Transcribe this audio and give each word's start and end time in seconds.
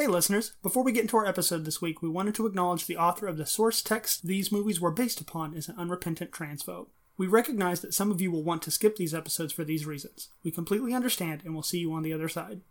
Hey, 0.00 0.06
listeners, 0.06 0.54
before 0.62 0.82
we 0.82 0.92
get 0.92 1.02
into 1.02 1.18
our 1.18 1.26
episode 1.26 1.66
this 1.66 1.82
week, 1.82 2.00
we 2.00 2.08
wanted 2.08 2.34
to 2.36 2.46
acknowledge 2.46 2.86
the 2.86 2.96
author 2.96 3.26
of 3.26 3.36
the 3.36 3.44
source 3.44 3.82
text 3.82 4.26
these 4.26 4.50
movies 4.50 4.80
were 4.80 4.90
based 4.90 5.20
upon 5.20 5.52
is 5.52 5.68
an 5.68 5.74
unrepentant 5.76 6.30
transphobe. 6.30 6.86
We 7.18 7.26
recognize 7.26 7.82
that 7.82 7.92
some 7.92 8.10
of 8.10 8.18
you 8.18 8.30
will 8.30 8.42
want 8.42 8.62
to 8.62 8.70
skip 8.70 8.96
these 8.96 9.12
episodes 9.12 9.52
for 9.52 9.62
these 9.62 9.84
reasons. 9.84 10.30
We 10.42 10.52
completely 10.52 10.94
understand 10.94 11.42
and 11.44 11.52
we'll 11.52 11.62
see 11.62 11.80
you 11.80 11.92
on 11.92 12.02
the 12.02 12.14
other 12.14 12.30
side. 12.30 12.62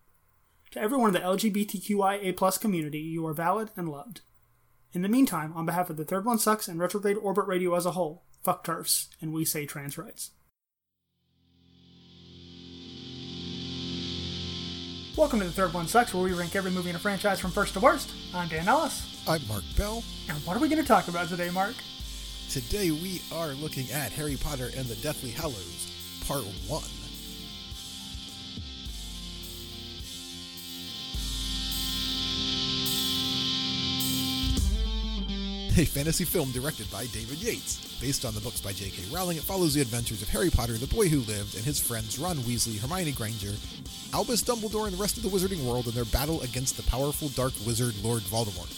To 0.72 0.82
everyone 0.82 1.10
in 1.10 1.22
the 1.22 1.28
LGBTQIA 1.28 2.60
community, 2.60 2.98
you 2.98 3.28
are 3.28 3.34
valid 3.36 3.70
and 3.78 3.90
loved. 3.90 4.22
In 4.94 5.04
the 5.04 5.08
meantime, 5.08 5.54
on 5.56 5.68
behalf 5.68 5.92
of 5.92 5.98
the 5.98 6.06
Third 6.06 6.26
One 6.26 6.40
Sucks 6.40 6.68
and 6.68 6.80
Retrograde 6.80 7.18
Orbit 7.18 7.46
Radio 7.46 7.76
as 7.76 7.86
a 7.86 7.92
whole, 7.92 8.24
fuck 8.42 8.64
TERFs, 8.64 9.10
and 9.22 9.32
we 9.32 9.46
say 9.46 9.68
trans 9.68 10.00
rights. 10.00 10.32
Welcome 15.20 15.40
to 15.40 15.46
the 15.46 15.52
Third 15.52 15.74
One 15.74 15.86
Sucks, 15.86 16.14
where 16.14 16.24
we 16.24 16.32
rank 16.32 16.56
every 16.56 16.72
movie 16.72 16.92
in 16.92 16.96
a 16.96 17.00
franchise 17.00 17.42
from 17.42 17.52
first 17.52 17.74
to 17.74 17.82
worst. 17.82 18.10
I'm 18.34 18.48
Dan 18.48 18.70
Ellis. 18.70 19.22
I'm 19.28 19.46
Mark 19.50 19.64
Beall. 19.76 20.02
And 20.30 20.38
what 20.46 20.56
are 20.56 20.62
we 20.62 20.70
going 20.70 20.82
to 20.82 20.88
talk 20.88 21.10
about 21.10 21.28
today, 21.28 21.50
Mark? 21.50 21.76
Today 22.50 22.92
we 22.92 23.22
are 23.30 23.50
looking 23.50 23.92
at 23.92 24.14
Harry 24.14 24.38
Potter 24.38 24.70
and 24.78 24.86
the 24.86 24.96
Deathly 24.96 25.32
Hallows, 25.32 25.92
Part 26.26 26.46
1. 26.70 26.99
A 35.80 35.86
fantasy 35.86 36.26
film 36.26 36.52
directed 36.52 36.92
by 36.92 37.06
David 37.08 37.38
Yates. 37.38 37.98
Based 38.02 38.26
on 38.26 38.34
the 38.36 38.42
books 38.42 38.60
by 38.60 38.74
J.K. 38.74 39.04
Rowling, 39.14 39.38
it 39.38 39.44
follows 39.44 39.74
the 39.74 39.82
adventures 39.82 40.22
of 40.22 40.28
Harry 40.28 40.50
Potter, 40.50 40.74
the 40.74 40.94
boy 40.94 41.08
who 41.08 41.20
lived, 41.20 41.56
and 41.56 41.64
his 41.64 41.80
friends 41.80 42.20
Ron 42.20 42.36
Weasley, 42.40 42.78
Hermione 42.80 43.14
Granger, 43.14 43.54
Albus 44.14 44.44
Dumbledore, 44.44 44.88
and 44.88 44.98
the 44.98 45.02
rest 45.02 45.16
of 45.16 45.24
the 45.24 45.30
wizarding 45.30 45.64
world 45.64 45.88
in 45.88 45.94
their 45.94 46.06
battle 46.06 46.42
against 46.42 46.76
the 46.76 46.84
powerful 46.84 47.30
dark 47.30 47.54
wizard 47.66 47.96
Lord 48.04 48.24
Voldemort. 48.24 48.70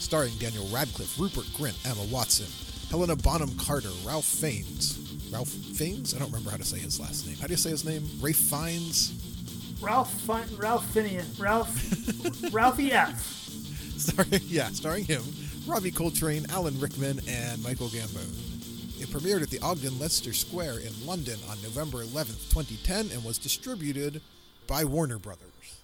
Starring 0.00 0.32
Daniel 0.38 0.66
Radcliffe, 0.68 1.18
Rupert 1.18 1.44
Grint, 1.52 1.76
Emma 1.84 2.04
Watson, 2.10 2.46
Helena 2.90 3.16
Bonham 3.16 3.54
Carter, 3.58 3.90
Ralph 4.06 4.24
Fiennes. 4.24 4.98
Ralph 5.30 5.48
Fiennes? 5.48 6.14
I 6.14 6.18
don't 6.18 6.28
remember 6.28 6.50
how 6.50 6.56
to 6.56 6.64
say 6.64 6.78
his 6.78 6.98
last 6.98 7.26
name. 7.26 7.36
How 7.36 7.46
do 7.46 7.52
you 7.52 7.58
say 7.58 7.70
his 7.70 7.84
name? 7.84 8.08
Rafe 8.20 8.36
Fiennes? 8.36 9.12
Ralph 9.82 10.12
Fi- 10.22 10.44
Ralph 10.56 10.86
Finian. 10.94 11.26
Ralph 11.38 12.52
Ralphie 12.54 12.92
F. 12.92 13.40
Starring, 13.96 14.40
yeah, 14.48 14.68
starring 14.68 15.04
him, 15.04 15.22
Robbie 15.66 15.90
Coltrane, 15.90 16.44
Alan 16.50 16.78
Rickman, 16.78 17.20
and 17.26 17.62
Michael 17.62 17.88
Gambon. 17.88 18.28
It 19.00 19.08
premiered 19.08 19.42
at 19.42 19.48
the 19.48 19.60
Odeon 19.60 19.98
Leicester 19.98 20.34
Square 20.34 20.80
in 20.80 21.06
London 21.06 21.38
on 21.48 21.60
November 21.62 22.04
11th, 22.04 22.50
2010, 22.50 23.10
and 23.10 23.24
was 23.24 23.38
distributed 23.38 24.20
by 24.66 24.84
Warner 24.84 25.18
Brothers. 25.18 25.80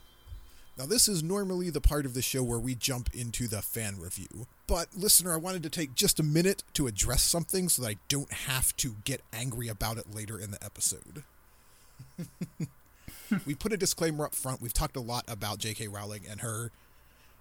Now, 0.77 0.85
this 0.85 1.09
is 1.09 1.23
normally 1.23 1.71
the 1.71 1.81
part 1.81 2.05
of 2.05 2.13
the 2.13 2.21
show 2.21 2.43
where 2.43 2.59
we 2.59 2.75
jump 2.75 3.09
into 3.15 3.49
the 3.49 3.63
fan 3.63 3.99
review. 3.99 4.47
But, 4.67 4.89
listener, 4.95 5.33
I 5.33 5.39
wanted 5.39 5.63
to 5.63 5.71
take 5.71 5.95
just 5.95 6.21
a 6.21 6.23
minute 6.23 6.63
to 6.75 6.87
address 6.87 7.23
something 7.23 7.71
so 7.71 7.81
that 7.83 7.89
I 7.89 7.97
don't 8.09 8.33
have 8.33 8.77
to 8.79 8.97
get 9.05 9.23
angry 9.33 9.69
about 9.69 9.97
it 9.97 10.15
later 10.15 10.39
in 10.39 10.51
the 10.51 10.63
episode. 10.63 11.23
we 13.47 13.55
put 13.55 13.73
a 13.73 13.79
disclaimer 13.79 14.27
up 14.27 14.35
front. 14.35 14.61
We've 14.61 14.75
talked 14.75 14.97
a 14.97 15.01
lot 15.01 15.25
about 15.27 15.59
J.K. 15.59 15.89
Rowling 15.89 16.25
and 16.29 16.41
her 16.43 16.71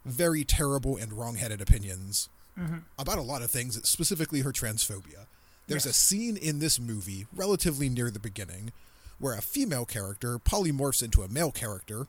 very 0.05 0.43
terrible 0.43 0.97
and 0.97 1.13
wrong-headed 1.13 1.61
opinions 1.61 2.29
mm-hmm. 2.57 2.79
about 2.97 3.17
a 3.17 3.23
lot 3.23 3.41
of 3.41 3.51
things, 3.51 3.87
specifically 3.87 4.41
her 4.41 4.51
transphobia. 4.51 5.25
There's 5.67 5.85
yes. 5.85 5.95
a 5.95 5.99
scene 5.99 6.37
in 6.37 6.59
this 6.59 6.79
movie, 6.79 7.27
relatively 7.35 7.89
near 7.89 8.09
the 8.09 8.19
beginning, 8.19 8.71
where 9.19 9.35
a 9.35 9.41
female 9.41 9.85
character 9.85 10.39
polymorphs 10.39 11.03
into 11.03 11.21
a 11.21 11.27
male 11.27 11.51
character, 11.51 12.07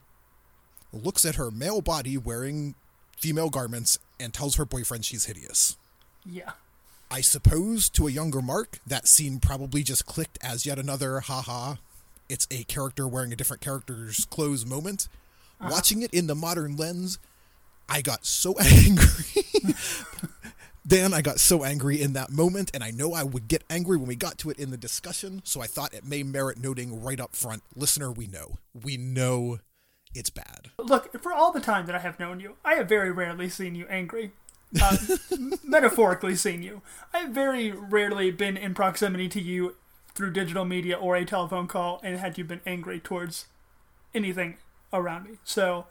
looks 0.93 1.25
at 1.25 1.35
her 1.35 1.51
male 1.51 1.81
body 1.81 2.17
wearing 2.17 2.75
female 3.19 3.51
garments, 3.51 3.99
and 4.19 4.33
tells 4.33 4.57
her 4.57 4.65
boyfriend 4.65 5.05
she's 5.05 5.27
hideous. 5.27 5.77
Yeah. 6.25 6.53
I 7.11 7.21
suppose 7.21 7.89
to 7.91 8.07
a 8.07 8.11
younger 8.11 8.41
Mark, 8.41 8.79
that 8.87 9.09
scene 9.09 9.41
probably 9.41 9.83
just 9.83 10.07
clicked 10.07 10.39
as 10.43 10.65
yet 10.65 10.79
another 10.79 11.21
haha, 11.21 11.75
it's 12.29 12.47
a 12.51 12.63
character 12.65 13.09
wearing 13.09 13.33
a 13.33 13.37
different 13.37 13.61
character's 13.61 14.25
clothes 14.27 14.65
moment. 14.65 15.09
Uh-huh. 15.61 15.71
Watching 15.73 16.03
it 16.03 16.15
in 16.15 16.29
the 16.29 16.35
modern 16.35 16.77
lens, 16.77 17.19
I 17.91 18.01
got 18.01 18.25
so 18.25 18.55
angry. 18.61 19.45
Dan, 20.87 21.13
I 21.13 21.21
got 21.21 21.39
so 21.39 21.63
angry 21.63 22.01
in 22.01 22.15
that 22.15 22.31
moment, 22.31 22.71
and 22.73 22.83
I 22.83 22.91
know 22.91 23.13
I 23.13 23.23
would 23.23 23.49
get 23.49 23.63
angry 23.69 23.97
when 23.97 24.09
we 24.09 24.17
got 24.17 24.39
to 24.39 24.51
it 24.51 24.59
in 24.59 24.71
the 24.71 24.77
discussion, 24.77 25.43
so 25.45 25.61
I 25.61 25.67
thought 25.67 25.93
it 25.93 26.05
may 26.05 26.23
merit 26.23 26.59
noting 26.59 27.03
right 27.03 27.21
up 27.21 27.37
front. 27.37 27.63
Listener, 27.77 28.11
we 28.11 28.27
know. 28.27 28.59
We 28.73 28.97
know 28.97 29.59
it's 30.15 30.31
bad. 30.31 30.71
Look, 30.79 31.21
for 31.23 31.33
all 31.33 31.53
the 31.53 31.61
time 31.61 31.87
that 31.87 31.95
I 31.95 31.99
have 32.01 32.19
known 32.19 32.41
you, 32.41 32.57
I 32.65 32.75
have 32.75 32.89
very 32.89 33.13
rarely 33.13 33.49
seen 33.49 33.75
you 33.75 33.87
angry. 33.89 34.33
Uh, 34.81 34.97
metaphorically 35.65 36.35
seen 36.35 36.63
you. 36.63 36.83
I 37.13 37.19
have 37.19 37.31
very 37.31 37.71
rarely 37.71 38.31
been 38.31 38.57
in 38.57 38.75
proximity 38.75 39.29
to 39.29 39.41
you 39.41 39.77
through 40.15 40.33
digital 40.33 40.65
media 40.65 40.97
or 40.97 41.17
a 41.17 41.25
telephone 41.25 41.67
call 41.67 42.01
and 42.03 42.19
had 42.19 42.39
you 42.39 42.45
been 42.45 42.61
angry 42.67 43.01
towards 43.01 43.47
anything 44.15 44.59
around 44.93 45.25
me. 45.25 45.39
So, 45.45 45.87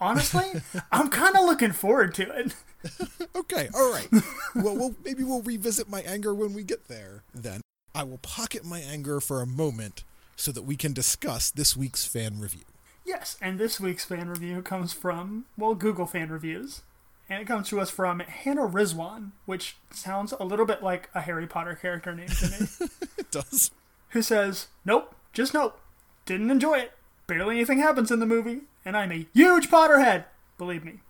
honestly, 0.00 0.44
I'm 0.92 1.08
kind 1.08 1.36
of 1.36 1.44
looking 1.44 1.72
forward 1.72 2.14
to 2.14 2.30
it. 2.30 2.54
okay, 3.36 3.68
all 3.74 3.92
right. 3.92 4.08
well, 4.54 4.76
we'll 4.76 4.94
maybe 5.04 5.24
we'll 5.24 5.42
revisit 5.42 5.88
my 5.88 6.00
anger 6.02 6.34
when 6.34 6.54
we 6.54 6.62
get 6.62 6.88
there. 6.88 7.22
Then 7.34 7.60
I 7.94 8.04
will 8.04 8.18
pocket 8.18 8.64
my 8.64 8.80
anger 8.80 9.20
for 9.20 9.40
a 9.40 9.46
moment 9.46 10.04
so 10.36 10.52
that 10.52 10.62
we 10.62 10.76
can 10.76 10.92
discuss 10.92 11.50
this 11.50 11.76
week's 11.76 12.06
fan 12.06 12.38
review. 12.38 12.64
Yes, 13.04 13.36
and 13.40 13.58
this 13.58 13.80
week's 13.80 14.04
fan 14.04 14.28
review 14.28 14.62
comes 14.62 14.92
from 14.92 15.46
well 15.56 15.74
Google 15.74 16.06
fan 16.06 16.28
reviews, 16.28 16.82
and 17.28 17.42
it 17.42 17.46
comes 17.46 17.68
to 17.70 17.80
us 17.80 17.90
from 17.90 18.20
Hannah 18.20 18.68
Rizwan, 18.68 19.30
which 19.46 19.76
sounds 19.90 20.32
a 20.38 20.44
little 20.44 20.66
bit 20.66 20.82
like 20.82 21.08
a 21.14 21.22
Harry 21.22 21.46
Potter 21.46 21.74
character 21.74 22.14
name 22.14 22.28
to 22.28 22.50
me. 22.50 22.88
it 23.18 23.30
does. 23.30 23.70
Who 24.10 24.22
says, 24.22 24.68
"Nope, 24.84 25.14
just 25.32 25.54
nope. 25.54 25.80
Didn't 26.26 26.50
enjoy 26.50 26.78
it. 26.78 26.92
Barely 27.28 27.56
anything 27.56 27.78
happens 27.78 28.10
in 28.10 28.20
the 28.20 28.26
movie 28.26 28.62
and 28.86 28.96
I'm 28.96 29.12
a 29.12 29.26
huge 29.34 29.70
Potterhead. 29.70 30.24
Believe 30.56 30.82
me. 30.82 31.00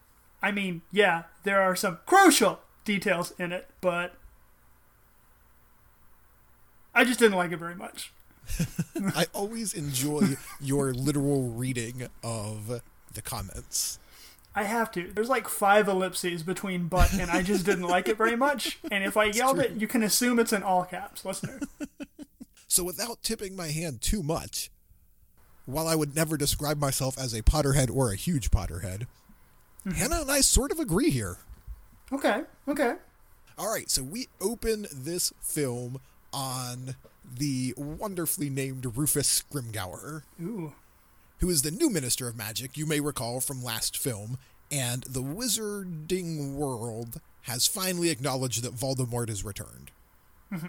I 0.43 0.51
mean, 0.51 0.83
yeah, 0.93 1.25
there 1.45 1.63
are 1.63 1.77
some 1.77 2.01
crucial 2.07 2.59
details 2.85 3.33
in 3.39 3.53
it, 3.53 3.69
but 3.81 4.15
I 6.93 7.05
just 7.05 7.21
didn't 7.21 7.37
like 7.37 7.53
it 7.53 7.59
very 7.59 7.77
much. 7.77 8.13
I 9.15 9.27
always 9.33 9.73
enjoy 9.73 10.37
your 10.61 10.93
literal 10.93 11.51
reading 11.51 12.09
of 12.25 12.83
the 13.15 13.23
comments. 13.23 14.01
I 14.57 14.65
have 14.65 14.91
to. 14.93 15.13
There's 15.15 15.29
like 15.29 15.47
five 15.49 15.87
ellipses 15.87 16.43
between 16.43 16.89
but 16.89 17.13
and 17.13 17.31
I 17.31 17.43
just 17.43 17.65
didn't 17.65 17.87
like 17.87 18.09
it 18.09 18.17
very 18.17 18.35
much. 18.35 18.81
And 18.91 19.05
if 19.05 19.17
I 19.17 19.27
yelled 19.27 19.57
true. 19.57 19.67
it, 19.67 19.73
you 19.73 19.87
can 19.87 20.03
assume 20.03 20.41
it's 20.41 20.53
in 20.53 20.65
all 20.65 20.85
caps, 20.85 21.25
listener. 21.25 21.61
so 22.67 22.83
without 22.83 23.23
tipping 23.23 23.55
my 23.55 23.69
hand 23.69 24.01
too 24.01 24.23
much, 24.25 24.71
while 25.69 25.87
I 25.87 25.95
would 25.95 26.17
never 26.17 26.39
describe 26.39 26.79
myself 26.79 27.19
as 27.19 27.35
a 27.35 27.43
Potterhead 27.43 27.95
or 27.95 28.11
a 28.11 28.17
huge 28.17 28.51
Potterhead, 28.51 29.07
mm-hmm. 29.87 29.91
Hannah 29.91 30.23
and 30.23 30.31
I 30.31 30.41
sort 30.41 30.73
of 30.73 30.81
agree 30.81 31.11
here. 31.11 31.37
Okay, 32.11 32.43
okay. 32.67 32.95
All 33.59 33.71
right, 33.71 33.91
so 33.91 34.03
we 34.03 34.29
open 34.41 34.87
this 34.91 35.31
film 35.43 36.01
on 36.33 36.97
the 37.23 37.75
wonderfully 37.77 38.49
named 38.49 38.97
Rufus 38.97 39.43
Scrimgeour. 39.43 40.23
Ooh. 40.43 40.73
Who 41.41 41.51
is 41.51 41.61
the 41.61 41.71
new 41.71 41.91
Minister 41.91 42.29
of 42.29 42.37
Magic, 42.37 42.79
you 42.79 42.87
may 42.87 43.01
recall 43.01 43.41
from 43.41 43.63
last 43.63 43.97
film, 43.97 44.39
and 44.73 45.03
the 45.03 45.23
wizarding 45.23 46.55
world 46.55 47.21
has 47.43 47.67
finally 47.67 48.09
acknowledged 48.09 48.63
that 48.63 48.75
Voldemort 48.75 49.29
is 49.29 49.45
returned. 49.45 49.91
Mm-hmm. 50.51 50.67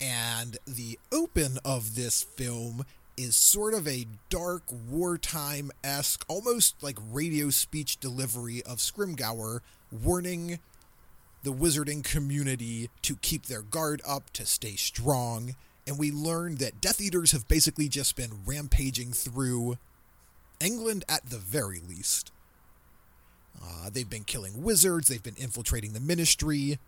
And 0.00 0.58
the 0.66 0.98
open 1.12 1.58
of 1.64 1.94
this 1.94 2.24
film 2.24 2.84
is 3.16 3.36
sort 3.36 3.74
of 3.74 3.86
a 3.86 4.06
dark 4.28 4.62
wartime 4.90 5.70
esque, 5.82 6.24
almost 6.28 6.82
like 6.82 6.98
radio 7.12 7.50
speech 7.50 7.98
delivery 7.98 8.62
of 8.64 8.78
Scrimgeour 8.78 9.60
warning 9.90 10.58
the 11.42 11.52
wizarding 11.52 12.02
community 12.02 12.90
to 13.02 13.16
keep 13.16 13.46
their 13.46 13.62
guard 13.62 14.00
up, 14.06 14.30
to 14.30 14.46
stay 14.46 14.76
strong. 14.76 15.54
And 15.86 15.98
we 15.98 16.10
learn 16.10 16.56
that 16.56 16.80
Death 16.80 17.00
Eaters 17.00 17.32
have 17.32 17.46
basically 17.46 17.88
just 17.88 18.16
been 18.16 18.40
rampaging 18.46 19.12
through 19.12 19.76
England 20.60 21.04
at 21.08 21.26
the 21.26 21.38
very 21.38 21.80
least. 21.86 22.32
Uh, 23.62 23.90
they've 23.90 24.08
been 24.08 24.24
killing 24.24 24.62
wizards, 24.62 25.08
they've 25.08 25.22
been 25.22 25.36
infiltrating 25.36 25.92
the 25.92 26.00
ministry. 26.00 26.78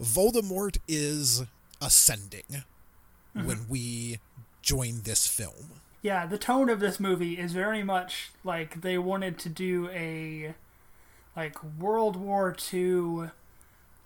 Voldemort 0.00 0.78
is 0.88 1.42
ascending 1.80 2.44
mm-hmm. 2.50 3.46
when 3.46 3.66
we 3.68 4.18
join 4.62 5.02
this 5.02 5.26
film. 5.26 5.80
Yeah, 6.00 6.26
the 6.26 6.38
tone 6.38 6.68
of 6.68 6.80
this 6.80 6.98
movie 6.98 7.38
is 7.38 7.52
very 7.52 7.82
much 7.82 8.30
like 8.44 8.80
they 8.80 8.98
wanted 8.98 9.38
to 9.40 9.48
do 9.48 9.88
a 9.90 10.54
like 11.36 11.62
World 11.78 12.16
War 12.16 12.56
II 12.72 13.30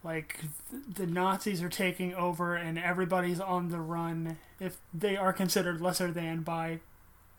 like 0.07 0.41
the 0.73 1.07
Nazis 1.07 1.63
are 1.63 1.69
taking 1.69 2.15
over 2.15 2.55
and 2.55 2.79
everybody's 2.79 3.41
on 3.41 3.71
the 3.71 3.81
run 3.81 4.39
if 4.61 4.79
they 4.95 5.17
are 5.17 5.33
considered 5.33 5.81
lesser 5.81 6.13
than 6.13 6.43
by 6.43 6.79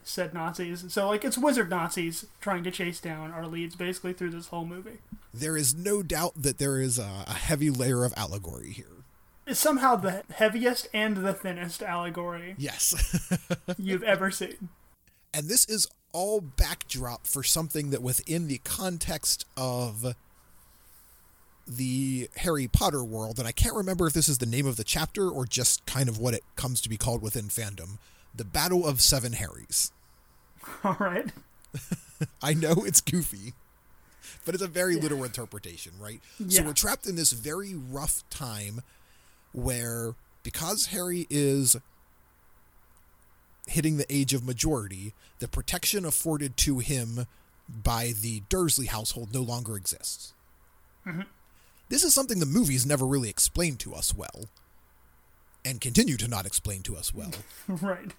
said 0.03 0.33
Nazis. 0.33 0.85
So 0.89 1.07
like 1.07 1.23
it's 1.23 1.37
wizard 1.37 1.69
Nazis 1.69 2.25
trying 2.41 2.63
to 2.65 2.71
chase 2.71 2.99
down 2.99 3.31
our 3.31 3.47
leads 3.47 3.75
basically 3.75 4.13
through 4.13 4.31
this 4.31 4.47
whole 4.47 4.65
movie. 4.65 4.99
There 5.33 5.55
is 5.55 5.73
no 5.73 6.03
doubt 6.03 6.41
that 6.41 6.57
there 6.57 6.81
is 6.81 6.99
a, 6.99 7.25
a 7.27 7.33
heavy 7.33 7.69
layer 7.69 8.03
of 8.03 8.13
allegory 8.17 8.71
here. 8.71 8.96
It's 9.47 9.59
somehow 9.59 9.95
the 9.95 10.23
heaviest 10.33 10.89
and 10.93 11.17
the 11.17 11.33
thinnest 11.33 11.81
allegory 11.81 12.55
Yes. 12.57 12.93
you've 13.77 14.03
ever 14.03 14.29
seen. 14.29 14.69
and 15.33 15.47
this 15.49 15.65
is 15.69 15.87
all 16.13 16.41
backdrop 16.41 17.25
for 17.27 17.43
something 17.43 17.89
that 17.91 18.01
within 18.01 18.47
the 18.47 18.57
context 18.59 19.45
of 19.55 20.15
the 21.67 22.29
Harry 22.37 22.67
Potter 22.67 23.03
world, 23.03 23.39
and 23.39 23.47
I 23.47 23.51
can't 23.51 23.75
remember 23.75 24.07
if 24.07 24.13
this 24.13 24.29
is 24.29 24.37
the 24.37 24.45
name 24.45 24.65
of 24.65 24.77
the 24.77 24.83
chapter 24.83 25.29
or 25.29 25.45
just 25.45 25.85
kind 25.85 26.07
of 26.07 26.17
what 26.17 26.33
it 26.33 26.43
comes 26.55 26.79
to 26.81 26.89
be 26.89 26.97
called 26.97 27.21
within 27.21 27.45
fandom. 27.45 27.97
The 28.33 28.45
Battle 28.45 28.85
of 28.87 29.01
Seven 29.01 29.33
Harrys. 29.33 29.91
All 30.83 30.95
right. 30.99 31.27
I 32.41 32.53
know 32.53 32.73
it's 32.85 33.01
goofy, 33.01 33.53
but 34.45 34.55
it's 34.55 34.63
a 34.63 34.67
very 34.67 34.95
literal 34.95 35.23
interpretation, 35.25 35.91
right? 35.99 36.21
Yeah. 36.39 36.59
So 36.61 36.65
we're 36.67 36.73
trapped 36.73 37.05
in 37.05 37.15
this 37.15 37.31
very 37.33 37.75
rough 37.75 38.23
time 38.29 38.81
where 39.57 40.13
because 40.43 40.87
Harry 40.87 41.25
is 41.29 41.75
hitting 43.65 43.97
the 43.97 44.05
age 44.13 44.33
of 44.33 44.45
majority, 44.45 45.13
the 45.39 45.47
protection 45.47 46.05
afforded 46.05 46.55
to 46.57 46.79
him 46.79 47.25
by 47.67 48.13
the 48.21 48.43
Dursley 48.47 48.85
household 48.85 49.33
no 49.33 49.41
longer 49.41 49.75
exists. 49.75 50.33
Mm-hmm. 51.05 51.21
This 51.89 52.03
is 52.03 52.13
something 52.13 52.39
the 52.39 52.45
movies 52.45 52.85
never 52.85 53.05
really 53.05 53.29
explained 53.29 53.79
to 53.79 53.93
us 53.93 54.15
well, 54.15 54.45
and 55.65 55.81
continue 55.81 56.17
to 56.17 56.27
not 56.27 56.45
explain 56.45 56.83
to 56.83 56.95
us 56.95 57.13
well. 57.13 57.31
right. 57.67 58.13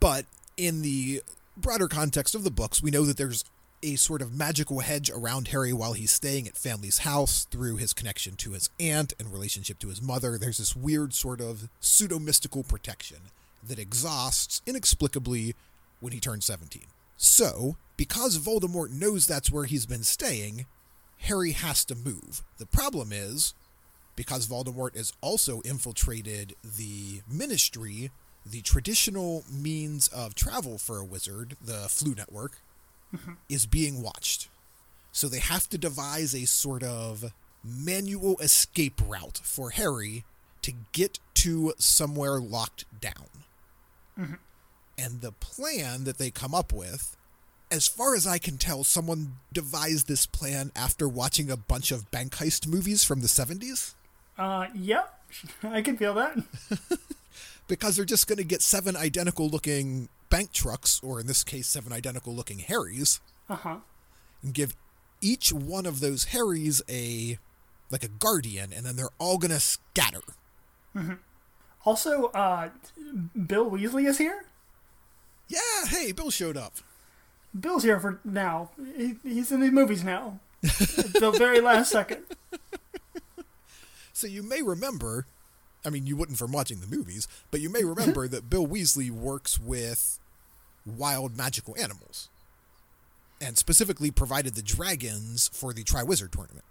But 0.00 0.24
in 0.56 0.82
the 0.82 1.22
broader 1.56 1.88
context 1.88 2.34
of 2.34 2.42
the 2.42 2.50
books, 2.50 2.82
we 2.82 2.90
know 2.90 3.04
that 3.04 3.16
there's 3.16 3.44
a 3.82 3.96
sort 3.96 4.22
of 4.22 4.34
magical 4.36 4.80
hedge 4.80 5.10
around 5.10 5.48
Harry 5.48 5.72
while 5.72 5.92
he's 5.92 6.12
staying 6.12 6.46
at 6.46 6.56
family's 6.56 6.98
house 6.98 7.46
through 7.50 7.76
his 7.76 7.92
connection 7.92 8.34
to 8.36 8.52
his 8.52 8.70
aunt 8.80 9.12
and 9.18 9.32
relationship 9.32 9.78
to 9.80 9.88
his 9.88 10.02
mother. 10.02 10.38
There's 10.38 10.58
this 10.58 10.76
weird 10.76 11.14
sort 11.14 11.40
of 11.40 11.68
pseudo 11.80 12.18
mystical 12.18 12.62
protection 12.62 13.18
that 13.66 13.78
exhausts 13.78 14.62
inexplicably 14.66 15.54
when 16.00 16.12
he 16.12 16.20
turns 16.20 16.44
17. 16.46 16.82
So, 17.16 17.76
because 17.96 18.38
Voldemort 18.38 18.90
knows 18.90 19.26
that's 19.26 19.50
where 19.50 19.64
he's 19.64 19.86
been 19.86 20.04
staying, 20.04 20.66
Harry 21.22 21.52
has 21.52 21.84
to 21.86 21.94
move. 21.94 22.42
The 22.58 22.66
problem 22.66 23.10
is, 23.12 23.54
because 24.14 24.46
Voldemort 24.46 24.96
has 24.96 25.12
also 25.20 25.60
infiltrated 25.62 26.54
the 26.62 27.22
ministry, 27.30 28.10
the 28.46 28.62
traditional 28.62 29.44
means 29.50 30.08
of 30.08 30.34
travel 30.34 30.78
for 30.78 30.98
a 30.98 31.04
wizard, 31.04 31.56
the 31.60 31.86
Floo 31.88 32.16
network, 32.16 32.58
is 33.48 33.66
being 33.66 34.02
watched. 34.02 34.48
So 35.12 35.28
they 35.28 35.40
have 35.40 35.68
to 35.70 35.78
devise 35.78 36.34
a 36.34 36.46
sort 36.46 36.82
of 36.82 37.32
manual 37.64 38.36
escape 38.38 39.00
route 39.06 39.40
for 39.42 39.70
Harry 39.70 40.24
to 40.62 40.72
get 40.92 41.18
to 41.34 41.72
somewhere 41.78 42.38
locked 42.40 42.84
down. 43.00 43.28
And 44.98 45.20
the 45.20 45.32
plan 45.32 46.04
that 46.04 46.18
they 46.18 46.30
come 46.30 46.54
up 46.54 46.72
with, 46.72 47.16
as 47.70 47.86
far 47.86 48.14
as 48.16 48.26
I 48.26 48.38
can 48.38 48.58
tell, 48.58 48.82
someone 48.82 49.34
devised 49.52 50.08
this 50.08 50.26
plan 50.26 50.72
after 50.74 51.08
watching 51.08 51.50
a 51.50 51.56
bunch 51.56 51.92
of 51.92 52.10
bank 52.10 52.36
heist 52.36 52.66
movies 52.66 53.04
from 53.04 53.20
the 53.20 53.28
70s. 53.28 53.94
Uh, 54.36 54.66
yep. 54.74 55.20
I 55.62 55.82
can 55.82 55.96
feel 55.96 56.14
that. 56.14 56.36
because 57.68 57.96
they're 57.96 58.04
just 58.04 58.26
going 58.26 58.38
to 58.38 58.44
get 58.44 58.62
seven 58.62 58.96
identical 58.96 59.48
looking 59.48 60.08
bank 60.30 60.52
trucks, 60.52 61.00
or 61.02 61.20
in 61.20 61.26
this 61.26 61.44
case, 61.44 61.66
seven 61.68 61.92
identical 61.92 62.34
looking 62.34 62.58
Harrys, 62.58 63.20
Uh 63.48 63.54
huh. 63.56 63.76
and 64.42 64.52
give 64.52 64.74
each 65.20 65.52
one 65.52 65.86
of 65.86 66.00
those 66.00 66.24
Harrys 66.24 66.82
a 66.88 67.38
like 67.90 68.04
a 68.04 68.08
guardian, 68.08 68.72
and 68.72 68.84
then 68.84 68.96
they're 68.96 69.08
all 69.18 69.38
going 69.38 69.50
to 69.50 69.60
scatter. 69.60 70.20
Also, 71.86 72.26
uh, 72.34 72.68
Bill 73.46 73.70
Weasley 73.70 74.06
is 74.06 74.18
here. 74.18 74.44
Yeah, 75.48 75.86
hey, 75.86 76.12
Bill 76.12 76.30
showed 76.30 76.56
up. 76.56 76.74
Bill's 77.58 77.84
here 77.84 77.98
for 77.98 78.20
now. 78.24 78.70
He, 78.96 79.14
he's 79.22 79.50
in 79.52 79.60
the 79.60 79.70
movies 79.70 80.04
now. 80.04 80.40
The 80.60 81.34
very 81.38 81.60
last 81.60 81.90
second. 81.90 82.24
So 84.12 84.26
you 84.26 84.42
may 84.42 84.62
remember, 84.62 85.26
I 85.84 85.90
mean, 85.90 86.06
you 86.06 86.16
wouldn't 86.16 86.38
from 86.38 86.52
watching 86.52 86.80
the 86.80 86.86
movies, 86.86 87.28
but 87.50 87.60
you 87.60 87.70
may 87.70 87.84
remember 87.84 88.26
that 88.28 88.50
Bill 88.50 88.66
Weasley 88.66 89.10
works 89.10 89.58
with 89.58 90.18
wild 90.84 91.36
magical 91.36 91.76
animals, 91.78 92.28
and 93.40 93.56
specifically 93.56 94.10
provided 94.10 94.54
the 94.54 94.62
dragons 94.62 95.48
for 95.52 95.72
the 95.72 95.84
Triwizard 95.84 96.32
tournament. 96.32 96.64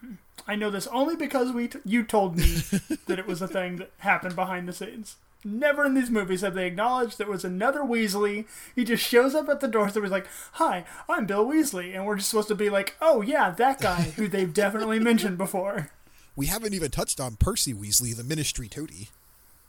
Hmm. 0.00 0.14
I 0.46 0.56
know 0.56 0.70
this 0.70 0.86
only 0.88 1.16
because 1.16 1.52
we 1.52 1.68
t- 1.68 1.78
you 1.84 2.04
told 2.04 2.36
me 2.36 2.44
that 3.06 3.18
it 3.18 3.26
was 3.26 3.42
a 3.42 3.48
thing 3.48 3.76
that 3.76 3.90
happened 3.98 4.36
behind 4.36 4.68
the 4.68 4.72
scenes. 4.72 5.16
Never 5.44 5.84
in 5.84 5.94
these 5.94 6.10
movies 6.10 6.40
have 6.40 6.54
they 6.54 6.66
acknowledged 6.66 7.18
there 7.18 7.28
was 7.28 7.44
another 7.44 7.80
Weasley. 7.80 8.46
He 8.74 8.84
just 8.84 9.04
shows 9.04 9.34
up 9.34 9.48
at 9.48 9.60
the 9.60 9.68
door. 9.68 9.88
So 9.88 10.02
he's 10.02 10.10
like, 10.10 10.26
"Hi, 10.52 10.84
I'm 11.08 11.26
Bill 11.26 11.46
Weasley," 11.46 11.94
and 11.94 12.04
we're 12.04 12.16
just 12.16 12.30
supposed 12.30 12.48
to 12.48 12.54
be 12.54 12.68
like, 12.68 12.96
"Oh 13.00 13.20
yeah, 13.20 13.50
that 13.50 13.80
guy 13.80 14.12
who 14.16 14.26
they've 14.26 14.52
definitely 14.52 14.98
mentioned 14.98 15.38
before." 15.38 15.90
We 16.36 16.46
haven't 16.46 16.74
even 16.74 16.90
touched 16.90 17.18
on 17.18 17.36
Percy 17.36 17.72
Weasley, 17.72 18.14
the 18.14 18.22
Ministry 18.22 18.68
Toady. 18.68 19.08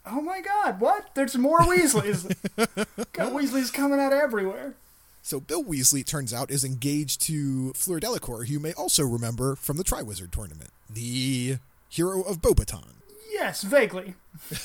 Oh 0.06 0.22
my 0.22 0.42
God, 0.42 0.80
what? 0.80 1.10
There's 1.16 1.38
more 1.38 1.62
Weasleys. 1.62 2.36
Got 3.14 3.34
Weasleys 3.34 3.74
coming 3.74 4.00
out 4.00 4.14
everywhere. 4.14 4.76
So 5.22 5.40
Bill 5.40 5.64
Weasley, 5.64 6.02
it 6.02 6.08
turns 6.08 6.34
out, 6.34 6.52
is 6.52 6.64
engaged 6.64 7.22
to 7.24 7.74
Fleur 7.74 8.00
Delacour, 8.00 8.46
who 8.46 8.54
you 8.54 8.60
may 8.60 8.74
also 8.74 9.04
remember 9.04 9.56
from 9.56 9.78
the 9.78 9.84
Triwizard 9.84 10.32
Tournament, 10.32 10.70
the 10.90 11.58
hero 11.90 12.22
of 12.22 12.42
Bobaton. 12.42 12.96
Yes, 13.32 13.64
vaguely. 13.64 14.16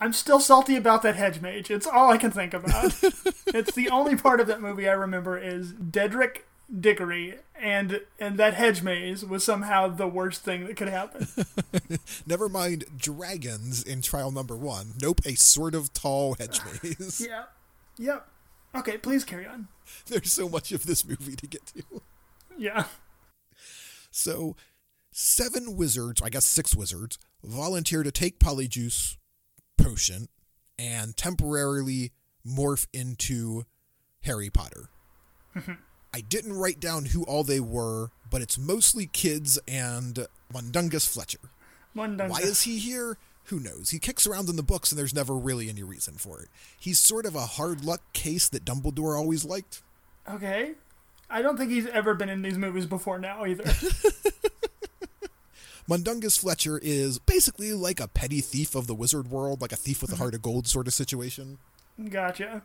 I'm 0.00 0.12
still 0.12 0.40
salty 0.40 0.76
about 0.76 1.02
that 1.02 1.16
hedge 1.16 1.40
mage. 1.40 1.70
It's 1.70 1.86
all 1.86 2.10
I 2.10 2.16
can 2.16 2.30
think 2.30 2.54
about. 2.54 2.96
it's 3.46 3.74
the 3.74 3.90
only 3.90 4.16
part 4.16 4.40
of 4.40 4.46
that 4.46 4.60
movie 4.60 4.88
I 4.88 4.92
remember 4.92 5.38
is 5.38 5.72
Dedrick 5.72 6.42
Dickory 6.78 7.34
and 7.60 8.00
and 8.20 8.38
that 8.38 8.54
hedge 8.54 8.80
maze 8.82 9.24
was 9.24 9.42
somehow 9.42 9.88
the 9.88 10.06
worst 10.06 10.42
thing 10.42 10.66
that 10.66 10.76
could 10.76 10.88
happen. 10.88 11.26
Never 12.26 12.48
mind 12.48 12.84
dragons 12.96 13.82
in 13.82 14.02
trial 14.02 14.30
number 14.30 14.56
one. 14.56 14.92
Nope, 15.00 15.20
a 15.24 15.34
sort 15.34 15.74
of 15.74 15.92
tall 15.92 16.34
hedge 16.34 16.60
maze. 16.82 17.26
yeah. 17.26 17.44
Yep. 17.98 18.26
Okay, 18.76 18.98
please 18.98 19.24
carry 19.24 19.46
on. 19.46 19.66
There's 20.06 20.32
so 20.32 20.48
much 20.48 20.70
of 20.70 20.86
this 20.86 21.04
movie 21.04 21.34
to 21.36 21.46
get 21.46 21.66
to. 21.66 22.02
Yeah. 22.56 22.84
So, 24.12 24.54
seven 25.10 25.76
wizards, 25.76 26.22
I 26.22 26.28
guess 26.28 26.46
six 26.46 26.76
wizards, 26.76 27.18
volunteer 27.42 28.02
to 28.04 28.12
take 28.12 28.38
Polyjuice 28.38 29.16
potion 29.76 30.28
and 30.78 31.16
temporarily 31.16 32.12
morph 32.46 32.86
into 32.92 33.64
Harry 34.22 34.50
Potter. 34.50 34.90
I 36.12 36.20
didn't 36.20 36.54
write 36.54 36.80
down 36.80 37.06
who 37.06 37.24
all 37.24 37.44
they 37.44 37.60
were, 37.60 38.10
but 38.30 38.42
it's 38.42 38.58
mostly 38.58 39.06
kids 39.06 39.58
and 39.68 40.26
Mundungus 40.52 41.06
Fletcher. 41.06 41.38
Done. 41.94 42.18
Why 42.28 42.38
is 42.40 42.62
he 42.62 42.78
here? 42.78 43.16
Who 43.44 43.58
knows? 43.58 43.90
He 43.90 43.98
kicks 43.98 44.26
around 44.26 44.48
in 44.48 44.56
the 44.56 44.62
books 44.62 44.92
and 44.92 44.98
there's 44.98 45.14
never 45.14 45.34
really 45.34 45.68
any 45.68 45.82
reason 45.82 46.14
for 46.14 46.40
it. 46.40 46.48
He's 46.78 46.98
sort 46.98 47.26
of 47.26 47.34
a 47.34 47.40
hard 47.40 47.84
luck 47.84 48.00
case 48.12 48.48
that 48.48 48.64
Dumbledore 48.64 49.18
always 49.18 49.44
liked. 49.44 49.82
Okay. 50.28 50.72
I 51.28 51.42
don't 51.42 51.56
think 51.56 51.70
he's 51.70 51.86
ever 51.86 52.14
been 52.14 52.28
in 52.28 52.42
these 52.42 52.58
movies 52.58 52.86
before 52.86 53.18
now 53.18 53.44
either. 53.44 53.64
Mundungus 55.88 56.38
Fletcher 56.38 56.78
is 56.80 57.18
basically 57.18 57.72
like 57.72 57.98
a 57.98 58.06
petty 58.06 58.40
thief 58.40 58.76
of 58.76 58.86
the 58.86 58.94
wizard 58.94 59.28
world, 59.28 59.60
like 59.60 59.72
a 59.72 59.76
thief 59.76 60.00
with 60.00 60.10
a 60.10 60.14
mm-hmm. 60.14 60.22
heart 60.22 60.34
of 60.34 60.42
gold 60.42 60.68
sort 60.68 60.86
of 60.86 60.94
situation. 60.94 61.58
gotcha. 62.08 62.62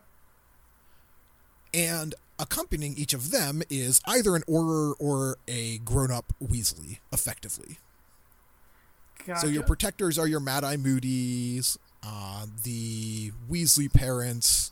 And 1.73 2.13
accompanying 2.39 2.95
each 2.97 3.13
of 3.13 3.31
them 3.31 3.61
is 3.69 4.01
either 4.05 4.35
an 4.35 4.43
Auror 4.43 4.93
or 4.99 5.37
a 5.47 5.77
grown 5.79 6.11
up 6.11 6.33
Weasley, 6.43 6.99
effectively. 7.11 7.77
Gotcha. 9.25 9.41
So 9.41 9.47
your 9.47 9.63
protectors 9.63 10.19
are 10.19 10.27
your 10.27 10.39
Mad 10.39 10.63
Eye 10.63 10.77
Moody's, 10.77 11.77
uh, 12.03 12.45
the 12.63 13.31
Weasley 13.49 13.91
parents, 13.91 14.71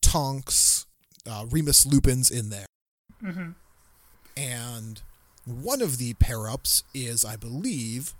Tonks, 0.00 0.86
uh, 1.26 1.46
Remus 1.50 1.84
Lupin's 1.84 2.30
in 2.30 2.48
there. 2.50 2.66
Mhm. 3.22 3.54
And 4.36 5.02
one 5.44 5.82
of 5.82 5.98
the 5.98 6.14
pair 6.14 6.48
ups 6.48 6.84
is, 6.94 7.24
I 7.24 7.36
believe, 7.36 8.14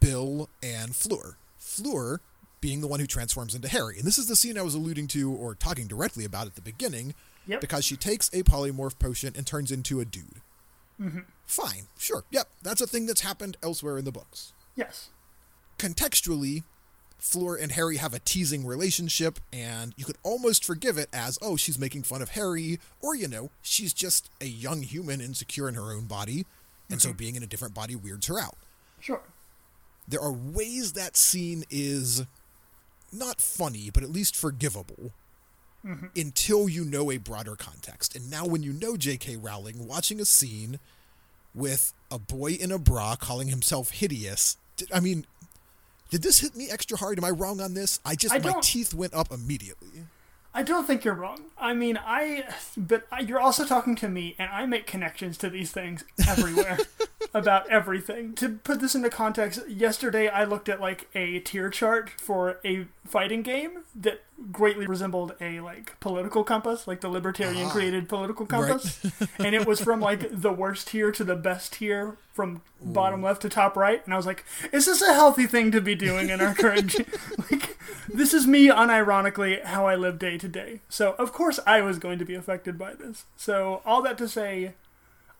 Bill 0.00 0.48
and 0.62 0.94
Fleur. 0.94 1.36
Fleur 1.58 2.20
being 2.60 2.80
the 2.80 2.86
one 2.86 3.00
who 3.00 3.06
transforms 3.06 3.54
into 3.54 3.68
Harry. 3.68 3.98
And 3.98 4.06
this 4.06 4.18
is 4.18 4.26
the 4.26 4.36
scene 4.36 4.58
I 4.58 4.62
was 4.62 4.74
alluding 4.74 5.08
to 5.08 5.30
or 5.30 5.54
talking 5.54 5.86
directly 5.86 6.24
about 6.24 6.46
at 6.46 6.54
the 6.54 6.60
beginning 6.62 7.14
Yep. 7.48 7.60
because 7.60 7.84
she 7.84 7.96
takes 7.96 8.28
a 8.28 8.44
polymorph 8.44 8.98
potion 8.98 9.32
and 9.36 9.46
turns 9.46 9.72
into 9.72 9.98
a 9.98 10.04
dude. 10.04 10.40
Mm-hmm. 11.00 11.20
Fine, 11.46 11.88
sure, 11.98 12.24
yep, 12.30 12.48
that's 12.62 12.80
a 12.80 12.86
thing 12.86 13.06
that's 13.06 13.22
happened 13.22 13.56
elsewhere 13.62 13.98
in 13.98 14.04
the 14.04 14.12
books 14.12 14.52
Yes. 14.76 15.08
contextually, 15.78 16.62
Fleur 17.18 17.56
and 17.56 17.72
Harry 17.72 17.96
have 17.96 18.14
a 18.14 18.20
teasing 18.20 18.64
relationship, 18.64 19.40
and 19.52 19.92
you 19.96 20.04
could 20.04 20.18
almost 20.22 20.64
forgive 20.64 20.98
it 20.98 21.08
as, 21.12 21.38
oh, 21.42 21.56
she's 21.56 21.78
making 21.78 22.04
fun 22.04 22.22
of 22.22 22.30
Harry, 22.30 22.78
or, 23.00 23.16
you 23.16 23.26
know, 23.26 23.50
she's 23.60 23.92
just 23.92 24.30
a 24.40 24.46
young 24.46 24.82
human 24.82 25.20
insecure 25.20 25.68
in 25.68 25.74
her 25.74 25.92
own 25.92 26.06
body, 26.06 26.46
and 26.90 27.02
so 27.02 27.08
mm-hmm. 27.08 27.16
being 27.16 27.34
in 27.36 27.42
a 27.42 27.46
different 27.46 27.74
body 27.74 27.96
weirds 27.96 28.26
her 28.26 28.38
out. 28.40 28.56
Sure. 29.00 29.22
There 30.06 30.20
are 30.20 30.32
ways 30.32 30.92
that 30.92 31.16
scene 31.16 31.64
is 31.70 32.24
not 33.12 33.40
funny, 33.40 33.90
but 33.92 34.02
at 34.02 34.10
least 34.10 34.36
forgivable 34.36 35.12
Mm-hmm. 35.88 36.06
until 36.16 36.68
you 36.68 36.84
know 36.84 37.10
a 37.10 37.16
broader 37.16 37.56
context. 37.56 38.14
And 38.14 38.30
now, 38.30 38.44
when 38.46 38.62
you 38.62 38.74
know 38.74 38.96
J.K. 38.98 39.36
Rowling, 39.36 39.86
watching 39.86 40.20
a 40.20 40.26
scene 40.26 40.78
with 41.54 41.94
a 42.10 42.18
boy 42.18 42.52
in 42.52 42.70
a 42.70 42.78
bra 42.78 43.16
calling 43.16 43.48
himself 43.48 43.90
hideous, 43.90 44.58
did, 44.76 44.92
I 44.92 45.00
mean, 45.00 45.24
did 46.10 46.22
this 46.22 46.40
hit 46.40 46.54
me 46.54 46.68
extra 46.70 46.98
hard? 46.98 47.16
Am 47.18 47.24
I 47.24 47.30
wrong 47.30 47.60
on 47.60 47.72
this? 47.72 48.00
I 48.04 48.16
just, 48.16 48.34
I 48.34 48.38
my 48.38 48.60
teeth 48.60 48.92
went 48.92 49.14
up 49.14 49.32
immediately. 49.32 50.04
I 50.54 50.62
don't 50.62 50.86
think 50.86 51.04
you're 51.04 51.14
wrong. 51.14 51.38
I 51.58 51.72
mean, 51.72 51.98
I, 52.04 52.44
but 52.76 53.06
I- 53.10 53.20
you're 53.20 53.40
also 53.40 53.64
talking 53.64 53.94
to 53.96 54.08
me, 54.08 54.34
and 54.38 54.50
I 54.50 54.66
make 54.66 54.86
connections 54.86 55.38
to 55.38 55.48
these 55.50 55.70
things 55.70 56.04
everywhere 56.28 56.78
about 57.34 57.68
everything. 57.68 58.34
To 58.34 58.48
put 58.50 58.80
this 58.80 58.94
into 58.94 59.10
context, 59.10 59.68
yesterday 59.68 60.28
I 60.28 60.44
looked 60.44 60.68
at 60.68 60.80
like 60.80 61.08
a 61.14 61.40
tier 61.40 61.70
chart 61.70 62.10
for 62.18 62.58
a 62.64 62.86
fighting 63.06 63.42
game 63.42 63.84
that 63.94 64.22
greatly 64.52 64.86
resembled 64.86 65.34
a 65.40 65.60
like 65.60 65.98
political 66.00 66.44
compass, 66.44 66.86
like 66.86 67.00
the 67.00 67.08
libertarian 67.08 67.66
ah. 67.66 67.70
created 67.70 68.08
political 68.08 68.46
compass, 68.46 69.04
and 69.38 69.54
it 69.54 69.66
was 69.66 69.80
from 69.80 70.00
like 70.00 70.28
the 70.30 70.52
worst 70.52 70.88
tier 70.88 71.10
to 71.12 71.24
the 71.24 71.36
best 71.36 71.74
tier 71.74 72.16
from 72.32 72.62
bottom 72.80 73.22
left 73.22 73.42
to 73.42 73.48
top 73.48 73.76
right, 73.76 74.04
and 74.04 74.14
I 74.14 74.16
was 74.16 74.26
like, 74.26 74.44
is 74.72 74.86
this 74.86 75.02
a 75.02 75.12
healthy 75.12 75.46
thing 75.46 75.72
to 75.72 75.80
be 75.80 75.94
doing 75.94 76.30
in 76.30 76.40
our 76.40 76.54
current? 76.54 76.96
like, 77.50 77.76
this 78.08 78.32
is 78.32 78.46
me 78.46 78.68
unironically 78.68 79.62
how 79.64 79.86
I 79.86 79.96
live 79.96 80.18
day 80.18 80.38
to 80.38 80.48
day. 80.48 80.80
So 80.88 81.14
of 81.18 81.32
course 81.32 81.58
I 81.66 81.82
was 81.82 81.98
going 81.98 82.18
to 82.18 82.24
be 82.24 82.34
affected 82.34 82.78
by 82.78 82.94
this. 82.94 83.24
So 83.36 83.82
all 83.84 84.02
that 84.02 84.18
to 84.18 84.28
say. 84.28 84.74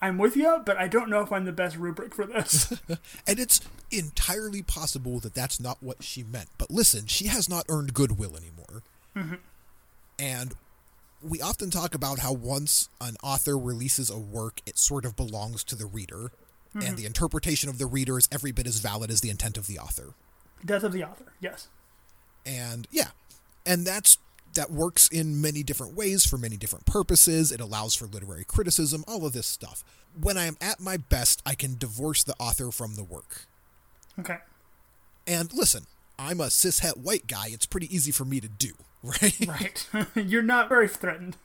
I'm 0.01 0.19
with 0.19 0.37
you, 0.37 0.63
but 0.65 0.77
I 0.77 0.87
don't 0.87 1.11
know 1.11 1.21
if 1.23 1.33
I'm 1.33 1.45
the 1.45 1.53
best 1.53 1.77
rubric 1.77 2.15
for 2.15 2.25
this. 2.25 2.73
And 3.27 3.39
it's 3.39 3.61
entirely 3.91 4.63
possible 4.63 5.19
that 5.21 5.35
that's 5.35 5.61
not 5.61 5.79
what 5.81 6.03
she 6.03 6.23
meant. 6.23 6.49
But 6.57 6.71
listen, 6.71 7.07
she 7.07 7.27
has 7.27 7.49
not 7.49 7.67
earned 7.69 7.95
goodwill 7.95 8.37
anymore. 8.37 8.83
Mm-hmm. 9.17 9.35
And 10.19 10.55
we 11.23 11.41
often 11.41 11.71
talk 11.71 11.95
about 11.95 12.21
how 12.21 12.33
once 12.33 12.89
an 13.01 13.17
author 13.23 13.59
releases 13.59 14.09
a 14.09 14.19
work, 14.19 14.61
it 14.67 14.79
sort 14.79 15.05
of 15.05 15.17
belongs 15.17 15.65
to 15.65 15.77
the 15.77 15.87
reader. 15.87 16.31
And 16.75 16.83
mm-hmm. 16.83 16.95
the 16.97 17.07
interpretation 17.07 17.69
of 17.69 17.79
the 17.79 17.87
reader 17.87 18.19
is 18.19 18.29
every 18.31 18.53
bit 18.53 18.67
as 18.67 18.79
valid 18.79 19.11
as 19.11 19.21
the 19.21 19.31
intent 19.31 19.59
of 19.59 19.67
the 19.67 19.79
author. 19.79 20.15
Death 20.65 20.85
of 20.85 20.93
the 20.93 21.05
author, 21.05 21.33
yes. 21.41 21.69
And 22.47 22.87
yeah, 22.91 23.09
and 23.67 23.87
that's 23.87 24.19
that 24.59 24.73
works 24.73 25.07
in 25.07 25.41
many 25.41 25.63
different 25.63 25.95
ways 25.95 26.27
for 26.27 26.37
many 26.37 26.57
different 26.57 26.85
purposes. 26.85 27.53
It 27.53 27.61
allows 27.61 27.95
for 27.95 28.07
literary 28.07 28.45
criticism, 28.45 29.05
all 29.07 29.25
of 29.25 29.33
this 29.33 29.47
stuff. 29.47 29.85
When 30.21 30.37
I 30.37 30.47
am 30.47 30.57
at 30.61 30.81
my 30.81 30.97
best, 30.97 31.41
I 31.47 31.55
can 31.55 31.79
divorce 31.79 32.25
the 32.25 32.35
author 32.41 32.73
from 32.73 32.97
the 32.97 33.05
work. 33.05 33.47
Okay. 34.19 34.39
And 35.29 35.53
listen, 35.55 35.85
I'm 36.19 36.41
a 36.41 36.47
cishet 36.47 36.97
white 36.97 37.29
guy. 37.29 37.47
It's 37.51 37.67
pretty 37.67 37.95
easy 37.95 38.11
for 38.11 38.25
me 38.25 38.41
to 38.41 38.49
do, 38.49 38.73
right? 39.05 39.47
Right. 39.47 39.89
You're 40.17 40.43
not 40.43 40.69
very 40.69 40.89
threatened. 40.89 41.37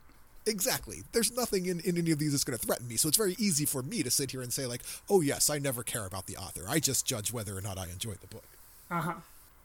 exactly. 0.48 1.04
There's 1.12 1.32
nothing 1.32 1.68
in, 1.68 1.80
in 1.82 1.96
any 1.96 2.10
of 2.10 2.18
these 2.18 2.32
that's 2.32 2.44
going 2.44 2.58
to 2.58 2.66
threaten 2.66 2.88
me. 2.88 2.96
So 2.96 3.08
it's 3.10 3.18
very 3.18 3.36
easy 3.38 3.66
for 3.66 3.84
me 3.84 4.02
to 4.02 4.10
sit 4.10 4.32
here 4.32 4.42
and 4.42 4.52
say, 4.52 4.66
like, 4.66 4.82
oh, 5.08 5.22
yes, 5.22 5.52
I 5.52 5.60
never 5.60 5.84
care 5.84 6.08
about 6.08 6.26
the 6.26 6.36
author. 6.36 6.64
I 6.68 6.80
just 6.80 7.06
judge 7.06 7.32
whether 7.32 7.56
or 7.56 7.62
not 7.62 7.78
I 7.78 7.84
enjoy 7.92 8.14
the 8.14 8.28
book. 8.28 8.46
Uh 8.90 9.02
huh. 9.02 9.14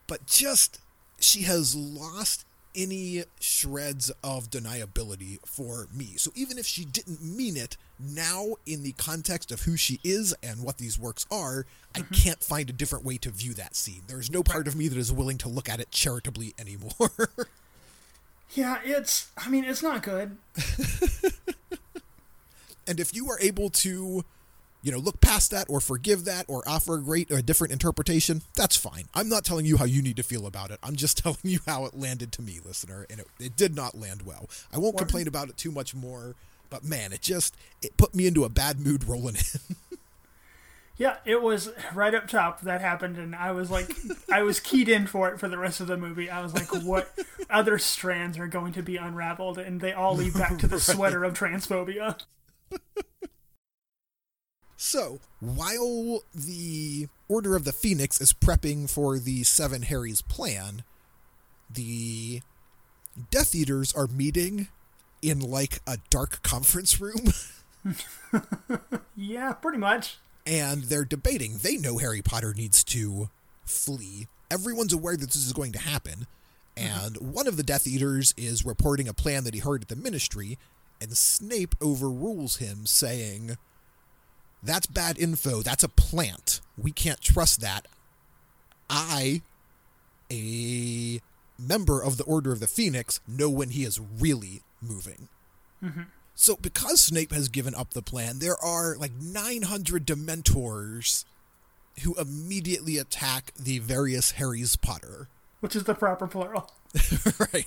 But 0.06 0.26
just, 0.26 0.80
she 1.18 1.42
has 1.42 1.74
lost 1.74 2.44
any 2.74 3.24
shreds 3.40 4.10
of 4.22 4.50
deniability 4.50 5.38
for 5.44 5.88
me. 5.92 6.14
So 6.16 6.30
even 6.34 6.58
if 6.58 6.66
she 6.66 6.84
didn't 6.84 7.22
mean 7.22 7.56
it, 7.56 7.76
now 7.98 8.56
in 8.66 8.82
the 8.82 8.92
context 8.92 9.50
of 9.50 9.62
who 9.62 9.76
she 9.76 10.00
is 10.04 10.34
and 10.42 10.62
what 10.62 10.78
these 10.78 10.98
works 10.98 11.26
are, 11.30 11.66
I 11.94 12.00
mm-hmm. 12.00 12.14
can't 12.14 12.42
find 12.42 12.70
a 12.70 12.72
different 12.72 13.04
way 13.04 13.18
to 13.18 13.30
view 13.30 13.54
that 13.54 13.74
scene. 13.74 14.02
There's 14.06 14.30
no 14.30 14.42
part 14.42 14.68
of 14.68 14.76
me 14.76 14.88
that 14.88 14.98
is 14.98 15.12
willing 15.12 15.38
to 15.38 15.48
look 15.48 15.68
at 15.68 15.80
it 15.80 15.90
charitably 15.90 16.54
anymore. 16.58 17.10
Yeah, 18.54 18.78
it's. 18.84 19.30
I 19.36 19.48
mean, 19.48 19.64
it's 19.64 19.82
not 19.82 20.02
good. 20.02 20.36
and 22.86 22.98
if 22.98 23.14
you 23.14 23.30
are 23.30 23.38
able 23.40 23.70
to 23.70 24.24
you 24.82 24.92
know 24.92 24.98
look 24.98 25.20
past 25.20 25.50
that 25.50 25.66
or 25.68 25.80
forgive 25.80 26.24
that 26.24 26.44
or 26.48 26.62
offer 26.66 26.94
a 26.94 27.02
great 27.02 27.30
or 27.30 27.38
a 27.38 27.42
different 27.42 27.72
interpretation 27.72 28.42
that's 28.54 28.76
fine 28.76 29.04
i'm 29.14 29.28
not 29.28 29.44
telling 29.44 29.66
you 29.66 29.76
how 29.76 29.84
you 29.84 30.02
need 30.02 30.16
to 30.16 30.22
feel 30.22 30.46
about 30.46 30.70
it 30.70 30.78
i'm 30.82 30.96
just 30.96 31.18
telling 31.22 31.38
you 31.42 31.58
how 31.66 31.84
it 31.84 31.98
landed 31.98 32.32
to 32.32 32.42
me 32.42 32.60
listener 32.64 33.06
and 33.10 33.20
it, 33.20 33.26
it 33.40 33.56
did 33.56 33.74
not 33.74 33.98
land 33.98 34.22
well 34.22 34.48
i 34.72 34.78
won't 34.78 34.96
complain 34.96 35.26
about 35.26 35.48
it 35.48 35.56
too 35.56 35.70
much 35.72 35.94
more 35.94 36.34
but 36.70 36.84
man 36.84 37.12
it 37.12 37.20
just 37.20 37.56
it 37.82 37.96
put 37.96 38.14
me 38.14 38.26
into 38.26 38.44
a 38.44 38.48
bad 38.48 38.78
mood 38.78 39.04
rolling 39.04 39.36
in 39.36 39.76
Yeah, 40.98 41.18
it 41.24 41.40
was 41.40 41.70
right 41.94 42.12
up 42.12 42.26
top 42.26 42.62
that 42.62 42.80
happened, 42.80 43.18
and 43.18 43.34
I 43.34 43.52
was 43.52 43.70
like, 43.70 43.88
I 44.32 44.42
was 44.42 44.58
keyed 44.58 44.88
in 44.88 45.06
for 45.06 45.28
it 45.28 45.38
for 45.38 45.48
the 45.48 45.56
rest 45.56 45.80
of 45.80 45.86
the 45.86 45.96
movie. 45.96 46.28
I 46.28 46.42
was 46.42 46.52
like, 46.52 46.74
what 46.84 47.08
other 47.48 47.78
strands 47.78 48.36
are 48.36 48.48
going 48.48 48.72
to 48.72 48.82
be 48.82 48.96
unraveled? 48.96 49.58
And 49.58 49.80
they 49.80 49.92
all 49.92 50.16
lead 50.16 50.34
back 50.34 50.58
to 50.58 50.66
the 50.66 50.80
sweater 50.80 51.22
of 51.22 51.34
transphobia. 51.34 52.20
So, 54.80 55.18
while 55.40 56.20
the 56.32 57.08
Order 57.28 57.56
of 57.56 57.64
the 57.64 57.72
Phoenix 57.72 58.20
is 58.20 58.32
prepping 58.32 58.88
for 58.88 59.18
the 59.18 59.42
Seven 59.42 59.82
Harry's 59.82 60.22
plan, 60.22 60.84
the 61.68 62.42
Death 63.32 63.56
Eaters 63.56 63.92
are 63.92 64.06
meeting 64.06 64.68
in 65.20 65.40
like 65.40 65.80
a 65.84 65.98
dark 66.10 66.42
conference 66.42 67.00
room 67.00 67.32
Yeah, 69.16 69.52
pretty 69.54 69.78
much. 69.78 70.18
and 70.46 70.84
they're 70.84 71.04
debating. 71.04 71.58
They 71.58 71.76
know 71.76 71.98
Harry 71.98 72.22
Potter 72.22 72.54
needs 72.56 72.84
to 72.84 73.28
flee. 73.64 74.28
Everyone's 74.50 74.92
aware 74.92 75.16
that 75.16 75.26
this 75.26 75.44
is 75.44 75.52
going 75.52 75.72
to 75.72 75.78
happen. 75.80 76.26
Mm-hmm. 76.76 77.06
And 77.06 77.34
one 77.34 77.48
of 77.48 77.56
the 77.56 77.64
Death 77.64 77.86
Eaters 77.88 78.32
is 78.36 78.64
reporting 78.64 79.08
a 79.08 79.12
plan 79.12 79.42
that 79.42 79.54
he 79.54 79.60
heard 79.60 79.82
at 79.82 79.88
the 79.88 79.96
ministry, 79.96 80.56
and 81.00 81.16
Snape 81.16 81.74
overrules 81.82 82.58
him, 82.58 82.86
saying, 82.86 83.56
That's 84.62 84.86
bad 84.86 85.18
info. 85.18 85.62
That's 85.62 85.84
a 85.84 85.88
plant. 85.88 86.60
We 86.76 86.90
can't 86.90 87.20
trust 87.20 87.60
that. 87.60 87.86
I, 88.90 89.42
a 90.30 91.20
member 91.58 92.02
of 92.02 92.16
the 92.16 92.24
Order 92.24 92.52
of 92.52 92.60
the 92.60 92.66
Phoenix, 92.66 93.20
know 93.26 93.50
when 93.50 93.70
he 93.70 93.84
is 93.84 94.00
really 94.00 94.62
moving. 94.80 95.28
Mm-hmm. 95.82 96.02
So, 96.34 96.56
because 96.56 97.00
Snape 97.00 97.32
has 97.32 97.48
given 97.48 97.74
up 97.74 97.94
the 97.94 98.02
plan, 98.02 98.38
there 98.38 98.56
are 98.56 98.96
like 98.96 99.12
900 99.20 100.06
Dementors 100.06 101.24
who 102.04 102.14
immediately 102.14 102.96
attack 102.96 103.52
the 103.58 103.80
various 103.80 104.32
Harry's 104.32 104.76
Potter. 104.76 105.28
Which 105.60 105.74
is 105.74 105.84
the 105.84 105.94
proper 105.94 106.28
plural. 106.28 106.70
right. 107.52 107.66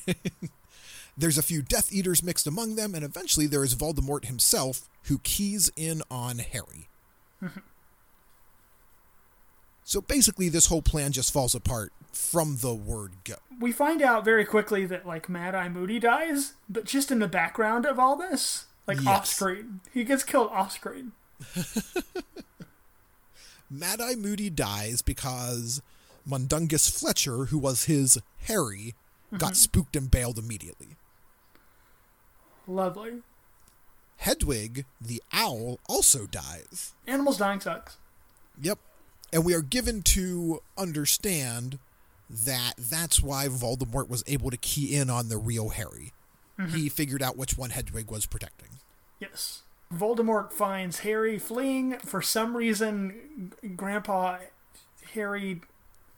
There's 1.17 1.37
a 1.37 1.43
few 1.43 1.61
Death 1.61 1.91
Eaters 1.91 2.23
mixed 2.23 2.47
among 2.47 2.75
them, 2.75 2.95
and 2.95 3.03
eventually 3.03 3.47
there 3.47 3.63
is 3.63 3.75
Voldemort 3.75 4.25
himself 4.25 4.87
who 5.03 5.19
keys 5.19 5.71
in 5.75 6.01
on 6.09 6.39
Harry. 6.39 6.87
so 9.83 10.01
basically, 10.01 10.49
this 10.49 10.67
whole 10.67 10.81
plan 10.81 11.11
just 11.11 11.33
falls 11.33 11.53
apart 11.53 11.91
from 12.11 12.57
the 12.57 12.73
word 12.73 13.11
go. 13.23 13.35
We 13.59 13.71
find 13.71 14.01
out 14.01 14.25
very 14.25 14.45
quickly 14.45 14.85
that, 14.85 15.05
like, 15.05 15.29
Mad 15.29 15.53
Eye 15.55 15.69
Moody 15.69 15.99
dies, 15.99 16.53
but 16.69 16.85
just 16.85 17.11
in 17.11 17.19
the 17.19 17.27
background 17.27 17.85
of 17.85 17.99
all 17.99 18.15
this, 18.15 18.65
like, 18.87 18.97
Yes. 18.97 19.07
off 19.07 19.25
screen. 19.27 19.81
He 19.93 20.03
gets 20.03 20.23
killed 20.23 20.49
off 20.51 20.71
screen. 20.71 21.11
Mad 23.69 24.01
Eye 24.01 24.15
Moody 24.15 24.49
dies 24.49 25.01
because 25.01 25.81
Mundungus 26.25 26.89
Fletcher, 26.89 27.45
who 27.45 27.57
was 27.57 27.85
his 27.85 28.19
Harry, 28.47 28.95
got 29.31 29.51
mm-hmm. 29.51 29.55
spooked 29.55 29.95
and 29.95 30.11
bailed 30.11 30.37
immediately. 30.37 30.97
Lovely. 32.67 33.21
Hedwig, 34.17 34.85
the 34.99 35.21
owl, 35.33 35.79
also 35.89 36.27
dies. 36.27 36.93
Animals 37.07 37.37
dying 37.37 37.59
sucks. 37.59 37.97
Yep. 38.61 38.77
And 39.33 39.43
we 39.43 39.55
are 39.55 39.61
given 39.61 40.03
to 40.03 40.61
understand 40.77 41.79
that 42.29 42.73
that's 42.77 43.21
why 43.21 43.47
Voldemort 43.47 44.09
was 44.09 44.23
able 44.27 44.51
to 44.51 44.57
key 44.57 44.95
in 44.95 45.09
on 45.09 45.29
the 45.29 45.37
real 45.37 45.69
Harry. 45.69 46.13
Mm-hmm. 46.59 46.75
He 46.75 46.89
figured 46.89 47.23
out 47.23 47.37
which 47.37 47.57
one 47.57 47.71
Hedwig 47.71 48.11
was 48.11 48.25
protecting. 48.25 48.69
Yes. 49.19 49.63
Voldemort 49.93 50.51
finds 50.53 50.99
Harry 50.99 51.37
fleeing. 51.37 51.97
For 51.99 52.21
some 52.21 52.55
reason, 52.55 53.53
Grandpa 53.75 54.37
Harry, 55.13 55.61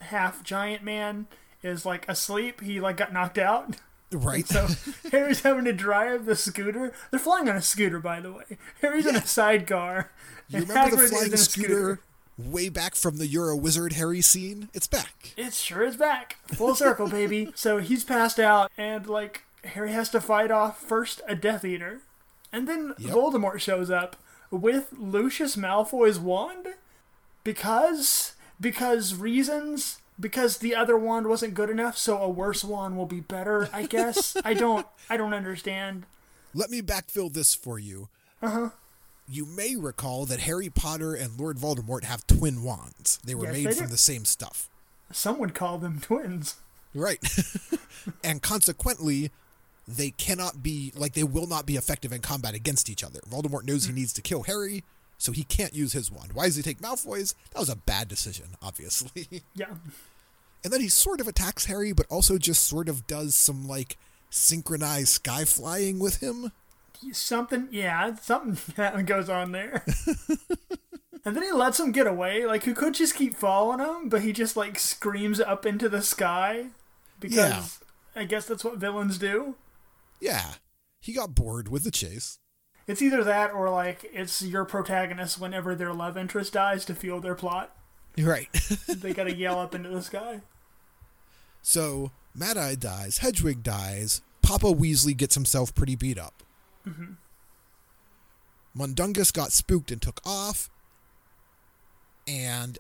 half 0.01 0.43
giant 0.43 0.83
man, 0.83 1.27
is 1.63 1.85
like 1.85 2.07
asleep. 2.07 2.61
He 2.61 2.79
like 2.79 2.97
got 2.97 3.13
knocked 3.13 3.37
out. 3.37 3.77
Right? 4.13 4.47
So 4.47 4.67
Harry's 5.11 5.41
having 5.41 5.65
to 5.65 5.73
drive 5.73 6.25
the 6.25 6.35
scooter. 6.35 6.93
They're 7.11 7.19
flying 7.19 7.49
on 7.49 7.55
a 7.55 7.61
scooter, 7.61 7.99
by 7.99 8.19
the 8.19 8.31
way. 8.31 8.57
Harry's 8.81 9.05
in 9.05 9.15
a 9.15 9.25
sidecar. 9.25 10.11
you 10.49 10.61
remember 10.61 10.95
the 10.95 11.01
Hagrid 11.01 11.03
is 11.05 11.09
flying 11.11 11.27
in 11.27 11.33
a 11.33 11.37
scooter 11.37 11.99
way 12.37 12.69
back 12.69 12.95
from 12.95 13.17
the 13.17 13.27
You're 13.27 13.49
a 13.49 13.57
Wizard 13.57 13.93
Harry 13.93 14.21
scene, 14.21 14.69
it's 14.73 14.87
back. 14.87 15.33
It 15.37 15.53
sure 15.53 15.83
is 15.83 15.95
back. 15.95 16.37
Full 16.47 16.75
circle, 16.75 17.07
baby. 17.07 17.51
So 17.55 17.77
he's 17.77 18.03
passed 18.03 18.39
out, 18.39 18.71
and 18.77 19.05
like 19.07 19.43
Harry 19.63 19.91
has 19.91 20.09
to 20.09 20.19
fight 20.21 20.49
off 20.51 20.81
first 20.81 21.21
a 21.27 21.35
Death 21.35 21.63
Eater, 21.63 22.01
and 22.51 22.67
then 22.67 22.93
Yep. 22.97 23.11
Voldemort 23.13 23.59
shows 23.59 23.89
up 23.91 24.15
with 24.49 24.87
Lucius 24.97 25.55
Malfoy's 25.55 26.19
wand 26.19 26.69
because 27.43 28.33
because 28.59 29.15
reasons 29.15 29.99
because 30.19 30.57
the 30.59 30.75
other 30.75 30.97
wand 30.97 31.27
wasn't 31.27 31.53
good 31.53 31.69
enough, 31.69 31.97
so 31.97 32.17
a 32.17 32.29
worse 32.29 32.63
wand 32.63 32.97
will 32.97 33.05
be 33.05 33.19
better. 33.19 33.69
I 33.73 33.83
guess 33.85 34.35
I 34.43 34.53
don't 34.63 34.85
I 35.09 35.17
don't 35.17 35.33
understand. 35.33 36.05
Let 36.53 36.69
me 36.69 36.81
backfill 36.81 37.33
this 37.33 37.55
for 37.55 37.79
you. 37.79 38.09
Uh 38.41 38.49
huh. 38.49 38.69
You 39.27 39.45
may 39.45 39.75
recall 39.75 40.25
that 40.25 40.41
Harry 40.41 40.69
Potter 40.69 41.13
and 41.15 41.39
Lord 41.39 41.57
Voldemort 41.57 42.03
have 42.03 42.27
twin 42.27 42.61
wands. 42.63 43.19
They 43.23 43.35
were 43.35 43.45
Yes, 43.45 43.53
made 43.53 43.65
they 43.67 43.73
from 43.73 43.85
do. 43.87 43.91
the 43.91 43.97
same 43.97 44.25
stuff. 44.25 44.69
Some 45.11 45.39
would 45.39 45.53
call 45.55 45.77
them 45.77 45.99
twins. 46.01 46.55
Right. 46.93 47.19
and 48.23 48.41
consequently, 48.41 49.31
they 49.87 50.11
cannot 50.11 50.61
be, 50.61 50.91
like, 50.95 51.13
they 51.13 51.23
will 51.23 51.47
not 51.47 51.65
be 51.65 51.75
effective 51.77 52.11
in 52.11 52.19
combat 52.21 52.53
against 52.53 52.89
each 52.89 53.03
other. 53.03 53.19
Voldemort 53.29 53.65
knows 53.65 53.85
he 53.85 53.93
needs 53.93 54.11
to 54.13 54.21
kill 54.21 54.43
Harry, 54.43 54.83
so 55.23 55.31
he 55.31 55.43
can't 55.45 55.73
use 55.73 55.93
his 55.93 56.11
wand. 56.11 56.33
Why 56.33 56.45
does 56.47 56.57
he 56.57 56.61
take 56.61 56.81
Malfoy's? 56.81 57.33
That 57.53 57.59
was 57.59 57.69
a 57.69 57.77
bad 57.77 58.09
decision, 58.09 58.47
obviously. 58.61 59.43
Yeah. 59.55 59.75
and 60.63 60.73
then 60.73 60.81
he 60.81 60.89
sort 60.89 61.21
of 61.21 61.27
attacks 61.29 61.65
Harry, 61.67 61.93
but 61.93 62.05
also 62.09 62.37
just 62.37 62.65
sort 62.67 62.89
of 62.89 63.07
does 63.07 63.33
some, 63.33 63.65
like, 63.65 63.97
synchronized 64.29 65.07
sky 65.09 65.45
flying 65.45 65.99
with 65.99 66.21
him. 66.21 66.51
something 67.13 67.67
yeah 67.71 68.15
something 68.15 68.57
that 68.77 69.05
goes 69.05 69.29
on 69.29 69.51
there 69.51 69.85
and 71.25 71.35
then 71.35 71.43
he 71.43 71.51
lets 71.51 71.79
him 71.79 71.91
get 71.91 72.07
away 72.07 72.45
like 72.45 72.63
he 72.63 72.73
could 72.73 72.93
just 72.93 73.13
keep 73.15 73.35
following 73.35 73.79
him 73.79 74.09
but 74.09 74.21
he 74.23 74.31
just 74.33 74.55
like 74.57 74.79
screams 74.79 75.39
up 75.39 75.65
into 75.65 75.87
the 75.89 76.01
sky 76.01 76.65
because 77.19 77.79
i 78.15 78.23
guess 78.23 78.45
that's 78.45 78.63
what 78.63 78.77
villains 78.77 79.17
do 79.17 79.55
Yeah. 80.21 80.53
He 81.01 81.11
got 81.13 81.35
bored 81.35 81.67
with 81.67 81.83
the 81.83 81.91
chase. 81.91 82.39
It's 82.87 83.01
either 83.01 83.23
that 83.23 83.51
or 83.53 83.69
like 83.69 84.09
it's 84.13 84.41
your 84.41 84.65
protagonist 84.65 85.39
whenever 85.39 85.73
their 85.75 85.93
love 85.93 86.17
interest 86.17 86.53
dies 86.53 86.85
to 86.85 86.95
fuel 86.95 87.19
their 87.19 87.35
plot 87.35 87.75
Right. 88.17 88.49
they 88.87 89.13
gotta 89.13 89.33
yell 89.35 89.59
up 89.59 89.73
into 89.73 89.89
the 89.89 90.01
sky 90.01 90.41
So 91.61 92.11
Mad 92.35 92.57
Eye 92.57 92.75
dies, 92.75 93.19
Hedwig 93.19 93.63
dies, 93.63 94.21
Papa 94.41 94.67
Weasley 94.67 95.15
gets 95.15 95.35
himself 95.35 95.73
pretty 95.75 95.95
beat 95.95 96.17
up. 96.17 96.43
Mm-hmm. 96.87 97.13
Mundungus 98.75 99.31
got 99.31 99.51
spooked 99.51 99.91
and 99.91 100.01
took 100.01 100.19
off, 100.25 100.69
and 102.27 102.79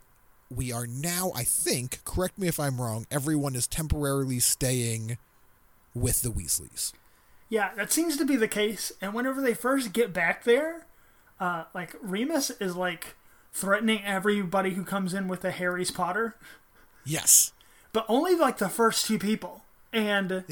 we 0.49 0.71
are 0.71 0.87
now, 0.87 1.31
I 1.35 1.43
think, 1.43 2.03
correct 2.03 2.37
me 2.37 2.47
if 2.47 2.59
I'm 2.59 2.81
wrong, 2.81 3.05
everyone 3.11 3.55
is 3.55 3.67
temporarily 3.67 4.39
staying 4.39 5.17
with 5.93 6.21
the 6.21 6.29
Weasleys. 6.29 6.93
Yeah, 7.53 7.69
that 7.75 7.91
seems 7.91 8.17
to 8.17 8.25
be 8.25 8.35
the 8.35 8.47
case. 8.47 8.91
And 8.99 9.13
whenever 9.13 9.39
they 9.39 9.53
first 9.53 9.93
get 9.93 10.11
back 10.11 10.43
there, 10.43 10.87
uh, 11.39 11.65
like 11.75 11.95
Remus 12.01 12.49
is 12.59 12.75
like 12.75 13.13
threatening 13.51 14.03
everybody 14.03 14.71
who 14.71 14.83
comes 14.83 15.13
in 15.13 15.27
with 15.27 15.45
a 15.45 15.51
Harry's 15.51 15.91
Potter, 15.91 16.35
Yes. 17.05 17.51
but 17.91 18.07
only 18.09 18.33
like 18.35 18.57
the 18.57 18.69
first 18.69 19.05
two 19.05 19.19
people. 19.19 19.65
And 19.91 20.45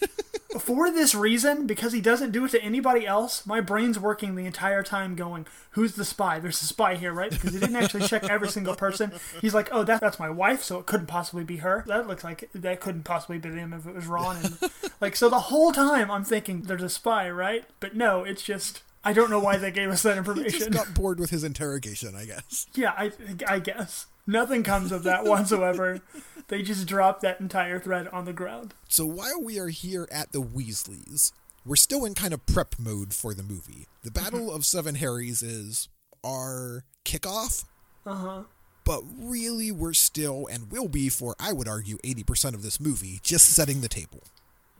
for 0.60 0.90
this 0.90 1.14
reason, 1.14 1.66
because 1.66 1.92
he 1.92 2.00
doesn't 2.00 2.30
do 2.32 2.44
it 2.44 2.50
to 2.50 2.62
anybody 2.62 3.06
else, 3.06 3.46
my 3.46 3.60
brain's 3.60 3.98
working 3.98 4.34
the 4.34 4.46
entire 4.46 4.82
time 4.82 5.14
going, 5.14 5.46
Who's 5.70 5.94
the 5.94 6.04
spy? 6.04 6.38
There's 6.38 6.60
a 6.60 6.66
spy 6.66 6.96
here, 6.96 7.12
right? 7.12 7.30
Because 7.30 7.54
he 7.54 7.60
didn't 7.60 7.76
actually 7.76 8.06
check 8.06 8.24
every 8.28 8.48
single 8.48 8.74
person. 8.74 9.12
He's 9.40 9.54
like, 9.54 9.68
Oh, 9.72 9.84
that, 9.84 10.00
that's 10.00 10.18
my 10.18 10.30
wife, 10.30 10.62
so 10.62 10.78
it 10.78 10.86
couldn't 10.86 11.06
possibly 11.06 11.44
be 11.44 11.58
her. 11.58 11.84
That 11.86 12.06
looks 12.06 12.24
like 12.24 12.48
that 12.54 12.80
couldn't 12.80 13.04
possibly 13.04 13.38
be 13.38 13.48
him 13.50 13.72
if 13.72 13.86
it 13.86 13.94
was 13.94 14.06
Ron. 14.06 14.36
And, 14.36 14.58
like, 15.00 15.16
so 15.16 15.28
the 15.28 15.38
whole 15.38 15.72
time 15.72 16.10
I'm 16.10 16.24
thinking, 16.24 16.62
There's 16.62 16.82
a 16.82 16.88
spy, 16.88 17.30
right? 17.30 17.64
But 17.80 17.94
no, 17.96 18.24
it's 18.24 18.42
just. 18.42 18.82
I 19.04 19.12
don't 19.12 19.30
know 19.30 19.40
why 19.40 19.56
they 19.56 19.72
gave 19.72 19.90
us 19.90 20.02
that 20.02 20.10
Just 20.24 20.28
information. 20.28 20.70
got 20.72 20.94
bored 20.94 21.18
with 21.18 21.30
his 21.30 21.42
interrogation, 21.42 22.14
I 22.14 22.24
guess. 22.24 22.66
Yeah, 22.74 22.92
I, 22.96 23.10
I 23.48 23.58
guess. 23.58 24.06
Nothing 24.26 24.62
comes 24.62 24.92
of 24.92 25.02
that 25.02 25.24
whatsoever. 25.24 26.00
They 26.48 26.62
just 26.62 26.86
drop 26.86 27.20
that 27.20 27.40
entire 27.40 27.78
thread 27.78 28.08
on 28.08 28.24
the 28.24 28.32
ground. 28.32 28.74
So 28.88 29.06
while 29.06 29.42
we 29.42 29.58
are 29.58 29.68
here 29.68 30.08
at 30.10 30.32
the 30.32 30.42
Weasleys, 30.42 31.32
we're 31.64 31.76
still 31.76 32.04
in 32.04 32.14
kind 32.14 32.34
of 32.34 32.44
prep 32.46 32.74
mode 32.78 33.14
for 33.14 33.34
the 33.34 33.42
movie. 33.42 33.86
The 34.02 34.10
Battle 34.10 34.52
of 34.52 34.64
Seven 34.64 34.96
Harrys 34.96 35.42
is 35.42 35.88
our 36.24 36.84
kickoff. 37.04 37.64
Uh 38.04 38.14
huh. 38.14 38.42
But 38.84 39.02
really, 39.16 39.70
we're 39.70 39.92
still, 39.92 40.48
and 40.50 40.70
will 40.70 40.88
be 40.88 41.08
for, 41.08 41.36
I 41.38 41.52
would 41.52 41.68
argue, 41.68 41.98
80% 41.98 42.54
of 42.54 42.62
this 42.62 42.80
movie, 42.80 43.20
just 43.22 43.48
setting 43.50 43.80
the 43.80 43.88
table. 43.88 44.24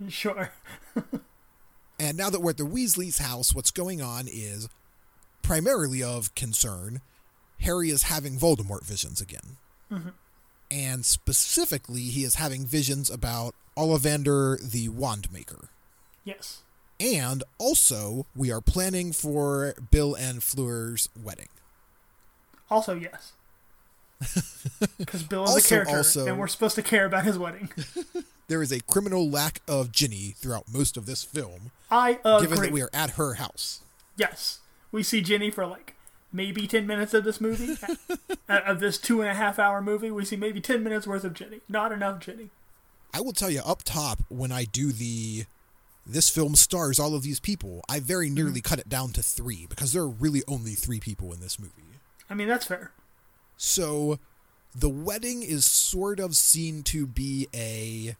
Sure. 0.08 0.50
And 2.00 2.16
now 2.16 2.30
that 2.30 2.40
we're 2.40 2.50
at 2.50 2.56
the 2.56 2.64
Weasley's 2.64 3.18
house, 3.18 3.54
what's 3.54 3.70
going 3.70 4.02
on 4.02 4.26
is 4.26 4.68
primarily 5.42 6.02
of 6.02 6.34
concern. 6.34 7.00
Harry 7.62 7.90
is 7.90 8.04
having 8.04 8.36
Voldemort 8.38 8.84
visions 8.84 9.20
again. 9.20 9.56
Mm-hmm. 9.90 10.08
And 10.70 11.04
specifically, 11.04 12.02
he 12.02 12.24
is 12.24 12.36
having 12.36 12.64
visions 12.66 13.10
about 13.10 13.54
Ollivander 13.76 14.58
the 14.60 14.88
Wand 14.88 15.30
Maker. 15.32 15.68
Yes. 16.24 16.60
And 17.00 17.42
also, 17.58 18.26
we 18.34 18.50
are 18.52 18.60
planning 18.60 19.12
for 19.12 19.74
Bill 19.90 20.14
and 20.14 20.42
Fleur's 20.42 21.08
wedding. 21.20 21.48
Also, 22.70 22.94
yes. 22.94 23.32
Because 24.98 25.22
Bill 25.24 25.44
is 25.44 25.50
Also- 25.50 25.66
a 25.66 25.68
character, 25.68 25.96
also- 25.96 26.26
and 26.26 26.38
we're 26.38 26.46
supposed 26.46 26.76
to 26.76 26.82
care 26.82 27.04
about 27.06 27.24
his 27.24 27.38
wedding. 27.38 27.70
There 28.48 28.60
is 28.62 28.72
a 28.72 28.80
criminal 28.80 29.30
lack 29.30 29.60
of 29.66 29.92
Ginny 29.92 30.34
throughout 30.36 30.64
most 30.70 30.98
of 30.98 31.06
this 31.06 31.24
film, 31.24 31.70
I 31.90 32.18
agree. 32.22 32.40
given 32.48 32.60
that 32.60 32.72
we 32.72 32.82
are 32.82 32.90
at 32.92 33.10
her 33.12 33.34
house. 33.34 33.80
Yes, 34.18 34.58
we 34.90 35.02
see 35.02 35.22
Ginny 35.22 35.50
for 35.50 35.64
like 35.66 35.94
maybe 36.32 36.66
ten 36.66 36.86
minutes 36.86 37.14
of 37.14 37.24
this 37.24 37.40
movie, 37.40 37.76
Uh, 38.48 38.60
of 38.66 38.80
this 38.80 38.98
two 38.98 39.20
and 39.20 39.30
a 39.30 39.34
half 39.34 39.58
hour 39.58 39.80
movie. 39.80 40.10
We 40.10 40.24
see 40.24 40.36
maybe 40.36 40.60
ten 40.60 40.82
minutes 40.82 41.06
worth 41.06 41.24
of 41.24 41.32
Ginny. 41.32 41.60
Not 41.68 41.92
enough 41.92 42.20
Ginny. 42.20 42.50
I 43.14 43.20
will 43.20 43.32
tell 43.32 43.50
you 43.50 43.60
up 43.64 43.82
top 43.84 44.20
when 44.28 44.50
I 44.50 44.64
do 44.64 44.90
the 44.92 45.44
this 46.06 46.28
film 46.28 46.56
stars 46.56 46.98
all 46.98 47.14
of 47.14 47.22
these 47.22 47.38
people, 47.38 47.82
I 47.88 48.00
very 48.00 48.28
nearly 48.28 48.60
cut 48.60 48.80
it 48.80 48.88
down 48.88 49.12
to 49.12 49.22
three 49.22 49.66
because 49.68 49.92
there 49.92 50.02
are 50.02 50.08
really 50.08 50.42
only 50.48 50.72
three 50.72 50.98
people 50.98 51.32
in 51.32 51.40
this 51.40 51.58
movie. 51.58 52.00
I 52.28 52.34
mean, 52.34 52.48
that's 52.48 52.66
fair. 52.66 52.90
So 53.56 54.18
the 54.74 54.88
wedding 54.88 55.42
is 55.42 55.64
sort 55.64 56.18
of 56.18 56.34
seen 56.34 56.82
to 56.84 57.06
be 57.06 57.46
a 57.54 58.16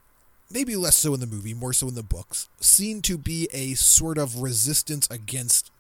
maybe 0.51 0.77
less 0.77 0.97
so 0.97 1.15
in 1.15 1.21
the 1.21 1.27
movie, 1.27 1.55
more 1.55 1.73
so 1.73 1.89
in 1.89 1.95
the 1.95 2.03
books, 2.03 2.49
seen 2.61 3.03
to 3.03 3.19
be 3.19 3.49
a 3.53 3.75
sort 3.75 4.19
of 4.19 4.43
resistance 4.43 5.09
against 5.11 5.72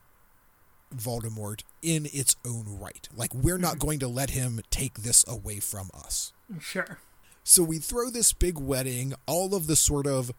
Voldemort 0.97 1.63
in 1.83 2.07
its 2.13 2.37
own 2.45 2.79
right. 2.81 3.09
Like 3.17 3.35
we're 3.35 3.59
not 3.59 3.73
mm-hmm. 3.73 3.87
going 3.87 3.99
to 4.01 4.09
let 4.09 4.31
him 4.31 4.61
take 4.71 4.95
this 5.03 5.25
away 5.27 5.61
from 5.61 5.91
us. 5.95 6.33
Sure. 6.61 6.99
So 7.45 7.63
we 7.63 7.79
throw 7.79 8.11
this 8.11 8.33
big 8.33 8.59
wedding, 8.59 9.15
all 9.27 9.55
of 9.55 9.67
the 9.67 9.77
sort 9.77 10.07
of 10.07 10.31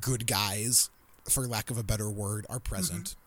good 0.00 0.26
guys, 0.26 0.90
for 1.28 1.46
lack 1.46 1.70
of 1.70 1.78
a 1.78 1.82
better 1.82 2.08
word, 2.08 2.46
are 2.48 2.60
present. 2.60 3.04
Mm-hmm. 3.04 3.18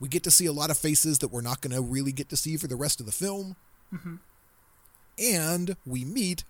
We 0.00 0.08
get 0.08 0.22
to 0.24 0.30
see 0.30 0.46
a 0.46 0.52
lot 0.52 0.70
of 0.70 0.78
faces 0.78 1.18
that 1.20 1.28
we're 1.28 1.40
not 1.40 1.60
going 1.60 1.74
to 1.74 1.82
really 1.82 2.12
get 2.12 2.28
to 2.30 2.36
see 2.36 2.56
for 2.56 2.66
the 2.66 2.76
rest 2.76 3.00
of 3.00 3.06
the 3.06 3.12
film. 3.12 3.56
Mm-hmm. 3.92 4.16
And 5.18 5.76
we 5.84 6.04
meet 6.04 6.44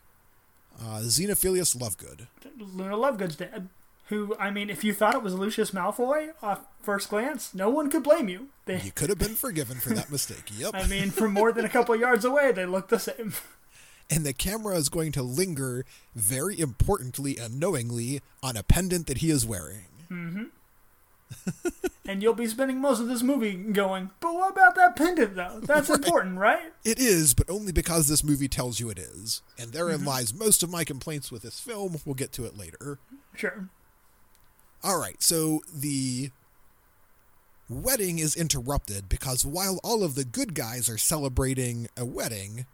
uh, 0.79 1.01
Xenophilius 1.01 1.77
Lovegood. 1.77 2.27
Luna 2.59 2.97
Lovegood's 2.97 3.37
dead. 3.37 3.69
Who, 4.09 4.35
I 4.39 4.51
mean, 4.51 4.71
if 4.71 4.85
you 4.85 4.95
thought 4.95 5.15
it 5.15 5.23
was 5.23 5.35
Lucius 5.35 5.73
Malfoy 5.73 6.31
off 6.43 6.61
first 6.81 7.11
glance, 7.11 7.55
no 7.55 7.69
one 7.69 7.91
could 7.91 8.03
blame 8.03 8.29
you. 8.29 8.49
They, 8.65 8.81
You 8.81 8.91
could 8.91 9.11
have 9.11 9.19
been 9.19 9.35
forgiven 9.35 9.77
for 9.79 9.91
that 9.91 10.11
mistake. 10.11 10.45
Yep. 10.57 10.71
I 10.75 10.87
mean, 10.87 11.11
from 11.11 11.35
more 11.35 11.53
than 11.53 11.67
a 11.67 11.69
couple 11.69 11.95
yards 12.01 12.25
away, 12.25 12.53
they 12.53 12.65
look 12.65 12.89
the 12.89 12.99
same. 12.99 13.35
And 14.11 14.25
the 14.25 14.33
camera 14.33 14.77
is 14.77 14.89
going 14.89 15.13
to 15.13 15.23
linger 15.23 15.85
very 16.15 16.59
importantly 16.59 17.37
and 17.37 17.61
knowingly 17.61 18.23
on 18.43 18.57
a 18.57 18.63
pendant 18.63 19.07
that 19.09 19.19
he 19.19 19.31
is 19.31 19.45
wearing. 19.45 19.85
Mm-hmm. 20.11 20.45
and 22.09 22.23
you'll 22.23 22.33
be 22.33 22.47
spending 22.47 22.81
most 22.81 23.01
of 23.01 23.09
this 23.09 23.23
movie 23.23 23.53
going, 23.53 24.09
but 24.21 24.33
what 24.33 24.53
about 24.53 24.75
that 24.77 24.97
pendant, 24.97 25.35
though? 25.37 25.61
That's 25.63 25.91
important, 25.95 26.39
right? 26.39 26.73
It 26.85 26.99
is, 26.99 27.35
but 27.35 27.51
only 27.51 27.73
because 27.73 28.09
this 28.09 28.25
movie 28.25 28.49
tells 28.49 28.81
you 28.81 28.89
it 28.89 28.99
is. 28.99 29.43
And 29.59 29.73
therein 29.73 30.07
lies 30.07 30.33
most 30.33 30.63
of 30.63 30.71
my 30.71 30.85
complaints 30.85 31.31
with 31.31 31.43
this 31.43 31.61
film. 31.61 31.99
We'll 32.07 32.15
get 32.15 32.33
to 32.33 32.47
it 32.47 32.57
later. 32.57 32.99
Sure. 33.35 33.69
All 34.83 34.99
right, 34.99 35.23
so 35.23 35.63
the 35.73 36.31
wedding 37.69 38.19
is 38.19 38.37
interrupted 38.37 39.09
because 39.09 39.45
while 39.45 39.79
all 39.83 40.03
of 40.03 40.15
the 40.15 40.25
good 40.25 40.55
guys 40.55 40.89
are 40.89 40.99
celebrating 40.99 41.89
a 41.97 42.05
wedding, 42.05 42.67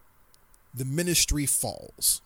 the 0.72 0.84
ministry 0.84 1.46
falls. 1.46 2.20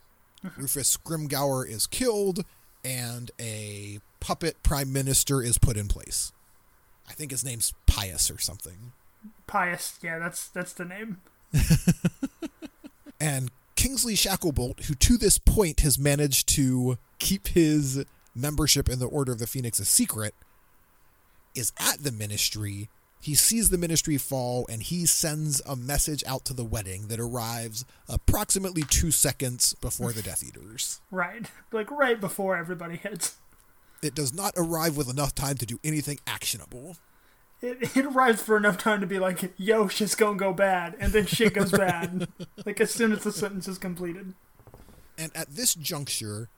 Rufus 0.57 0.97
Scrimgeour 0.97 1.69
is 1.69 1.87
killed, 1.87 2.45
and 2.85 3.31
a 3.41 4.01
puppet 4.21 4.62
prime 4.62 4.93
minister 4.93 5.43
is 5.43 5.59
put 5.59 5.77
in 5.77 5.88
place. 5.88 6.33
I 7.09 7.12
think 7.12 7.31
his 7.31 7.45
name's 7.45 7.73
Pius 7.87 8.31
or 8.31 8.38
something. 8.38 8.93
Pious, 9.47 9.99
yeah, 10.03 10.19
that's 10.19 10.49
that's 10.49 10.73
the 10.73 10.85
name. 10.85 11.19
And 13.21 13.51
Kingsley 13.77 14.14
Shacklebolt, 14.14 14.85
who 14.85 14.95
to 14.95 15.17
this 15.17 15.38
point 15.38 15.81
has 15.81 15.99
managed 15.99 16.49
to 16.51 16.99
keep 17.19 17.49
his 17.49 18.05
membership 18.35 18.88
in 18.88 18.99
the 18.99 19.07
Order 19.07 19.33
of 19.33 19.38
the 19.38 19.47
Phoenix 19.47 19.81
is 19.81 19.88
secret, 19.88 20.35
is 21.55 21.73
at 21.79 22.03
the 22.03 22.12
ministry. 22.12 22.88
He 23.21 23.35
sees 23.35 23.71
the 23.71 23.79
ministry 23.79 24.17
fall 24.17 24.64
and 24.71 24.83
he 24.83 25.05
sends 25.05 25.61
a 25.67 25.75
message 25.75 26.23
out 26.27 26.45
to 26.47 26.55
the 26.55 26.64
wedding 26.64 27.09
that 27.09 27.19
arrives 27.19 27.85
approximately 28.09 28.83
two 28.83 29.11
seconds 29.11 29.75
before 29.75 30.12
the 30.12 30.23
Death 30.23 30.45
Eaters. 30.45 31.01
Right. 31.11 31.47
Like 31.73 31.91
right 31.91 32.21
before 32.21 32.57
everybody 32.57 32.97
hits. 32.97 33.37
It 34.03 34.14
does 34.14 34.33
not 34.33 34.53
arrive 34.57 34.97
with 34.97 35.11
enough 35.11 35.35
time 35.35 35.57
to 35.57 35.67
do 35.67 35.81
anything 35.83 36.21
actionable. 36.29 36.97
It, 37.61 37.97
it 37.97 38.05
arrives 38.05 38.41
for 38.41 38.57
enough 38.57 38.79
time 38.79 39.01
to 39.01 39.07
be 39.07 39.19
like, 39.19 39.53
yo, 39.57 39.88
shit's 39.88 40.14
gonna 40.14 40.37
go 40.37 40.53
bad. 40.53 40.95
And 41.01 41.12
then 41.12 41.27
shit 41.27 41.55
goes 41.55 41.73
bad. 41.77 42.29
like 42.64 42.81
as 42.81 42.93
soon 42.93 43.11
as 43.11 43.25
the 43.25 43.33
sentence 43.33 43.67
is 43.67 43.79
completed. 43.79 44.35
And 45.17 45.33
at 45.35 45.51
this 45.51 45.75
juncture, 45.75 46.49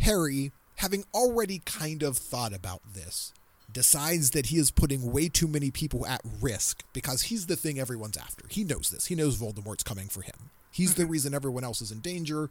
Harry, 0.00 0.52
having 0.82 1.04
already 1.14 1.62
kind 1.64 2.02
of 2.02 2.18
thought 2.18 2.52
about 2.52 2.80
this, 2.92 3.32
decides 3.72 4.32
that 4.32 4.46
he 4.46 4.58
is 4.58 4.72
putting 4.72 5.12
way 5.12 5.28
too 5.28 5.46
many 5.46 5.70
people 5.70 6.04
at 6.04 6.20
risk 6.40 6.82
because 6.92 7.22
he's 7.22 7.46
the 7.46 7.54
thing 7.54 7.78
everyone's 7.78 8.16
after. 8.16 8.44
He 8.50 8.64
knows 8.64 8.90
this. 8.90 9.06
He 9.06 9.14
knows 9.14 9.38
Voldemort's 9.38 9.84
coming 9.84 10.08
for 10.08 10.22
him. 10.22 10.50
He's 10.72 10.94
the 10.94 11.06
reason 11.06 11.34
everyone 11.34 11.62
else 11.62 11.80
is 11.80 11.92
in 11.92 12.00
danger, 12.00 12.50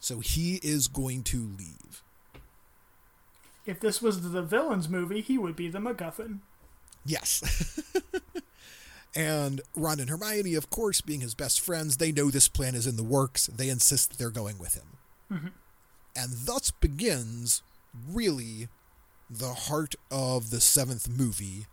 so 0.00 0.20
he 0.20 0.60
is 0.62 0.88
going 0.88 1.24
to 1.24 1.36
leave. 1.58 2.02
If 3.66 3.80
this 3.80 4.00
was 4.00 4.32
the 4.32 4.42
villain's 4.42 4.88
movie, 4.88 5.20
he 5.20 5.36
would 5.36 5.54
be 5.54 5.68
the 5.68 5.78
MacGuffin. 5.78 6.38
Yes. 7.04 7.82
and 9.14 9.60
Ron 9.76 10.00
and 10.00 10.08
Hermione, 10.08 10.54
of 10.54 10.70
course, 10.70 11.02
being 11.02 11.20
his 11.20 11.34
best 11.34 11.60
friends, 11.60 11.98
they 11.98 12.12
know 12.12 12.30
this 12.30 12.48
plan 12.48 12.74
is 12.74 12.86
in 12.86 12.96
the 12.96 13.04
works. 13.04 13.46
They 13.48 13.68
insist 13.68 14.18
they're 14.18 14.30
going 14.30 14.58
with 14.58 14.74
him. 14.74 14.96
Mm-hmm. 15.30 15.48
And 16.18 16.32
thus 16.32 16.72
begins, 16.72 17.62
really, 18.10 18.68
the 19.30 19.54
heart 19.54 19.94
of 20.10 20.50
the 20.50 20.60
seventh 20.60 21.08
movie, 21.08 21.66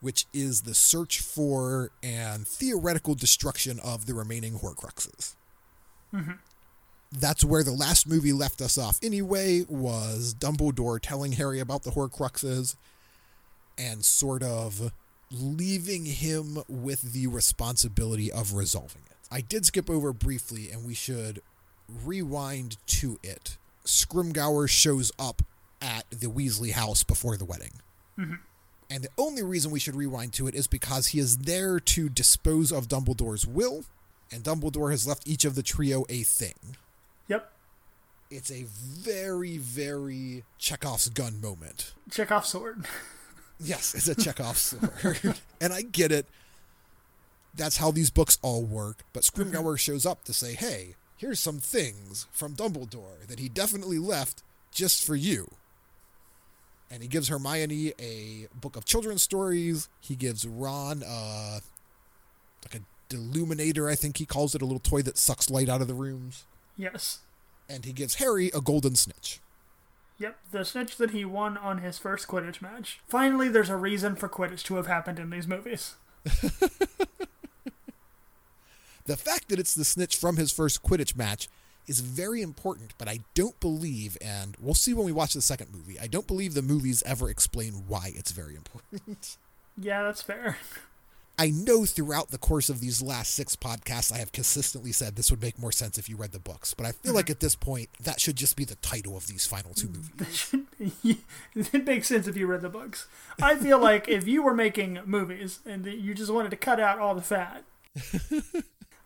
which 0.00 0.26
is 0.32 0.62
the 0.62 0.74
search 0.74 1.20
for 1.20 1.90
and 2.02 2.46
theoretical 2.46 3.14
destruction 3.14 3.78
of 3.78 4.06
the 4.06 4.14
remaining 4.14 4.54
Horcruxes. 4.54 5.36
Mm-hmm. 6.12 6.32
That's 7.12 7.44
where 7.44 7.62
the 7.62 7.70
last 7.70 8.08
movie 8.08 8.32
left 8.32 8.60
us 8.60 8.76
off 8.76 8.98
anyway, 9.02 9.64
was 9.68 10.34
Dumbledore 10.34 10.98
telling 11.00 11.32
Harry 11.32 11.60
about 11.60 11.84
the 11.84 11.90
Horcruxes 11.92 12.74
and 13.78 14.04
sort 14.04 14.42
of 14.42 14.92
leaving 15.30 16.06
him 16.06 16.58
with 16.68 17.12
the 17.12 17.28
responsibility 17.28 18.32
of 18.32 18.54
resolving 18.54 19.02
it. 19.10 19.16
I 19.30 19.42
did 19.42 19.64
skip 19.64 19.88
over 19.88 20.12
briefly, 20.12 20.70
and 20.70 20.84
we 20.84 20.94
should 20.94 21.40
rewind 22.04 22.78
to 22.86 23.18
it. 23.22 23.58
Scrimgeour 23.84 24.68
shows 24.68 25.12
up 25.18 25.42
at 25.80 26.04
the 26.10 26.28
Weasley 26.28 26.72
house 26.72 27.02
before 27.02 27.36
the 27.36 27.44
wedding. 27.44 27.80
Mm-hmm. 28.18 28.34
And 28.90 29.04
the 29.04 29.10
only 29.16 29.42
reason 29.42 29.70
we 29.70 29.80
should 29.80 29.96
rewind 29.96 30.34
to 30.34 30.46
it 30.46 30.54
is 30.54 30.66
because 30.66 31.08
he 31.08 31.18
is 31.18 31.38
there 31.38 31.80
to 31.80 32.08
dispose 32.08 32.70
of 32.70 32.88
Dumbledore's 32.88 33.46
will, 33.46 33.84
and 34.30 34.44
Dumbledore 34.44 34.90
has 34.90 35.06
left 35.06 35.26
each 35.26 35.44
of 35.44 35.54
the 35.54 35.62
trio 35.62 36.04
a 36.08 36.22
thing. 36.22 36.76
Yep. 37.28 37.50
It's 38.30 38.50
a 38.50 38.64
very, 38.68 39.56
very 39.56 40.44
Chekhov's 40.58 41.08
gun 41.08 41.40
moment. 41.40 41.94
Chekhov's 42.10 42.48
sword. 42.48 42.86
Yes, 43.64 43.94
it's 43.94 44.08
a 44.08 44.14
Chekhov's 44.20 44.60
sword. 44.60 45.38
and 45.60 45.72
I 45.72 45.82
get 45.82 46.10
it. 46.10 46.26
That's 47.54 47.76
how 47.76 47.92
these 47.92 48.10
books 48.10 48.36
all 48.42 48.64
work. 48.64 49.04
But 49.12 49.22
Scrimgeour 49.22 49.78
shows 49.78 50.04
up 50.04 50.24
to 50.24 50.32
say, 50.32 50.54
hey, 50.54 50.96
here's 51.22 51.38
some 51.38 51.60
things 51.60 52.26
from 52.32 52.56
Dumbledore 52.56 53.24
that 53.28 53.38
he 53.38 53.48
definitely 53.48 53.98
left 53.98 54.42
just 54.72 55.06
for 55.06 55.14
you. 55.14 55.48
And 56.90 57.00
he 57.00 57.08
gives 57.08 57.28
Hermione 57.28 57.92
a 58.00 58.48
book 58.60 58.74
of 58.74 58.84
children's 58.84 59.22
stories. 59.22 59.88
He 60.00 60.16
gives 60.16 60.44
Ron 60.44 61.04
uh, 61.06 61.60
like 62.64 62.82
a 62.82 63.14
deluminator, 63.14 63.88
I 63.88 63.94
think 63.94 64.16
he 64.16 64.26
calls 64.26 64.56
it, 64.56 64.62
a 64.62 64.64
little 64.64 64.80
toy 64.80 65.00
that 65.02 65.16
sucks 65.16 65.48
light 65.48 65.68
out 65.68 65.80
of 65.80 65.86
the 65.86 65.94
rooms. 65.94 66.44
Yes. 66.76 67.20
And 67.68 67.84
he 67.84 67.92
gives 67.92 68.16
Harry 68.16 68.50
a 68.52 68.60
golden 68.60 68.96
snitch. 68.96 69.38
Yep, 70.18 70.38
the 70.50 70.64
snitch 70.64 70.96
that 70.96 71.12
he 71.12 71.24
won 71.24 71.56
on 71.56 71.78
his 71.78 71.98
first 71.98 72.26
Quidditch 72.26 72.60
match. 72.60 73.00
Finally, 73.06 73.48
there's 73.48 73.70
a 73.70 73.76
reason 73.76 74.16
for 74.16 74.28
Quidditch 74.28 74.64
to 74.64 74.74
have 74.74 74.88
happened 74.88 75.20
in 75.20 75.30
these 75.30 75.46
movies. 75.46 75.94
the 79.12 79.18
fact 79.18 79.50
that 79.50 79.58
it's 79.58 79.74
the 79.74 79.84
snitch 79.84 80.16
from 80.16 80.38
his 80.38 80.50
first 80.50 80.82
Quidditch 80.82 81.14
match 81.14 81.46
is 81.86 82.00
very 82.00 82.40
important, 82.40 82.94
but 82.96 83.08
I 83.08 83.18
don't 83.34 83.60
believe, 83.60 84.16
and 84.22 84.56
we'll 84.58 84.72
see 84.72 84.94
when 84.94 85.04
we 85.04 85.12
watch 85.12 85.34
the 85.34 85.42
second 85.42 85.70
movie, 85.70 86.00
I 86.00 86.06
don't 86.06 86.26
believe 86.26 86.54
the 86.54 86.62
movies 86.62 87.02
ever 87.04 87.28
explain 87.28 87.84
why 87.86 88.12
it's 88.14 88.32
very 88.32 88.56
important. 88.56 89.36
yeah, 89.76 90.02
that's 90.02 90.22
fair. 90.22 90.56
I 91.38 91.50
know 91.50 91.84
throughout 91.84 92.30
the 92.30 92.38
course 92.38 92.70
of 92.70 92.80
these 92.80 93.02
last 93.02 93.34
six 93.34 93.54
podcasts, 93.54 94.10
I 94.10 94.16
have 94.16 94.32
consistently 94.32 94.92
said 94.92 95.16
this 95.16 95.30
would 95.30 95.42
make 95.42 95.58
more 95.58 95.72
sense 95.72 95.98
if 95.98 96.08
you 96.08 96.16
read 96.16 96.32
the 96.32 96.38
books, 96.38 96.72
but 96.72 96.86
I 96.86 96.92
feel 96.92 97.12
like 97.12 97.28
at 97.34 97.40
this 97.40 97.54
point, 97.54 97.90
that 98.00 98.18
should 98.18 98.36
just 98.36 98.56
be 98.56 98.64
the 98.64 98.76
title 98.76 99.14
of 99.14 99.26
these 99.26 99.44
final 99.44 99.74
two 99.74 99.88
movies. 99.88 100.54
it 101.54 101.84
makes 101.84 102.08
sense 102.08 102.26
if 102.26 102.38
you 102.38 102.46
read 102.46 102.62
the 102.62 102.70
books. 102.70 103.08
I 103.42 103.56
feel 103.56 103.78
like 103.78 104.08
if 104.08 104.26
you 104.26 104.42
were 104.42 104.54
making 104.54 105.00
movies 105.04 105.58
and 105.66 105.84
you 105.84 106.14
just 106.14 106.32
wanted 106.32 106.50
to 106.52 106.56
cut 106.56 106.80
out 106.80 106.98
all 106.98 107.14
the 107.14 107.20
fat, 107.20 107.64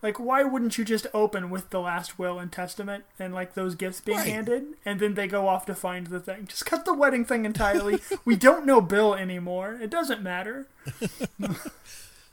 like 0.01 0.19
why 0.19 0.43
wouldn't 0.43 0.77
you 0.77 0.85
just 0.85 1.07
open 1.13 1.49
with 1.49 1.69
the 1.69 1.79
last 1.79 2.19
will 2.19 2.39
and 2.39 2.51
testament 2.51 3.05
and 3.17 3.33
like 3.33 3.53
those 3.53 3.75
gifts 3.75 4.01
being 4.01 4.17
Right. 4.17 4.27
handed, 4.27 4.65
and 4.85 4.99
then 4.99 5.15
they 5.15 5.27
go 5.27 5.47
off 5.47 5.65
to 5.65 5.75
find 5.75 6.07
the 6.07 6.19
thing? 6.19 6.47
Just 6.47 6.65
cut 6.65 6.85
the 6.85 6.93
wedding 6.93 7.25
thing 7.25 7.45
entirely. 7.45 7.99
we 8.25 8.35
don't 8.35 8.65
know 8.65 8.81
Bill 8.81 9.13
anymore. 9.13 9.77
It 9.81 9.89
doesn't 9.89 10.21
matter. 10.21 10.67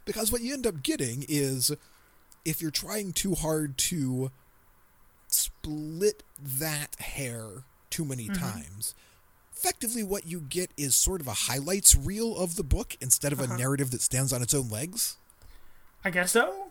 Because 0.04 0.30
what 0.30 0.42
you 0.42 0.52
end 0.52 0.66
up 0.66 0.82
getting 0.82 1.24
is 1.28 1.72
if 2.44 2.60
you're 2.60 2.70
trying 2.70 3.12
too 3.12 3.34
hard 3.34 3.78
to 3.78 4.30
split 5.28 6.22
that 6.40 6.94
hair 7.00 7.64
too 7.90 8.04
many 8.04 8.28
mm-hmm. 8.28 8.42
times, 8.42 8.94
effectively 9.56 10.02
what 10.02 10.26
you 10.26 10.40
get 10.40 10.70
is 10.76 10.94
sort 10.94 11.20
of 11.20 11.26
a 11.26 11.32
highlights 11.32 11.96
reel 11.96 12.36
of 12.36 12.56
the 12.56 12.64
book 12.64 12.96
instead 13.00 13.32
of 13.32 13.40
a 13.40 13.44
uh-huh. 13.44 13.56
narrative 13.56 13.90
that 13.92 14.02
stands 14.02 14.32
on 14.32 14.42
its 14.42 14.54
own 14.54 14.68
legs. 14.68 15.16
I 16.04 16.10
guess 16.10 16.32
so. 16.32 16.63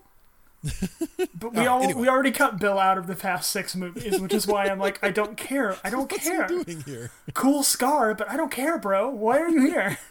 But 1.38 1.52
we 1.54 1.66
all 1.66 1.82
anyway. 1.82 2.00
we 2.00 2.08
already 2.08 2.30
cut 2.30 2.58
Bill 2.58 2.78
out 2.78 2.96
of 2.96 3.06
the 3.06 3.14
past 3.14 3.50
six 3.50 3.76
movies, 3.76 4.18
which 4.20 4.32
is 4.32 4.46
why 4.46 4.66
I'm 4.66 4.78
like, 4.78 4.98
I 5.02 5.10
don't 5.10 5.36
care. 5.36 5.76
I 5.84 5.90
don't 5.90 6.10
What's 6.10 6.24
care. 6.26 6.46
doing 6.46 6.82
here? 6.86 7.10
Cool 7.34 7.62
scar, 7.62 8.14
but 8.14 8.30
I 8.30 8.36
don't 8.36 8.50
care, 8.50 8.78
bro. 8.78 9.10
Why 9.10 9.40
are 9.40 9.48
you 9.48 9.66
here? 9.66 9.98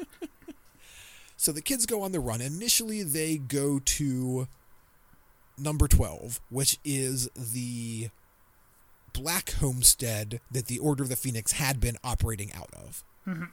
So 1.36 1.52
the 1.52 1.62
kids 1.62 1.86
go 1.86 2.02
on 2.02 2.14
the 2.14 2.22
run. 2.22 2.40
Initially, 2.40 3.04
they 3.04 3.36
go 3.36 3.80
to 3.84 4.48
number 5.58 5.90
12, 5.90 6.40
which 6.50 6.80
is 6.86 7.28
the 7.36 8.10
black 9.12 9.52
homestead 9.56 10.40
that 10.50 10.68
the 10.68 10.80
Order 10.80 11.04
of 11.04 11.10
the 11.10 11.18
Phoenix 11.18 11.54
had 11.54 11.82
been 11.82 11.98
operating 12.02 12.54
out 12.54 12.70
of. 12.74 13.04
Mm-hmm. 13.28 13.44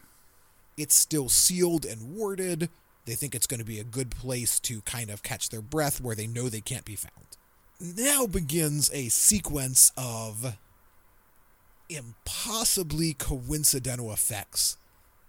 It's 0.76 0.94
still 0.94 1.28
sealed 1.28 1.84
and 1.84 2.14
warded. 2.14 2.68
They 3.06 3.14
think 3.14 3.34
it's 3.34 3.46
going 3.46 3.60
to 3.60 3.66
be 3.66 3.80
a 3.80 3.84
good 3.84 4.10
place 4.10 4.60
to 4.60 4.82
kind 4.82 5.10
of 5.10 5.22
catch 5.22 5.48
their 5.48 5.62
breath 5.62 6.00
where 6.00 6.14
they 6.14 6.26
know 6.26 6.48
they 6.48 6.60
can't 6.60 6.84
be 6.84 6.96
found. 6.96 7.36
Now 7.80 8.26
begins 8.26 8.90
a 8.92 9.08
sequence 9.08 9.90
of 9.96 10.56
impossibly 11.88 13.14
coincidental 13.14 14.12
effects 14.12 14.76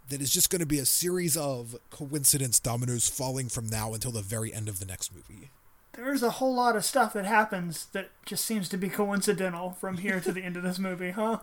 that 0.10 0.22
is 0.22 0.32
just 0.32 0.50
going 0.50 0.60
to 0.60 0.66
be 0.66 0.80
a 0.80 0.86
series 0.86 1.38
of 1.38 1.78
coincidence 1.90 2.60
dominoes 2.60 3.10
falling 3.10 3.48
from 3.48 3.68
now 3.68 3.94
until 3.94 4.12
the 4.12 4.22
very 4.22 4.54
end 4.54 4.68
of 4.68 4.80
the 4.80 4.86
next 4.86 5.16
movie. 5.16 5.50
There's 5.94 6.24
a 6.24 6.30
whole 6.32 6.54
lot 6.54 6.76
of 6.76 6.86
stuff 6.86 7.14
that 7.14 7.26
happens 7.26 7.88
that 7.88 8.12
just 8.26 8.46
seems 8.46 8.70
to 8.70 8.78
be 8.78 8.90
coincidental 8.90 9.72
from 9.72 9.98
here 9.98 10.20
to 10.20 10.32
the 10.32 10.44
end 10.44 10.58
of 10.58 10.64
this 10.64 10.80
movie, 10.80 11.12
huh? 11.12 11.40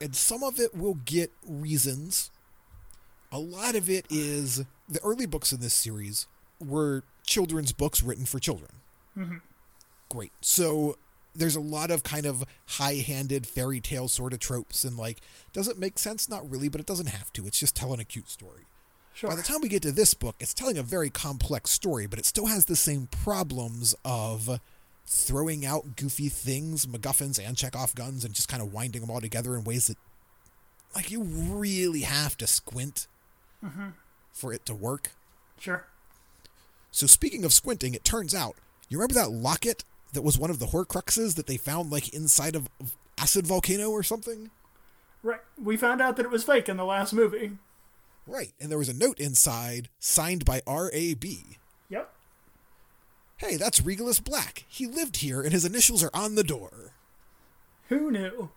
And 0.00 0.14
some 0.14 0.42
of 0.42 0.58
it 0.58 0.76
will 0.76 0.98
get 1.04 1.32
reasons. 1.46 2.30
A 3.32 3.38
lot 3.38 3.74
of 3.74 3.88
it 3.90 4.06
is 4.10 4.64
the 4.88 5.00
early 5.02 5.26
books 5.26 5.52
in 5.52 5.60
this 5.60 5.74
series 5.74 6.26
were 6.60 7.02
children's 7.26 7.72
books 7.72 8.02
written 8.02 8.26
for 8.26 8.38
children. 8.38 8.70
Mm-hmm. 9.16 9.36
Great. 10.08 10.32
So 10.42 10.96
there's 11.34 11.56
a 11.56 11.60
lot 11.60 11.90
of 11.90 12.02
kind 12.02 12.26
of 12.26 12.44
high-handed 12.66 13.46
fairy 13.46 13.80
tale 13.80 14.06
sort 14.06 14.34
of 14.34 14.38
tropes 14.38 14.84
and 14.84 14.98
like 14.98 15.18
does 15.54 15.66
it 15.66 15.78
make 15.78 15.98
sense 15.98 16.28
not 16.28 16.48
really 16.50 16.68
but 16.68 16.78
it 16.78 16.86
doesn't 16.86 17.06
have 17.06 17.32
to 17.32 17.46
it's 17.46 17.58
just 17.58 17.74
telling 17.74 17.98
a 18.00 18.04
cute 18.04 18.28
story 18.28 18.66
Sure. 19.14 19.30
By 19.30 19.36
the 19.36 19.42
time 19.42 19.60
we 19.60 19.68
get 19.68 19.82
to 19.82 19.92
this 19.92 20.14
book, 20.14 20.36
it's 20.40 20.54
telling 20.54 20.78
a 20.78 20.82
very 20.82 21.10
complex 21.10 21.70
story, 21.70 22.06
but 22.06 22.18
it 22.18 22.24
still 22.24 22.46
has 22.46 22.64
the 22.64 22.76
same 22.76 23.08
problems 23.08 23.94
of 24.04 24.60
throwing 25.06 25.66
out 25.66 25.96
goofy 25.96 26.28
things, 26.28 26.86
MacGuffins 26.86 27.38
and 27.38 27.56
Chekhov 27.56 27.94
guns, 27.94 28.24
and 28.24 28.34
just 28.34 28.48
kind 28.48 28.62
of 28.62 28.72
winding 28.72 29.02
them 29.02 29.10
all 29.10 29.20
together 29.20 29.54
in 29.54 29.64
ways 29.64 29.88
that, 29.88 29.98
like, 30.94 31.10
you 31.10 31.22
really 31.22 32.00
have 32.00 32.36
to 32.38 32.46
squint 32.46 33.06
Mm-hmm. 33.64 33.88
for 34.32 34.52
it 34.52 34.66
to 34.66 34.74
work. 34.74 35.10
Sure. 35.58 35.86
So, 36.90 37.06
speaking 37.06 37.44
of 37.44 37.52
squinting, 37.52 37.94
it 37.94 38.04
turns 38.04 38.34
out, 38.34 38.56
you 38.88 38.98
remember 38.98 39.14
that 39.14 39.30
locket 39.30 39.84
that 40.12 40.22
was 40.22 40.38
one 40.38 40.50
of 40.50 40.58
the 40.58 40.66
Horcruxes 40.66 41.36
that 41.36 41.46
they 41.46 41.56
found 41.56 41.90
like 41.90 42.12
inside 42.12 42.54
of 42.56 42.68
acid 43.18 43.46
volcano 43.46 43.90
or 43.90 44.02
something. 44.02 44.50
Right. 45.22 45.40
We 45.62 45.76
found 45.76 46.02
out 46.02 46.16
that 46.16 46.26
it 46.26 46.30
was 46.30 46.44
fake 46.44 46.68
in 46.68 46.76
the 46.76 46.84
last 46.84 47.12
movie. 47.12 47.52
Right, 48.26 48.52
and 48.60 48.70
there 48.70 48.78
was 48.78 48.88
a 48.88 48.94
note 48.94 49.18
inside 49.18 49.88
signed 49.98 50.44
by 50.44 50.62
R.A.B. 50.66 51.58
Yep. 51.88 52.12
Hey, 53.38 53.56
that's 53.56 53.80
Regulus 53.80 54.20
Black. 54.20 54.64
He 54.68 54.86
lived 54.86 55.16
here, 55.18 55.42
and 55.42 55.52
his 55.52 55.64
initials 55.64 56.04
are 56.04 56.10
on 56.14 56.36
the 56.36 56.44
door. 56.44 56.92
Who 57.88 58.10
knew? 58.10 58.50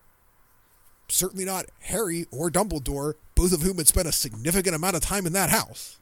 Certainly 1.08 1.46
not 1.46 1.66
Harry 1.82 2.26
or 2.32 2.50
Dumbledore, 2.50 3.14
both 3.36 3.54
of 3.54 3.62
whom 3.62 3.78
had 3.78 3.88
spent 3.88 4.08
a 4.08 4.12
significant 4.12 4.76
amount 4.76 4.96
of 4.96 5.02
time 5.02 5.26
in 5.26 5.34
that 5.34 5.50
house. 5.50 6.00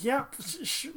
Yep, 0.00 0.34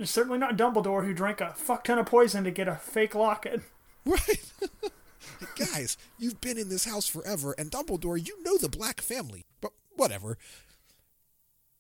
certainly 0.06 0.40
not 0.40 0.58
Dumbledore, 0.58 1.06
who 1.06 1.14
drank 1.14 1.40
a 1.40 1.54
fuck 1.54 1.84
ton 1.84 2.00
of 2.00 2.08
poison 2.08 2.44
to 2.44 2.52
get 2.52 2.68
a 2.68 2.76
fake 2.76 3.16
locket. 3.16 3.62
Right. 4.04 4.52
Guys, 5.56 5.96
you've 6.18 6.42
been 6.42 6.58
in 6.58 6.70
this 6.70 6.86
house 6.86 7.08
forever, 7.08 7.54
and 7.56 7.70
Dumbledore, 7.70 8.18
you 8.18 8.42
know 8.44 8.58
the 8.58 8.68
Black 8.68 9.00
family. 9.00 9.46
But 9.62 9.74
whatever. 9.96 10.40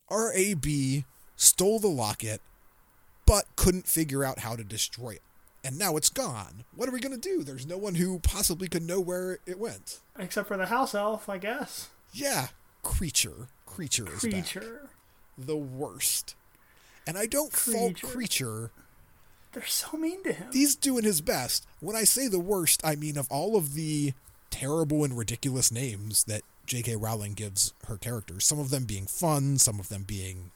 R.A.B. 0.08 1.06
stole 1.36 1.80
the 1.80 1.88
locket, 1.88 2.42
but 3.26 3.46
couldn't 3.56 3.88
figure 3.88 4.24
out 4.24 4.38
how 4.40 4.56
to 4.56 4.64
destroy 4.64 5.12
it. 5.14 5.22
And 5.64 5.78
now 5.78 5.96
it's 5.96 6.10
gone. 6.10 6.64
What 6.76 6.90
are 6.90 6.92
we 6.92 7.00
going 7.00 7.20
to 7.20 7.30
do? 7.30 7.44
There's 7.44 7.68
no 7.68 7.78
one 7.78 7.96
who 7.96 8.20
possibly 8.20 8.68
could 8.68 8.82
know 8.82 9.00
where 9.00 9.40
it 9.46 9.60
went. 9.60 10.00
Except 10.18 10.48
for 10.48 10.58
the 10.58 10.66
house 10.68 10.96
elf, 10.96 11.30
I 11.30 11.38
guess. 11.38 11.90
Yeah, 12.14 12.48
Kreacher. 12.84 13.48
Kreacher 13.68 14.12
is 14.14 14.24
back. 14.24 14.46
Kreacher. 14.46 14.88
The 15.38 15.58
worst. 15.58 16.36
And 17.06 17.18
I 17.18 17.28
don't 17.28 17.54
fault 17.54 17.94
Kreacher. 17.96 18.16
Kreacher. 18.16 18.70
They're 19.54 19.66
so 19.66 19.98
mean 19.98 20.24
to 20.24 20.34
him. 20.34 20.48
He's 20.52 20.76
doing 20.76 21.04
his 21.04 21.22
best. 21.22 21.68
When 21.80 21.96
I 21.96 22.06
say 22.06 22.28
the 22.28 22.40
worst, 22.40 22.82
I 22.84 22.96
mean 22.96 23.18
of 23.18 23.28
all 23.30 23.56
of 23.56 23.74
the 23.74 24.14
terrible 24.50 25.04
and 25.04 25.18
ridiculous 25.18 25.72
names 25.72 26.24
that 26.24 26.42
J.K. 26.66 26.96
Rowling 26.96 27.34
gives 27.34 27.74
her 27.88 27.98
characters, 27.98 28.46
some 28.46 28.60
of 28.60 28.70
them 28.70 28.86
being 28.86 29.08
fun, 29.08 29.58
some 29.58 29.80
of 29.80 29.90
them 29.90 30.04
being 30.04 30.52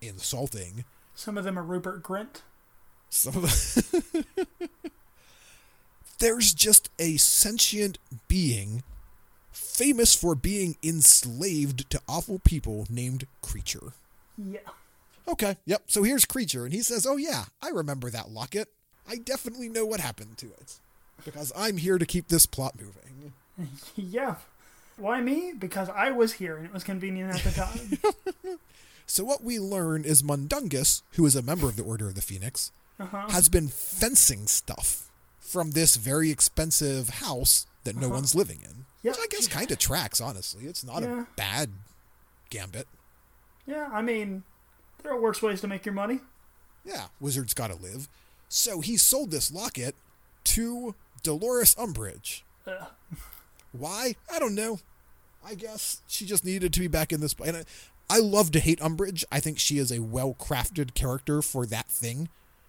insulting, 0.00 0.84
Some 1.14 1.38
of 1.38 1.44
them 1.44 1.58
are 1.58 1.62
Rupert 1.62 2.02
Grint. 2.02 2.42
Some 3.14 3.44
of 3.44 4.02
them. 4.02 4.24
There's 6.18 6.52
just 6.52 6.90
a 6.98 7.16
sentient 7.16 7.96
being 8.26 8.82
famous 9.52 10.16
for 10.16 10.34
being 10.34 10.76
enslaved 10.82 11.88
to 11.90 12.00
awful 12.08 12.40
people 12.40 12.86
named 12.90 13.28
Kreacher. 13.40 13.92
Yeah. 14.36 14.58
Okay, 15.28 15.56
yep. 15.64 15.84
So 15.86 16.02
here's 16.02 16.24
Kreacher, 16.24 16.64
and 16.64 16.72
he 16.72 16.82
says, 16.82 17.06
Oh, 17.06 17.16
yeah, 17.16 17.44
I 17.62 17.68
remember 17.68 18.10
that 18.10 18.30
locket. 18.32 18.68
I 19.08 19.16
definitely 19.16 19.68
know 19.68 19.86
what 19.86 20.00
happened 20.00 20.36
to 20.38 20.46
it. 20.46 20.80
Because 21.24 21.52
I'm 21.56 21.76
here 21.76 21.98
to 21.98 22.06
keep 22.06 22.28
this 22.28 22.46
plot 22.46 22.74
moving. 22.78 23.32
Yeah. 23.94 24.34
Why 24.96 25.20
me? 25.20 25.52
Because 25.56 25.88
I 25.88 26.10
was 26.10 26.32
here 26.32 26.56
and 26.56 26.66
it 26.66 26.72
was 26.72 26.82
convenient 26.82 27.32
at 27.32 27.44
the 27.44 27.50
time. 27.52 28.58
So 29.06 29.22
what 29.22 29.44
we 29.44 29.58
learn 29.60 30.04
is 30.04 30.22
Mundungus, 30.22 31.02
who 31.12 31.26
is 31.26 31.36
a 31.36 31.42
member 31.42 31.68
of 31.68 31.76
the 31.76 31.82
Order 31.84 32.08
of 32.08 32.14
the 32.14 32.22
Phoenix, 32.22 32.72
Uh-huh. 33.00 33.28
has 33.30 33.48
been 33.48 33.68
fencing 33.68 34.46
stuff 34.46 35.10
from 35.40 35.72
this 35.72 35.96
very 35.96 36.30
expensive 36.30 37.08
house 37.08 37.66
that 37.84 37.96
no 37.96 38.08
one's 38.08 38.34
living 38.34 38.60
in. 38.62 38.84
Yeah. 39.02 39.10
Which 39.12 39.20
I 39.20 39.26
guess 39.28 39.48
kind 39.48 39.70
of 39.70 39.78
tracks, 39.78 40.20
honestly. 40.20 40.64
It's 40.66 40.84
not 40.84 41.02
Yeah. 41.02 41.22
a 41.22 41.26
bad 41.36 41.70
gambit. 42.50 42.86
yeah, 43.66 43.88
I 43.92 44.00
mean, 44.00 44.44
there 45.02 45.12
are 45.12 45.20
worse 45.20 45.42
ways 45.42 45.60
to 45.62 45.66
make 45.68 45.84
your 45.84 45.94
money. 45.94 46.20
Yeah, 46.84 47.06
wizards 47.20 47.52
gotta 47.54 47.74
live. 47.74 48.08
So 48.48 48.80
he 48.80 48.96
sold 48.96 49.30
this 49.30 49.50
locket 49.50 49.96
to 50.44 50.94
Dolores 51.22 51.74
Umbridge. 51.74 52.42
Why? 53.72 54.14
I 54.32 54.38
don't 54.38 54.54
know. 54.54 54.78
I 55.44 55.54
guess 55.54 56.00
she 56.06 56.24
just 56.24 56.44
needed 56.44 56.72
to 56.72 56.80
be 56.80 56.88
back 56.88 57.12
in 57.12 57.20
this. 57.20 57.34
And 57.44 57.56
I, 57.58 57.64
I 58.08 58.18
love 58.18 58.50
to 58.52 58.60
hate 58.60 58.80
Umbridge. 58.80 59.24
I 59.32 59.40
think 59.40 59.58
she 59.58 59.78
is 59.78 59.90
a 59.90 59.98
well 60.00 60.34
crafted 60.38 60.94
character 60.94 61.42
for 61.42 61.66
that 61.66 61.88
thing. 61.88 62.28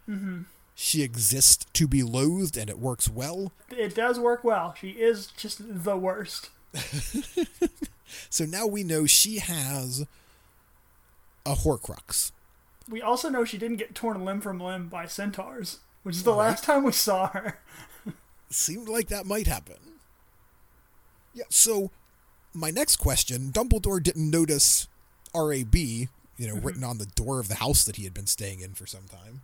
Mm-hmm. 0.09 0.41
She 0.73 1.03
exists 1.03 1.65
to 1.73 1.87
be 1.87 2.03
loathed, 2.03 2.57
and 2.57 2.69
it 2.69 2.79
works 2.79 3.09
well. 3.09 3.53
It 3.69 3.95
does 3.95 4.19
work 4.19 4.43
well. 4.43 4.75
She 4.77 4.89
is 4.89 5.27
just 5.27 5.61
the 5.83 5.97
worst. 5.97 6.49
So 8.29 8.45
now 8.45 8.67
we 8.67 8.83
know 8.83 9.05
she 9.05 9.39
has 9.39 10.05
a 11.45 11.53
Horcrux. 11.53 12.31
We 12.89 13.01
also 13.01 13.29
know 13.29 13.45
she 13.45 13.57
didn't 13.57 13.77
get 13.77 13.95
torn 13.95 14.23
limb 14.23 14.41
from 14.41 14.59
limb 14.59 14.87
by 14.87 15.05
centaurs, 15.05 15.79
which 16.03 16.17
is 16.17 16.23
the 16.23 16.35
last 16.35 16.63
time 16.63 16.83
we 16.83 16.91
saw 16.91 17.29
her. 17.29 17.59
Seemed 18.49 18.87
like 18.87 19.07
that 19.07 19.25
might 19.25 19.47
happen. 19.47 19.77
Yeah, 21.33 21.45
so 21.49 21.91
my 22.53 22.71
next 22.71 22.97
question 22.97 23.51
Dumbledore 23.51 24.01
didn't 24.01 24.29
notice 24.29 24.87
RAB, 25.33 25.75
you 25.75 26.09
know, 26.39 26.55
written 26.55 26.83
on 26.83 26.99
the 26.99 27.07
door 27.07 27.39
of 27.39 27.47
the 27.47 27.55
house 27.55 27.83
that 27.83 27.95
he 27.95 28.03
had 28.03 28.13
been 28.13 28.27
staying 28.27 28.61
in 28.61 28.73
for 28.73 28.85
some 28.85 29.07
time. 29.07 29.41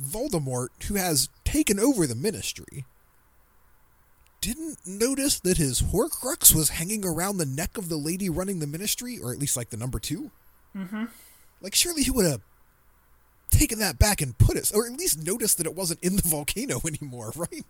Voldemort, 0.00 0.68
who 0.84 0.94
has 0.94 1.28
taken 1.44 1.78
over 1.78 2.06
the 2.06 2.14
ministry, 2.14 2.84
didn't 4.40 4.78
notice 4.86 5.38
that 5.40 5.58
his 5.58 5.82
Horcrux 5.82 6.54
was 6.54 6.70
hanging 6.70 7.04
around 7.04 7.36
the 7.36 7.46
neck 7.46 7.78
of 7.78 7.88
the 7.88 7.96
lady 7.96 8.28
running 8.28 8.58
the 8.58 8.66
ministry, 8.66 9.18
or 9.22 9.32
at 9.32 9.38
least 9.38 9.56
like 9.56 9.70
the 9.70 9.76
number 9.76 9.98
2 9.98 10.30
Mm-hmm. 10.76 11.04
Like, 11.60 11.74
surely 11.74 12.02
he 12.02 12.10
would 12.10 12.26
have 12.26 12.40
taken 13.50 13.78
that 13.78 13.98
back 13.98 14.20
and 14.20 14.36
put 14.38 14.56
it, 14.56 14.72
or 14.74 14.86
at 14.86 14.92
least 14.92 15.22
noticed 15.22 15.58
that 15.58 15.66
it 15.66 15.74
wasn't 15.74 16.02
in 16.02 16.16
the 16.16 16.22
volcano 16.22 16.80
anymore, 16.86 17.32
right? 17.36 17.64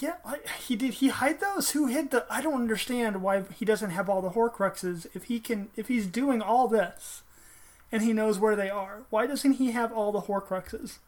Yeah, 0.00 0.14
I, 0.24 0.40
he 0.66 0.74
did. 0.74 0.94
He 0.94 1.08
hide 1.08 1.40
those? 1.40 1.70
Who 1.70 1.86
hid 1.86 2.10
the? 2.10 2.26
I 2.28 2.42
don't 2.42 2.54
understand 2.54 3.22
why 3.22 3.44
he 3.56 3.64
doesn't 3.64 3.90
have 3.90 4.08
all 4.08 4.20
the 4.20 4.30
Horcruxes. 4.30 5.06
If 5.14 5.24
he 5.24 5.38
can, 5.38 5.68
if 5.76 5.86
he's 5.86 6.06
doing 6.06 6.42
all 6.42 6.66
this, 6.66 7.22
and 7.94 8.02
he 8.02 8.12
knows 8.12 8.38
where 8.38 8.56
they 8.56 8.68
are, 8.68 9.04
why 9.08 9.26
doesn't 9.26 9.54
he 9.54 9.70
have 9.70 9.92
all 9.92 10.12
the 10.12 10.22
Horcruxes? 10.22 10.98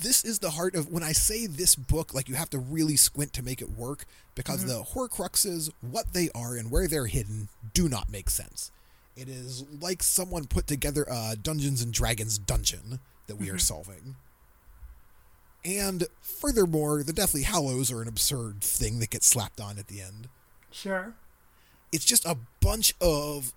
this 0.00 0.24
is 0.24 0.38
the 0.38 0.50
heart 0.50 0.74
of 0.74 0.90
when 0.90 1.02
I 1.02 1.12
say 1.12 1.46
this 1.46 1.74
book, 1.74 2.14
like 2.14 2.28
you 2.28 2.34
have 2.34 2.50
to 2.50 2.58
really 2.58 2.96
squint 2.96 3.32
to 3.34 3.42
make 3.42 3.60
it 3.60 3.70
work 3.70 4.06
because 4.34 4.64
mm-hmm. 4.64 4.68
the 4.68 4.82
Horcruxes, 4.82 5.70
what 5.80 6.12
they 6.12 6.30
are 6.34 6.56
and 6.56 6.70
where 6.70 6.88
they're 6.88 7.06
hidden, 7.06 7.48
do 7.74 7.88
not 7.88 8.10
make 8.10 8.30
sense. 8.30 8.70
It 9.16 9.28
is 9.28 9.64
like 9.80 10.02
someone 10.02 10.46
put 10.46 10.66
together 10.66 11.04
a 11.10 11.36
Dungeons 11.36 11.82
and 11.82 11.92
Dragons 11.92 12.38
dungeon 12.38 13.00
that 13.26 13.36
we 13.36 13.48
are 13.48 13.54
mm-hmm. 13.54 13.58
solving. 13.58 14.16
And 15.64 16.04
furthermore, 16.20 17.02
the 17.02 17.12
Deathly 17.12 17.42
Hallows 17.42 17.92
are 17.92 18.02
an 18.02 18.08
absurd 18.08 18.62
thing 18.62 18.98
that 18.98 19.10
gets 19.10 19.26
slapped 19.26 19.60
on 19.60 19.78
at 19.78 19.88
the 19.88 20.00
end. 20.00 20.28
Sure. 20.70 21.14
It's 21.92 22.04
just 22.04 22.24
a 22.24 22.38
bunch 22.60 22.94
of 23.00 23.52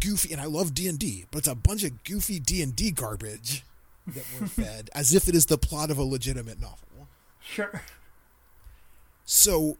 goofy, 0.00 0.32
and 0.32 0.40
I 0.40 0.46
love 0.46 0.74
D 0.74 0.88
and 0.88 0.98
D, 0.98 1.26
but 1.30 1.38
it's 1.38 1.48
a 1.48 1.54
bunch 1.54 1.84
of 1.84 2.04
goofy 2.04 2.38
D 2.38 2.62
and 2.62 2.74
D 2.74 2.90
garbage 2.90 3.64
that 4.06 4.24
we're 4.40 4.46
fed 4.64 4.90
as 4.94 5.14
if 5.14 5.28
it 5.28 5.34
is 5.34 5.46
the 5.46 5.58
plot 5.58 5.90
of 5.90 5.98
a 5.98 6.02
legitimate 6.02 6.60
novel. 6.60 7.08
Sure. 7.40 7.82
So, 9.24 9.76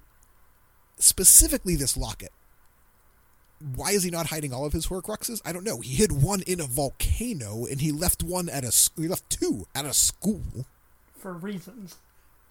specifically 0.98 1.76
this 1.76 1.96
locket. 1.96 2.32
Why 3.74 3.90
is 3.90 4.04
he 4.04 4.10
not 4.10 4.26
hiding 4.28 4.52
all 4.52 4.64
of 4.64 4.72
his 4.72 4.86
Horcruxes? 4.86 5.40
I 5.44 5.52
don't 5.52 5.64
know. 5.64 5.80
He 5.80 5.94
hid 5.96 6.12
one 6.12 6.42
in 6.42 6.60
a 6.60 6.64
volcano, 6.66 7.66
and 7.66 7.80
he 7.80 7.90
left 7.90 8.22
one 8.22 8.48
at 8.48 8.64
a. 8.64 8.72
He 9.00 9.08
left 9.08 9.28
two 9.30 9.66
at 9.74 9.84
a 9.84 9.92
school. 9.92 10.66
For 11.18 11.32
reasons. 11.32 11.96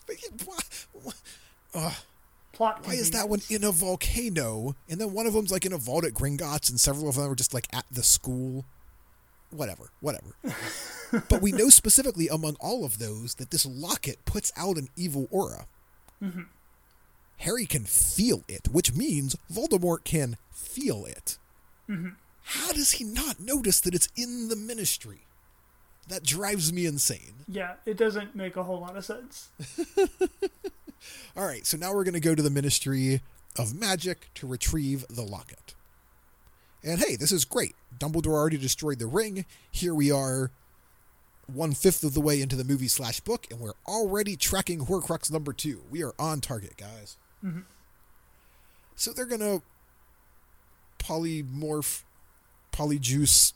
But 0.05 0.15
he- 0.19 0.27
why, 0.45 0.57
why- 1.73 1.93
Plot. 2.57 2.87
why 2.87 2.93
is 2.93 3.11
that 3.11 3.29
one 3.29 3.41
in 3.51 3.63
a 3.63 3.71
volcano, 3.71 4.75
and 4.89 4.99
then 4.99 5.13
one 5.13 5.27
of 5.27 5.33
them's 5.33 5.51
like 5.51 5.67
in 5.67 5.73
a 5.73 5.77
vault 5.77 6.03
at 6.03 6.15
Gringotts, 6.15 6.71
and 6.71 6.79
several 6.79 7.07
of 7.07 7.13
them 7.13 7.29
are 7.29 7.35
just 7.35 7.53
like 7.53 7.67
at 7.71 7.85
the 7.91 8.01
school? 8.01 8.65
Whatever, 9.51 9.91
whatever. 9.99 10.35
but 11.29 11.43
we 11.43 11.51
know 11.51 11.69
specifically 11.69 12.27
among 12.27 12.55
all 12.59 12.83
of 12.83 12.97
those 12.97 13.35
that 13.35 13.51
this 13.51 13.63
locket 13.63 14.25
puts 14.25 14.51
out 14.57 14.77
an 14.77 14.87
evil 14.95 15.27
aura. 15.29 15.67
Mm-hmm. 16.19 16.41
Harry 17.37 17.67
can 17.67 17.83
feel 17.83 18.43
it, 18.47 18.67
which 18.71 18.95
means 18.95 19.35
Voldemort 19.53 20.03
can 20.03 20.37
feel 20.51 21.05
it. 21.05 21.37
Mm-hmm. 21.87 22.09
How 22.41 22.71
does 22.71 22.93
he 22.93 23.03
not 23.03 23.39
notice 23.39 23.79
that 23.81 23.93
it's 23.93 24.09
in 24.15 24.49
the 24.49 24.55
ministry? 24.55 25.27
That 26.07 26.23
drives 26.23 26.73
me 26.73 26.87
insane. 26.87 27.45
Yeah, 27.47 27.73
it 27.85 27.97
doesn't 27.97 28.35
make 28.35 28.55
a 28.55 28.63
whole 28.63 28.79
lot 28.79 28.97
of 28.97 29.05
sense. 29.05 29.49
All 31.35 31.45
right, 31.45 31.65
so 31.65 31.77
now 31.77 31.93
we're 31.93 32.03
going 32.03 32.13
to 32.13 32.19
go 32.19 32.35
to 32.35 32.41
the 32.41 32.49
Ministry 32.49 33.21
of 33.57 33.73
Magic 33.73 34.29
to 34.35 34.47
retrieve 34.47 35.05
the 35.09 35.23
locket. 35.23 35.75
And 36.83 36.99
hey, 36.99 37.15
this 37.15 37.31
is 37.31 37.45
great. 37.45 37.75
Dumbledore 37.97 38.33
already 38.33 38.57
destroyed 38.57 38.99
the 38.99 39.07
ring. 39.07 39.45
Here 39.71 39.93
we 39.93 40.11
are, 40.11 40.51
one 41.47 41.73
fifth 41.73 42.03
of 42.03 42.13
the 42.13 42.21
way 42.21 42.41
into 42.41 42.55
the 42.55 42.63
movie 42.63 42.87
slash 42.87 43.19
book, 43.19 43.47
and 43.49 43.59
we're 43.59 43.73
already 43.87 44.35
tracking 44.35 44.85
Horcrux 44.85 45.31
number 45.31 45.53
two. 45.53 45.81
We 45.89 46.03
are 46.03 46.13
on 46.19 46.41
target, 46.41 46.77
guys. 46.77 47.17
Mm-hmm. 47.43 47.61
So 48.95 49.13
they're 49.13 49.25
going 49.25 49.41
to 49.41 49.61
polymorph, 50.99 52.03
polyjuice 52.71 53.53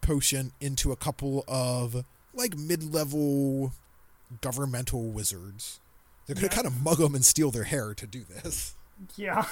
potion 0.00 0.52
into 0.60 0.92
a 0.92 0.96
couple 0.96 1.44
of 1.48 2.04
like 2.32 2.56
mid 2.56 2.94
level 2.94 3.72
governmental 4.40 5.02
wizards 5.02 5.80
They're 6.26 6.34
going 6.34 6.48
to 6.48 6.54
kind 6.54 6.66
of 6.66 6.82
mug 6.82 6.98
them 6.98 7.14
and 7.14 7.24
steal 7.24 7.50
their 7.50 7.64
hair 7.64 7.94
to 7.94 8.06
do 8.06 8.24
this. 8.24 8.74
Yeah. 9.16 9.46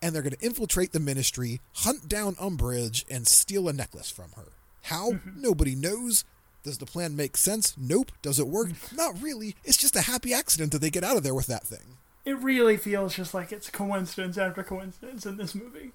And 0.00 0.14
they're 0.14 0.22
going 0.22 0.34
to 0.34 0.44
infiltrate 0.44 0.92
the 0.92 1.00
ministry, 1.00 1.60
hunt 1.74 2.08
down 2.08 2.34
Umbridge, 2.36 3.04
and 3.10 3.26
steal 3.26 3.68
a 3.68 3.72
necklace 3.72 4.10
from 4.10 4.30
her. 4.36 4.52
How? 4.82 5.12
Mm-hmm. 5.12 5.42
Nobody 5.42 5.74
knows. 5.74 6.24
Does 6.62 6.78
the 6.78 6.86
plan 6.86 7.16
make 7.16 7.36
sense? 7.36 7.74
Nope. 7.76 8.12
Does 8.22 8.38
it 8.38 8.48
work? 8.48 8.68
Mm. 8.68 8.96
Not 8.96 9.22
really. 9.22 9.56
It's 9.64 9.76
just 9.76 9.96
a 9.96 10.02
happy 10.02 10.32
accident 10.32 10.72
that 10.72 10.80
they 10.80 10.90
get 10.90 11.04
out 11.04 11.16
of 11.16 11.22
there 11.22 11.34
with 11.34 11.46
that 11.46 11.66
thing. 11.66 11.98
It 12.24 12.38
really 12.38 12.76
feels 12.76 13.14
just 13.14 13.34
like 13.34 13.52
it's 13.52 13.70
coincidence 13.70 14.36
after 14.36 14.62
coincidence 14.62 15.24
in 15.26 15.36
this 15.36 15.54
movie. 15.54 15.92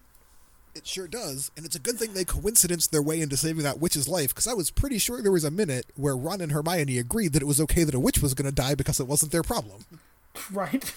It 0.76 0.88
sure 0.88 1.08
does, 1.08 1.52
and 1.56 1.66
it's 1.66 1.76
a 1.76 1.80
good 1.80 1.98
thing 1.98 2.14
they 2.14 2.26
coincidence 2.26 2.88
their 2.88 3.02
way 3.02 3.22
into 3.22 3.38
saving 3.38 3.64
that 3.64 3.80
witch's 3.80 4.08
life, 4.08 4.30
because 4.30 4.48
I 4.48 4.54
was 4.54 4.72
pretty 4.72 4.98
sure 4.98 5.22
there 5.22 5.32
was 5.32 5.44
a 5.44 5.52
minute 5.52 5.86
where 5.96 6.18
Ron 6.18 6.42
and 6.42 6.52
Hermione 6.52 6.98
agreed 6.98 7.34
that 7.34 7.44
it 7.44 7.46
was 7.46 7.62
okay 7.62 7.84
that 7.84 7.94
a 7.94 8.00
witch 8.00 8.22
was 8.22 8.34
going 8.34 8.50
to 8.50 8.56
die 8.56 8.74
because 8.74 9.00
it 9.00 9.08
wasn't 9.08 9.32
their 9.32 9.44
problem. 9.44 9.86
Right? 10.52 10.94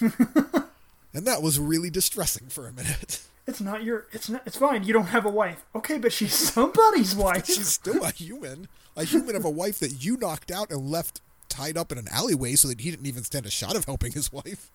And 1.17 1.27
that 1.27 1.43
was 1.43 1.59
really 1.59 1.89
distressing 1.89 2.49
for 2.49 2.67
a 2.69 2.73
minute. 2.73 3.23
it's 3.47 3.61
not 3.61 3.83
your 3.85 4.07
it's 4.13 4.29
not 4.29 4.43
it's 4.45 4.59
fine. 4.59 4.85
You 4.85 4.93
don't 4.93 5.07
have 5.07 5.25
a 5.25 5.31
wife. 5.31 5.65
Okay, 5.75 5.97
but 5.97 6.13
she's 6.13 6.35
somebody's 6.35 7.15
wife. 7.15 7.47
She's 7.47 7.69
still 7.69 8.05
a 8.05 8.11
human. 8.11 8.69
A 8.97 9.05
human 9.05 9.35
of 9.37 9.45
a 9.45 9.51
wife 9.51 9.79
that 9.81 10.05
you 10.05 10.17
knocked 10.17 10.51
out 10.51 10.71
and 10.71 10.91
left 10.91 11.21
tied 11.49 11.79
up 11.79 11.91
in 11.91 11.97
an 11.97 12.09
alleyway 12.11 12.55
so 12.55 12.69
that 12.69 12.81
he 12.81 12.91
didn't 12.91 13.07
even 13.07 13.23
stand 13.23 13.47
a 13.47 13.51
shot 13.51 13.77
of 13.77 13.87
helping 13.87 14.13
his 14.13 14.31
wife. 14.33 14.71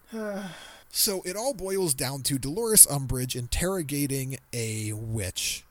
So 0.91 1.21
it 1.25 1.35
all 1.35 1.53
boils 1.53 1.93
down 1.93 2.21
to 2.23 2.37
Dolores 2.37 2.85
Umbridge 2.85 3.35
interrogating 3.35 4.37
a 4.53 4.93
witch 4.93 5.63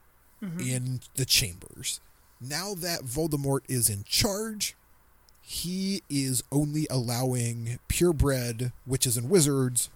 mm-hmm. 0.43 0.61
in 0.61 1.01
the 1.17 1.25
chambers. 1.25 2.01
Now 2.41 2.75
that 2.75 3.03
Voldemort 3.03 3.61
is 3.69 3.91
in 3.91 4.05
charge, 4.05 4.75
he 5.43 6.03
is 6.09 6.43
only 6.51 6.87
allowing 6.91 7.79
purebred 7.89 8.73
witches 8.87 9.17
and 9.17 9.29
wizards 9.29 9.91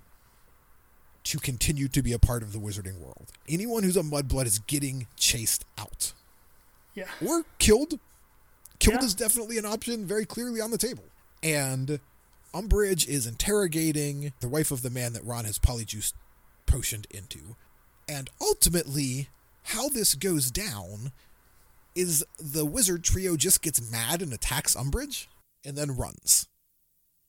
to 1.24 1.38
continue 1.38 1.88
to 1.88 2.02
be 2.02 2.12
a 2.12 2.18
part 2.18 2.42
of 2.42 2.52
the 2.52 2.58
wizarding 2.58 2.98
world. 2.98 3.32
Anyone 3.48 3.82
who's 3.82 3.96
a 3.96 4.02
mudblood 4.02 4.46
is 4.46 4.58
getting 4.58 5.06
chased 5.16 5.64
out 5.78 6.12
yeah. 6.94 7.06
or 7.26 7.44
killed. 7.58 7.98
Killed 8.78 9.00
Yeah. 9.00 9.06
is 9.06 9.14
definitely 9.14 9.56
an 9.56 9.64
option, 9.64 10.06
very 10.06 10.26
clearly 10.26 10.60
on 10.60 10.70
the 10.70 10.78
table. 10.78 11.04
And 11.42 12.00
Umbridge 12.54 13.08
is 13.08 13.26
interrogating 13.26 14.32
the 14.40 14.48
wife 14.48 14.70
of 14.70 14.82
the 14.82 14.90
man 14.90 15.12
that 15.14 15.24
Ron 15.24 15.44
has 15.44 15.58
polyjuice 15.58 16.12
potioned 16.66 17.06
into. 17.10 17.56
And 18.08 18.30
ultimately, 18.40 19.28
how 19.64 19.88
this 19.88 20.14
goes 20.14 20.50
down 20.50 21.10
is 21.94 22.24
the 22.38 22.64
wizard 22.64 23.02
trio 23.02 23.36
just 23.36 23.60
gets 23.60 23.90
mad 23.90 24.22
and 24.22 24.32
attacks 24.32 24.76
Umbridge 24.76 25.26
and 25.64 25.76
then 25.76 25.96
runs. 25.96 26.46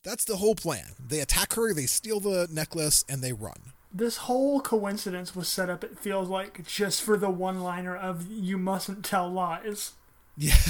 That's 0.04 0.26
the 0.26 0.38
whole 0.38 0.54
plan. 0.54 0.92
They 1.00 1.20
attack 1.20 1.54
her, 1.54 1.74
they 1.74 1.88
steal 1.88 2.20
the 2.20 2.48
necklace, 2.52 3.04
and 3.10 3.24
they 3.24 3.34
run. 3.34 3.74
This 3.92 4.18
whole 4.18 4.62
coincidence 4.62 5.36
was 5.36 5.48
set 5.48 5.70
up, 5.70 5.84
it 5.84 5.98
feels 5.98 6.30
like, 6.30 6.66
just 6.68 7.02
for 7.02 7.18
the 7.18 7.30
one 7.30 7.62
liner 7.62 7.96
of 7.96 8.30
you 8.30 8.58
mustn't 8.58 9.04
tell 9.04 9.30
lies. 9.30 9.94
Yeah. 10.38 10.56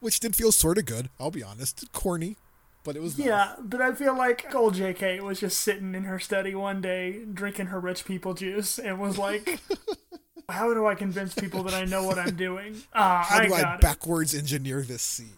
Which 0.00 0.20
did 0.20 0.36
feel 0.36 0.52
sort 0.52 0.78
of 0.78 0.84
good, 0.84 1.08
I'll 1.18 1.30
be 1.30 1.44
honest. 1.44 1.90
Corny, 1.92 2.36
but 2.84 2.96
it 2.96 3.02
was 3.02 3.18
nice. 3.18 3.26
Yeah, 3.28 3.54
but 3.60 3.80
I 3.80 3.92
feel 3.92 4.16
like 4.16 4.54
old 4.54 4.74
JK 4.74 5.20
was 5.20 5.40
just 5.40 5.58
sitting 5.60 5.94
in 5.94 6.04
her 6.04 6.18
study 6.18 6.54
one 6.54 6.80
day 6.80 7.20
drinking 7.32 7.66
her 7.66 7.78
rich 7.80 8.04
people 8.04 8.34
juice 8.34 8.78
and 8.78 8.98
was 8.98 9.18
like, 9.18 9.60
How 10.48 10.74
do 10.74 10.86
I 10.86 10.94
convince 10.94 11.34
people 11.34 11.62
that 11.62 11.74
I 11.74 11.84
know 11.84 12.04
what 12.04 12.18
I'm 12.18 12.36
doing? 12.36 12.76
Ah, 12.92 13.24
How 13.28 13.38
I 13.38 13.46
do 13.46 13.54
I 13.54 13.60
got 13.62 13.74
it. 13.76 13.80
backwards 13.80 14.34
engineer 14.34 14.82
this 14.82 15.02
scene? 15.02 15.28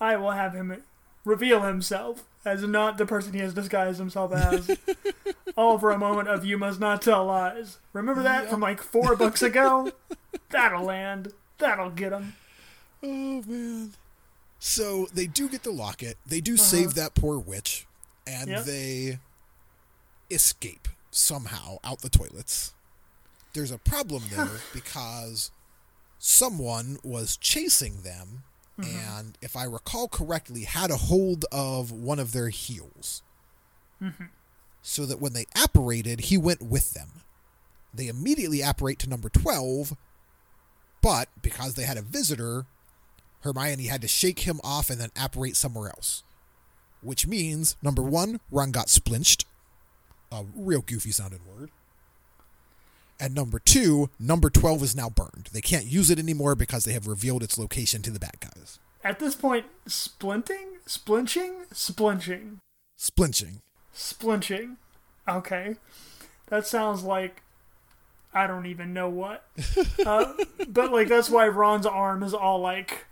I 0.00 0.16
will 0.16 0.30
have 0.30 0.54
him 0.54 0.82
reveal 1.24 1.60
himself 1.62 2.24
as 2.44 2.62
not 2.62 2.96
the 2.98 3.06
person 3.06 3.32
he 3.34 3.40
has 3.40 3.54
disguised 3.54 3.98
himself 3.98 4.32
as. 4.32 4.76
All 5.56 5.78
for 5.78 5.90
a 5.90 5.98
moment 5.98 6.28
of 6.28 6.44
you 6.44 6.56
must 6.58 6.80
not 6.80 7.02
tell 7.02 7.26
lies. 7.26 7.78
Remember 7.92 8.22
that 8.22 8.48
from 8.48 8.60
like 8.60 8.80
four 8.80 9.14
books 9.16 9.42
ago? 9.42 9.92
That'll 10.50 10.84
land. 10.84 11.32
That'll 11.58 11.90
get 11.90 12.12
him. 12.12 12.34
Oh 13.02 13.42
man. 13.46 13.92
So 14.64 15.08
they 15.12 15.26
do 15.26 15.48
get 15.48 15.64
the 15.64 15.72
locket. 15.72 16.18
They 16.24 16.40
do 16.40 16.54
uh-huh. 16.54 16.62
save 16.62 16.94
that 16.94 17.16
poor 17.16 17.36
witch, 17.36 17.84
and 18.28 18.48
Yep. 18.48 18.64
they 18.64 19.18
escape 20.30 20.86
somehow 21.10 21.78
out 21.82 21.98
the 21.98 22.08
toilets. 22.08 22.72
There's 23.54 23.72
a 23.72 23.78
problem 23.78 24.22
there 24.30 24.60
because 24.72 25.50
someone 26.20 27.00
was 27.02 27.36
chasing 27.36 28.02
them, 28.02 28.44
mm-hmm. 28.78 28.96
and 29.18 29.36
if 29.42 29.56
I 29.56 29.64
recall 29.64 30.06
correctly, 30.06 30.62
had 30.62 30.92
a 30.92 30.96
hold 30.96 31.44
of 31.50 31.90
one 31.90 32.20
of 32.20 32.30
their 32.30 32.50
heels. 32.50 33.24
Mm-hmm. 34.00 34.26
So 34.80 35.06
that 35.06 35.20
when 35.20 35.32
they 35.32 35.46
apparated, 35.56 36.20
he 36.20 36.38
went 36.38 36.62
with 36.62 36.94
them. 36.94 37.08
They 37.92 38.06
immediately 38.06 38.60
apparate 38.60 39.00
to 39.00 39.08
number 39.08 39.28
12, 39.28 39.96
but 41.02 41.28
because 41.42 41.74
they 41.74 41.82
had 41.82 41.98
a 41.98 42.02
visitor, 42.02 42.66
Hermione 43.42 43.86
had 43.86 44.02
to 44.02 44.08
shake 44.08 44.40
him 44.40 44.60
off 44.64 44.90
and 44.90 45.00
then 45.00 45.10
apparate 45.16 45.56
somewhere 45.56 45.88
else. 45.88 46.22
Which 47.02 47.26
means, 47.26 47.76
number 47.82 48.02
one, 48.02 48.40
Ron 48.50 48.70
got 48.70 48.88
splinched. 48.88 49.44
A 50.30 50.44
real 50.54 50.80
goofy 50.80 51.10
sounding 51.10 51.40
word. 51.46 51.70
And 53.20 53.34
number 53.34 53.58
two, 53.58 54.10
number 54.18 54.50
12 54.50 54.82
is 54.82 54.96
now 54.96 55.10
burned. 55.10 55.48
They 55.52 55.60
can't 55.60 55.84
use 55.84 56.10
it 56.10 56.18
anymore 56.18 56.54
because 56.54 56.84
they 56.84 56.92
have 56.92 57.06
revealed 57.06 57.42
its 57.42 57.58
location 57.58 58.02
to 58.02 58.10
the 58.10 58.18
bad 58.18 58.40
guys. 58.40 58.78
At 59.04 59.18
this 59.18 59.34
point, 59.34 59.66
splinting? 59.86 60.78
Splinching? 60.86 61.66
Splinching. 61.72 62.58
Splinching. 62.98 63.58
Splinching. 63.94 64.76
Okay. 65.28 65.76
That 66.46 66.66
sounds 66.66 67.02
like 67.02 67.42
I 68.34 68.46
don't 68.46 68.66
even 68.66 68.92
know 68.92 69.08
what. 69.08 69.44
uh, 70.06 70.32
but 70.68 70.92
like 70.92 71.08
that's 71.08 71.30
why 71.30 71.48
Ron's 71.48 71.86
arm 71.86 72.22
is 72.22 72.34
all 72.34 72.60
like 72.60 73.06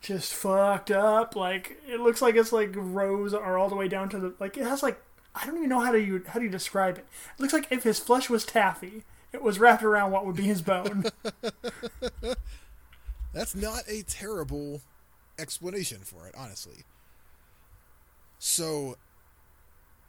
just 0.00 0.34
fucked 0.34 0.90
up. 0.90 1.36
Like 1.36 1.78
it 1.88 2.00
looks 2.00 2.22
like 2.22 2.34
it's 2.34 2.52
like 2.52 2.72
rows 2.74 3.34
are 3.34 3.58
all 3.58 3.68
the 3.68 3.76
way 3.76 3.88
down 3.88 4.08
to 4.10 4.18
the 4.18 4.34
like 4.38 4.56
it 4.56 4.64
has 4.64 4.82
like 4.82 5.00
I 5.34 5.46
don't 5.46 5.56
even 5.58 5.68
know 5.68 5.80
how 5.80 5.92
to 5.92 6.00
you 6.00 6.22
how 6.26 6.38
do 6.38 6.44
you 6.44 6.50
describe 6.50 6.98
it. 6.98 7.06
It 7.38 7.40
looks 7.40 7.52
like 7.52 7.68
if 7.70 7.82
his 7.82 7.98
flesh 7.98 8.28
was 8.28 8.44
taffy, 8.44 9.04
it 9.32 9.42
was 9.42 9.58
wrapped 9.58 9.82
around 9.82 10.10
what 10.10 10.26
would 10.26 10.36
be 10.36 10.44
his 10.44 10.62
bone. 10.62 11.04
That's 13.32 13.54
not 13.54 13.82
a 13.86 14.02
terrible 14.02 14.82
explanation 15.38 16.00
for 16.02 16.26
it, 16.26 16.34
honestly. 16.36 16.84
So, 18.38 18.96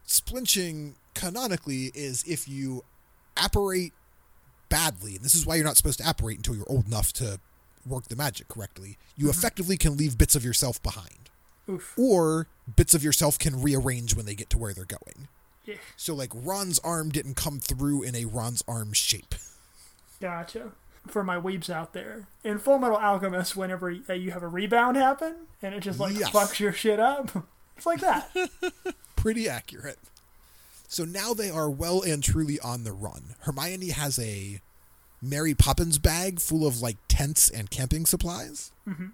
splinching 0.08 0.96
canonically 1.14 1.92
is 1.94 2.24
if 2.24 2.48
you 2.48 2.84
apparate 3.38 3.94
badly, 4.70 5.16
and 5.16 5.24
this 5.24 5.36
is 5.36 5.46
why 5.46 5.56
you're 5.56 5.66
not 5.66 5.78
supposed 5.78 6.00
to 6.00 6.10
apparate 6.10 6.38
until 6.38 6.56
you're 6.56 6.70
old 6.70 6.88
enough 6.88 7.14
to 7.14 7.40
work 7.86 8.08
the 8.08 8.15
magic 8.15 8.48
correctly. 8.48 8.98
You 9.15 9.30
effectively 9.30 9.78
can 9.78 9.98
leave 9.98 10.17
bits 10.17 10.36
of 10.36 10.44
yourself 10.46 10.82
behind, 10.84 11.30
Oof. 11.70 11.94
or 11.98 12.48
bits 12.76 12.94
of 12.94 13.04
yourself 13.04 13.38
can 13.39 13.62
rearrange 13.62 14.15
when 14.15 14.26
they 14.26 14.36
get 14.36 14.50
to 14.52 14.58
where 14.58 14.74
they're 14.74 14.86
going. 14.86 15.28
Yeah. 15.65 15.76
So, 15.96 16.15
like, 16.15 16.32
Ron's 16.34 16.80
arm 16.80 17.10
didn't 17.10 17.36
come 17.36 17.60
through 17.60 18.02
in 18.04 18.15
a 18.15 18.26
Ron's 18.26 18.63
arm 18.67 18.94
shape. 18.94 19.36
Gotcha. 20.20 20.72
For 21.08 21.24
my 21.24 21.38
weebs 21.38 21.70
out 21.70 21.94
there, 21.94 22.28
in 22.44 22.60
Fullmetal 22.60 23.02
Alchemist, 23.02 23.56
whenever 23.56 23.96
uh, 24.10 24.13
you 24.13 24.32
have 24.32 24.44
a 24.44 24.48
rebound 24.48 24.98
happen 24.98 25.36
and 25.62 25.74
it 25.74 25.80
just 25.82 26.00
like 26.00 26.15
Yes. 26.17 26.30
fucks 26.30 26.60
your 26.60 26.72
shit 26.74 27.00
up, 27.00 27.32
it's 27.78 27.86
like 27.88 28.02
that. 28.02 28.30
pretty 29.15 29.50
accurate. 29.50 29.98
So 30.88 31.06
now 31.06 31.34
they 31.34 31.50
are 31.50 31.70
well 31.70 32.02
and 32.04 32.22
truly 32.24 32.60
on 32.60 32.84
the 32.84 32.91
run. 32.91 33.36
Hermione 33.41 33.89
has 33.89 34.20
a 34.20 34.62
Mary 35.22 35.54
Poppins 35.54 35.98
bag 35.98 36.40
full 36.40 36.66
of 36.66 36.82
like 36.82 36.98
tents 37.08 37.50
and 37.50 37.70
camping 37.70 38.06
supplies. 38.06 38.72
Mm-hmm. 38.88 39.08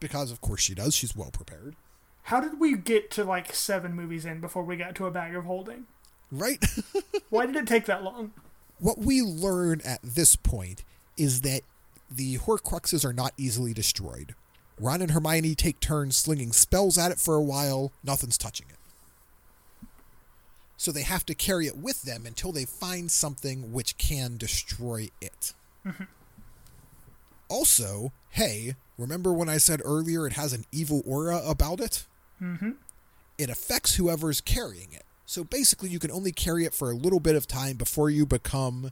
Because 0.00 0.30
of 0.30 0.40
course 0.40 0.60
she 0.62 0.74
does. 0.74 0.94
She's 0.94 1.14
well 1.16 1.30
prepared, 1.30 1.76
How 2.24 2.40
did 2.40 2.58
we 2.58 2.76
get 2.76 3.10
to 3.12 3.24
like 3.24 3.54
seven 3.54 3.94
movies 3.94 4.24
in 4.24 4.40
before 4.40 4.62
we 4.64 4.76
got 4.76 4.94
to 4.96 5.06
a 5.06 5.10
bag 5.10 5.34
of 5.34 5.44
holding? 5.44 5.84
right? 6.30 6.64
Why 7.30 7.44
did 7.46 7.56
it 7.56 7.66
take 7.66 7.84
that 7.86 8.02
long? 8.02 8.32
what 8.78 8.98
we 8.98 9.22
learn 9.22 9.80
at 9.84 10.00
this 10.02 10.34
point 10.34 10.82
is 11.16 11.42
that 11.42 11.60
the 12.10 12.38
Horcruxes 12.38 13.04
are 13.04 13.12
not 13.12 13.32
easily 13.36 13.72
destroyed. 13.72 14.34
Ron 14.80 15.00
and 15.02 15.12
Hermione 15.12 15.54
take 15.54 15.78
turns 15.78 16.16
slinging 16.16 16.50
spells 16.50 16.98
at 16.98 17.12
it 17.12 17.20
for 17.20 17.36
a 17.36 17.42
while. 17.42 17.92
Nothing's 18.02 18.36
touching 18.36 18.66
it. 18.70 18.76
So 20.76 20.90
they 20.90 21.02
have 21.02 21.24
to 21.26 21.34
carry 21.34 21.66
it 21.66 21.76
with 21.76 22.02
them 22.02 22.26
until 22.26 22.52
they 22.52 22.64
find 22.64 23.10
something 23.10 23.72
which 23.72 23.98
can 23.98 24.36
destroy 24.36 25.08
it. 25.20 25.52
also, 27.48 28.12
hey, 28.30 28.74
remember 28.98 29.32
when 29.32 29.48
I 29.48 29.58
said 29.58 29.80
earlier 29.84 30.26
it 30.26 30.32
has 30.32 30.52
an 30.52 30.64
evil 30.72 31.02
aura 31.06 31.40
about 31.46 31.80
it? 31.80 32.06
Mm-hmm. 32.40 32.72
It 33.38 33.50
affects 33.50 33.94
whoever's 33.94 34.40
carrying 34.40 34.92
it. 34.92 35.04
So 35.24 35.44
basically, 35.44 35.88
you 35.88 35.98
can 35.98 36.10
only 36.10 36.32
carry 36.32 36.64
it 36.64 36.74
for 36.74 36.90
a 36.90 36.94
little 36.94 37.20
bit 37.20 37.36
of 37.36 37.46
time 37.46 37.76
before 37.76 38.10
you 38.10 38.26
become. 38.26 38.90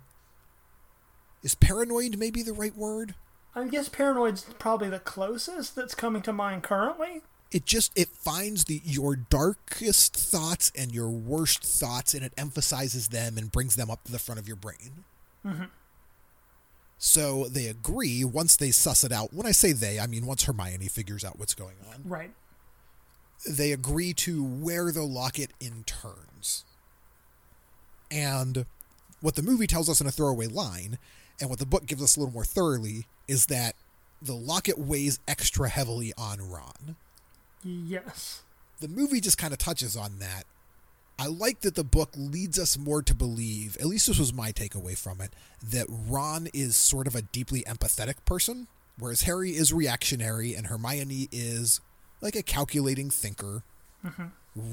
Is 1.43 1.55
paranoid 1.55 2.18
maybe 2.18 2.43
the 2.43 2.53
right 2.53 2.76
word? 2.76 3.14
I 3.55 3.66
guess 3.66 3.89
paranoid's 3.89 4.45
probably 4.59 4.89
the 4.89 5.01
closest 5.01 5.74
that's 5.74 5.95
coming 5.95 6.22
to 6.22 6.33
mind 6.33 6.62
currently. 6.62 7.22
It 7.53 7.66
just 7.66 7.92
it 7.98 8.09
finds 8.09 8.64
the 8.64 8.80
your 8.84 9.16
darkest 9.16 10.14
thoughts 10.16 10.70
and 10.76 10.92
your 10.92 11.11
worst 11.11 11.64
thoughts 11.64 12.14
and 12.14 12.24
it 12.24 12.32
emphasizes 12.38 13.09
them 13.09 13.36
and 13.36 13.51
brings 13.51 13.76
them 13.76 13.90
up 13.90 14.05
to 14.05 14.12
the 14.12 14.18
front 14.18 14.38
of 14.38 14.46
your 14.46 14.57
brain. 14.57 15.05
Mm-hmm. 15.44 15.64
so 16.98 17.44
they 17.48 17.66
agree 17.66 18.24
once 18.24 18.57
they 18.57 18.70
suss 18.70 19.05
it 19.05 19.12
out. 19.12 19.32
When 19.32 19.46
i 19.46 19.53
say 19.53 19.72
they 19.72 19.98
i 19.98 20.07
mean 20.07 20.26
once 20.26 20.44
hermione 20.44 20.88
figures 20.88 21.24
out 21.24 21.38
what's 21.38 21.55
going 21.55 21.76
on. 21.92 22.03
Right. 22.05 22.30
they 23.48 23.72
agree 23.72 24.12
to 24.14 24.44
wear 24.44 24.92
the 24.92 25.03
locket 25.03 25.51
in 25.61 25.84
turns. 25.84 26.64
And 28.11 28.66
what 29.20 29.34
the 29.36 29.42
movie 29.42 29.66
tells 29.66 29.88
us 29.88 30.01
in 30.01 30.07
a 30.07 30.11
throwaway 30.11 30.46
line 30.46 30.98
and 31.40 31.48
what 31.48 31.59
the 31.59 31.66
book 31.66 31.86
gives 31.86 32.03
us 32.03 32.16
a 32.16 32.20
little 32.20 32.34
more 32.34 32.44
thoroughly 32.44 33.07
is 33.26 33.46
that 33.46 33.74
the 34.20 34.34
locket 34.34 34.76
weighs 34.78 35.20
extra 35.26 35.68
heavily 35.70 36.12
on 36.18 36.38
ron 36.51 36.96
Yes. 37.64 38.42
the 38.80 38.88
movie 38.88 39.20
just 39.20 39.38
kind 39.38 39.52
of 39.52 39.58
touches 39.58 39.96
on 39.96 40.18
that. 40.20 40.44
I 41.18 41.26
like 41.26 41.61
that 41.61 41.74
the 41.74 41.84
book 41.84 42.11
leads 42.16 42.58
us 42.58 42.78
more 42.78 43.02
to 43.02 43.14
believe, 43.14 43.76
at 43.78 43.84
least 43.86 44.06
this 44.06 44.18
was 44.18 44.32
my 44.32 44.52
takeaway 44.52 44.96
from 44.96 45.20
it, 45.20 45.34
that 45.62 45.86
Ron 45.88 46.48
is 46.54 46.76
sort 46.76 47.06
of 47.06 47.14
a 47.14 47.20
deeply 47.20 47.62
empathetic 47.64 48.14
person, 48.24 48.68
whereas 48.98 49.22
Harry 49.22 49.50
is 49.50 49.70
reactionary 49.72 50.54
and 50.54 50.68
Hermione 50.68 51.28
is 51.30 51.80
like 52.22 52.36
a 52.36 52.42
calculating 52.42 53.11
thinker. 53.11 53.62
Mm-hmm. 54.02 54.24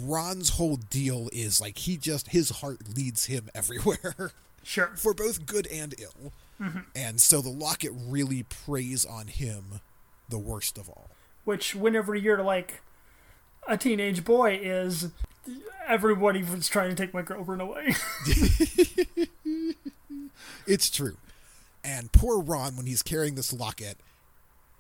Ron's 0.10 0.50
whole 0.52 0.78
deal 0.78 1.28
is 1.34 1.60
like 1.60 1.80
he 1.80 1.98
just, 1.98 2.30
his 2.30 2.50
heart 2.50 2.96
leads 2.96 3.26
him 3.26 3.50
everywhere 3.56 4.32
Sure. 4.64 4.92
for 4.96 5.14
both 5.14 5.46
good 5.46 5.68
and 5.68 5.94
ill. 6.00 6.32
Mm-hmm. 6.62 6.80
And 6.96 7.20
so 7.20 7.42
the 7.42 7.50
locket 7.50 7.92
really 7.94 8.44
preys 8.44 9.04
on 9.06 9.28
him 9.28 9.82
the 10.30 10.40
worst 10.40 10.78
of 10.78 10.90
all. 10.90 11.10
Which, 11.48 11.74
whenever 11.76 12.14
you're 12.14 12.44
like 12.44 12.82
a 13.70 13.78
teenage 13.78 14.26
boy, 14.26 14.60
is 14.62 15.12
everybody 15.88 16.44
was 16.44 16.68
trying 16.68 16.90
to 16.90 16.96
take 16.96 17.14
my 17.14 17.22
girlfriend 17.22 17.62
away. 17.62 17.96
It's 20.68 20.90
true. 20.90 21.16
And 21.84 22.12
poor 22.12 22.42
Ron, 22.42 22.76
when 22.76 22.86
he's 22.86 23.02
carrying 23.02 23.36
this 23.36 23.54
locket, 23.54 23.98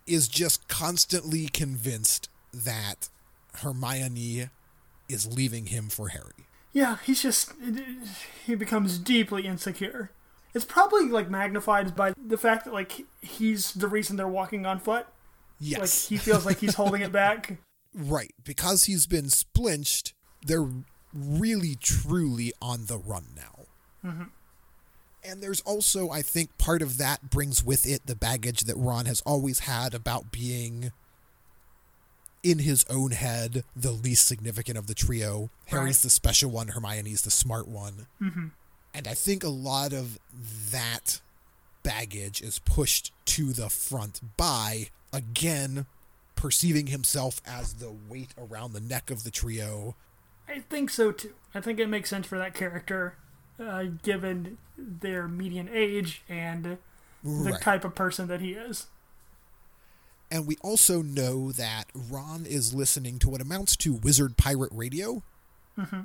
is 0.05 0.28
just 0.28 0.68
constantly 0.68 1.47
convinced 1.47 2.30
that 2.53 3.07
Hermione 3.61 4.49
is 5.07 5.34
leaving 5.34 5.68
him 5.68 5.88
for 5.88 6.09
Harry. 6.09 6.45
yeah, 6.74 6.97
he's 7.05 7.22
just 7.22 7.53
he 8.45 8.55
becomes 8.55 8.97
deeply 8.99 9.47
insecure. 9.47 10.11
It's 10.53 10.65
probably 10.65 11.05
like 11.07 11.30
magnified 11.30 11.95
by 11.95 12.13
the 12.22 12.38
fact 12.38 12.65
that 12.65 12.74
like 12.74 13.05
he's 13.22 13.72
the 13.74 13.88
reason 13.88 14.18
they're 14.18 14.28
walking 14.28 14.65
on 14.65 14.80
foot. 14.80 15.07
Like 15.60 15.80
Yes. 15.80 16.08
he 16.08 16.18
feels 16.18 16.45
like 16.45 16.60
he's 16.60 16.76
holding 16.76 17.01
it 17.01 17.12
back. 17.12 17.58
right. 17.93 18.34
Because 18.43 18.84
he's 18.86 19.08
been 19.08 19.30
splinched, 19.30 20.14
they're 20.45 20.70
really, 21.14 21.76
truly 21.76 22.53
on 22.62 22.86
the 22.86 22.97
run 22.97 23.28
now. 23.36 23.53
And 25.24 25.41
there's 25.43 25.60
also, 25.62 26.10
I 26.10 26.22
think, 26.22 26.58
part 26.58 26.82
of 26.82 26.97
that 26.97 27.30
brings 27.30 27.62
with 27.62 27.86
it 27.86 28.05
the 28.05 28.16
baggage 28.16 28.62
that 28.62 28.78
Ron 28.78 29.05
has 29.05 29.20
always 29.22 29.60
had 29.60 29.93
about 29.93 30.32
being 30.32 30.91
in 32.43 32.60
his 32.60 32.86
own 32.89 33.12
head 33.12 33.64
the 33.76 33.91
least 33.91 34.26
significant 34.26 34.78
of 34.78 34.88
the 34.88 34.93
trio. 34.93 35.49
Harry's 35.66 36.01
the 36.01 36.10
special 36.10 36.49
one, 36.49 36.70
Hermione's 36.70 37.24
the 37.24 37.32
smart 37.32 37.68
one. 37.68 38.08
Mm-hmm. 38.22 38.47
And 38.93 39.08
I 39.08 39.14
think 39.14 39.43
a 39.43 39.49
lot 39.49 39.91
of 39.91 40.18
that 40.72 41.20
baggage 41.84 42.41
is 42.41 42.60
pushed 42.60 43.12
to 43.26 43.51
the 43.51 43.70
front 43.70 44.22
by, 44.38 44.89
again, 45.14 45.86
perceiving 46.36 46.88
himself 46.88 47.41
as 47.45 47.76
the 47.76 47.91
weight 47.91 48.34
around 48.38 48.74
the 48.74 48.80
neck 48.80 49.10
of 49.10 49.24
the 49.24 49.32
trio. 49.32 49.95
I 50.47 50.60
think 50.60 50.89
so 50.89 51.12
too. 51.12 51.34
I 51.53 51.62
think 51.62 51.80
it 51.80 51.88
makes 51.88 52.10
sense 52.10 52.28
for 52.28 52.38
that 52.38 52.53
character, 52.53 53.18
uh, 53.60 53.84
given 54.03 54.58
their 54.78 55.28
median 55.28 55.70
age 55.72 56.24
and 56.30 56.64
the 56.66 56.78
Right. 57.51 57.62
type 57.62 57.84
of 57.84 57.95
person 57.95 58.28
that 58.28 58.39
he 58.41 58.51
is. 58.53 58.88
And 60.30 60.45
we 60.45 60.58
also 60.62 61.01
know 61.01 61.51
that 61.53 61.86
Ron 61.93 62.45
is 62.45 62.74
listening 62.74 63.18
to 63.20 63.30
what 63.30 63.41
amounts 63.41 63.76
to 63.78 63.93
wizard 63.93 64.38
pirate 64.38 64.72
radio. 64.74 65.24
Mm-hmm. 65.78 66.01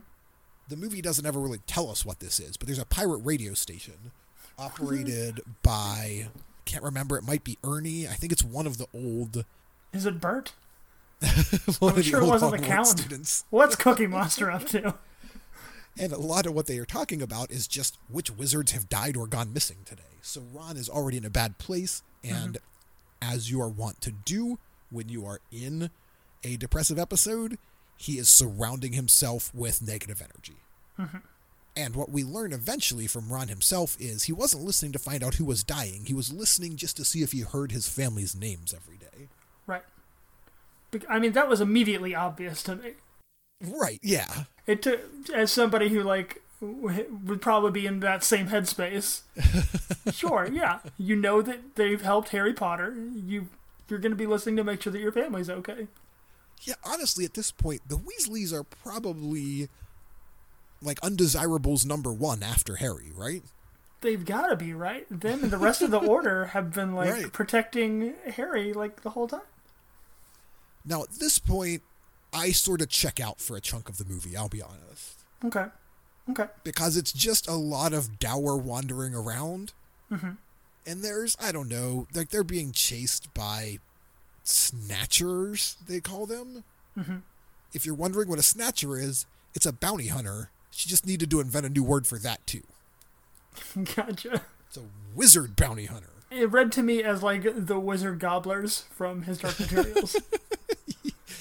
The 0.68 0.76
movie 0.76 1.02
doesn't 1.02 1.26
ever 1.26 1.40
really 1.40 1.60
tell 1.66 1.90
us 1.90 2.04
what 2.06 2.20
this 2.20 2.38
is, 2.40 2.56
but 2.56 2.66
there's 2.66 2.78
a 2.78 2.86
pirate 2.86 3.18
radio 3.18 3.52
station 3.54 4.12
operated 4.58 5.40
by, 5.62 6.28
can't 6.64 6.84
remember, 6.84 7.16
it 7.16 7.24
might 7.24 7.44
be 7.44 7.58
Ernie. 7.64 8.06
I 8.06 8.12
think 8.12 8.32
it's 8.32 8.44
one 8.44 8.66
of 8.66 8.78
the 8.78 8.86
old, 8.94 9.44
Is 9.92 10.06
it 10.06 10.20
Bert? 10.20 10.52
I'm 11.22 12.02
sure 12.02 12.22
it 12.22 12.26
wasn't 12.26 12.52
the 12.52 12.58
count. 12.58 12.86
students. 12.86 13.44
What's 13.50 13.76
Cookie 13.76 14.06
Monster 14.06 14.50
up 14.50 14.66
to? 14.66 14.94
And 15.98 16.12
a 16.12 16.18
lot 16.18 16.46
of 16.46 16.54
what 16.54 16.66
they 16.66 16.78
are 16.78 16.86
talking 16.86 17.20
about 17.22 17.50
is 17.50 17.66
just 17.66 17.98
which 18.08 18.30
wizards 18.30 18.72
have 18.72 18.88
died 18.88 19.16
or 19.16 19.26
gone 19.26 19.52
missing 19.52 19.78
today. 19.84 20.02
So 20.22 20.42
Ron 20.52 20.76
is 20.76 20.88
already 20.88 21.18
in 21.18 21.24
a 21.24 21.30
bad 21.30 21.58
place, 21.58 22.02
and 22.24 22.54
mm-hmm. 22.54 23.34
as 23.34 23.50
you 23.50 23.60
are 23.60 23.68
wont 23.68 24.00
to 24.02 24.10
do 24.10 24.58
when 24.90 25.08
you 25.08 25.26
are 25.26 25.40
in 25.50 25.90
a 26.44 26.56
depressive 26.56 26.98
episode, 26.98 27.58
he 27.96 28.18
is 28.18 28.28
surrounding 28.28 28.92
himself 28.92 29.54
with 29.54 29.82
negative 29.82 30.22
energy. 30.22 30.56
Mm-hmm. 30.98 31.18
And 31.76 31.96
what 31.96 32.10
we 32.10 32.22
learn 32.22 32.52
eventually 32.52 33.06
from 33.06 33.32
Ron 33.32 33.48
himself 33.48 33.96
is 33.98 34.24
he 34.24 34.32
wasn't 34.32 34.64
listening 34.64 34.92
to 34.92 34.98
find 34.98 35.22
out 35.22 35.34
who 35.34 35.44
was 35.44 35.64
dying. 35.64 36.04
He 36.06 36.14
was 36.14 36.32
listening 36.32 36.76
just 36.76 36.96
to 36.98 37.04
see 37.04 37.22
if 37.22 37.32
he 37.32 37.40
heard 37.40 37.72
his 37.72 37.88
family's 37.88 38.34
names 38.34 38.74
every 38.74 38.98
day. 38.98 39.28
Right. 39.66 39.82
I 41.08 41.18
mean, 41.18 41.32
that 41.32 41.48
was 41.48 41.60
immediately 41.62 42.14
obvious 42.14 42.62
to 42.64 42.76
me. 42.76 42.92
Right, 43.62 44.00
yeah. 44.02 44.44
It 44.66 44.82
took, 44.82 45.00
as 45.34 45.50
somebody 45.50 45.88
who 45.88 46.02
like 46.02 46.42
would 46.60 47.40
probably 47.42 47.70
be 47.72 47.86
in 47.86 48.00
that 48.00 48.22
same 48.22 48.48
headspace. 48.48 49.22
sure, 50.12 50.48
yeah. 50.52 50.78
You 50.98 51.16
know 51.16 51.42
that 51.42 51.76
they've 51.76 52.02
helped 52.02 52.30
Harry 52.30 52.52
Potter. 52.52 52.94
You 53.14 53.48
you're 53.88 53.98
going 53.98 54.12
to 54.12 54.16
be 54.16 54.26
listening 54.26 54.56
to 54.56 54.64
make 54.64 54.80
sure 54.82 54.92
that 54.92 55.00
your 55.00 55.12
family's 55.12 55.50
okay. 55.50 55.86
Yeah, 56.62 56.74
honestly, 56.84 57.24
at 57.24 57.34
this 57.34 57.50
point, 57.50 57.82
the 57.88 57.96
Weasleys 57.96 58.52
are 58.52 58.62
probably 58.62 59.68
like 60.82 60.98
undesirables 61.02 61.84
number 61.86 62.12
one 62.12 62.42
after 62.42 62.76
Harry, 62.76 63.10
right? 63.14 63.42
They've 64.00 64.24
got 64.24 64.48
to 64.48 64.56
be 64.56 64.74
right. 64.74 65.06
Them 65.08 65.44
and 65.44 65.50
the 65.52 65.58
rest 65.58 65.80
of 65.82 65.90
the 65.90 65.98
order 66.06 66.46
have 66.46 66.72
been 66.72 66.94
like 66.94 67.10
Right. 67.10 67.32
protecting 67.32 68.14
Harry 68.34 68.72
like 68.72 69.02
the 69.02 69.10
whole 69.10 69.28
time. 69.28 69.40
Now, 70.84 71.04
at 71.04 71.10
this 71.12 71.38
point, 71.38 71.82
I 72.32 72.50
sort 72.50 72.80
of 72.80 72.88
check 72.88 73.20
out 73.20 73.40
for 73.40 73.56
a 73.56 73.60
chunk 73.60 73.88
of 73.88 73.98
the 73.98 74.04
movie, 74.04 74.36
I'll 74.36 74.48
be 74.48 74.62
honest. 74.62 75.22
Okay. 75.44 75.66
Okay. 76.30 76.46
Because 76.64 76.96
it's 76.96 77.12
just 77.12 77.48
a 77.48 77.54
lot 77.54 77.92
of 77.92 78.18
dour 78.18 78.56
wandering 78.56 79.14
around. 79.14 79.72
Mm-hmm. 80.10 80.30
And 80.86 81.02
there's, 81.04 81.36
I 81.40 81.52
don't 81.52 81.68
know, 81.68 82.08
like 82.14 82.30
they're 82.30 82.42
being 82.42 82.72
chased 82.72 83.32
by 83.34 83.78
snatchers, 84.42 85.76
they 85.86 86.00
call 86.00 86.26
them. 86.26 86.64
Mm-hmm. 86.98 87.16
If 87.72 87.86
you're 87.86 87.94
wondering 87.94 88.28
what 88.28 88.38
a 88.38 88.42
snatcher 88.42 88.98
is, 88.98 89.26
it's 89.54 89.66
a 89.66 89.72
bounty 89.72 90.08
hunter. 90.08 90.50
She 90.72 90.88
just 90.88 91.06
needed 91.06 91.30
to 91.30 91.40
invent 91.40 91.66
a 91.66 91.68
new 91.68 91.84
word 91.84 92.06
for 92.06 92.18
that, 92.18 92.44
too. 92.46 92.62
Gotcha. 93.94 94.42
It's 94.66 94.76
a 94.76 94.82
wizard 95.14 95.54
bounty 95.54 95.86
hunter. 95.86 96.08
It 96.30 96.50
read 96.50 96.72
to 96.72 96.82
me 96.82 97.04
as 97.04 97.22
like 97.22 97.44
the 97.66 97.78
wizard 97.78 98.18
gobblers 98.18 98.84
from 98.90 99.22
His 99.22 99.38
Dark 99.38 99.60
Materials. 99.60 100.16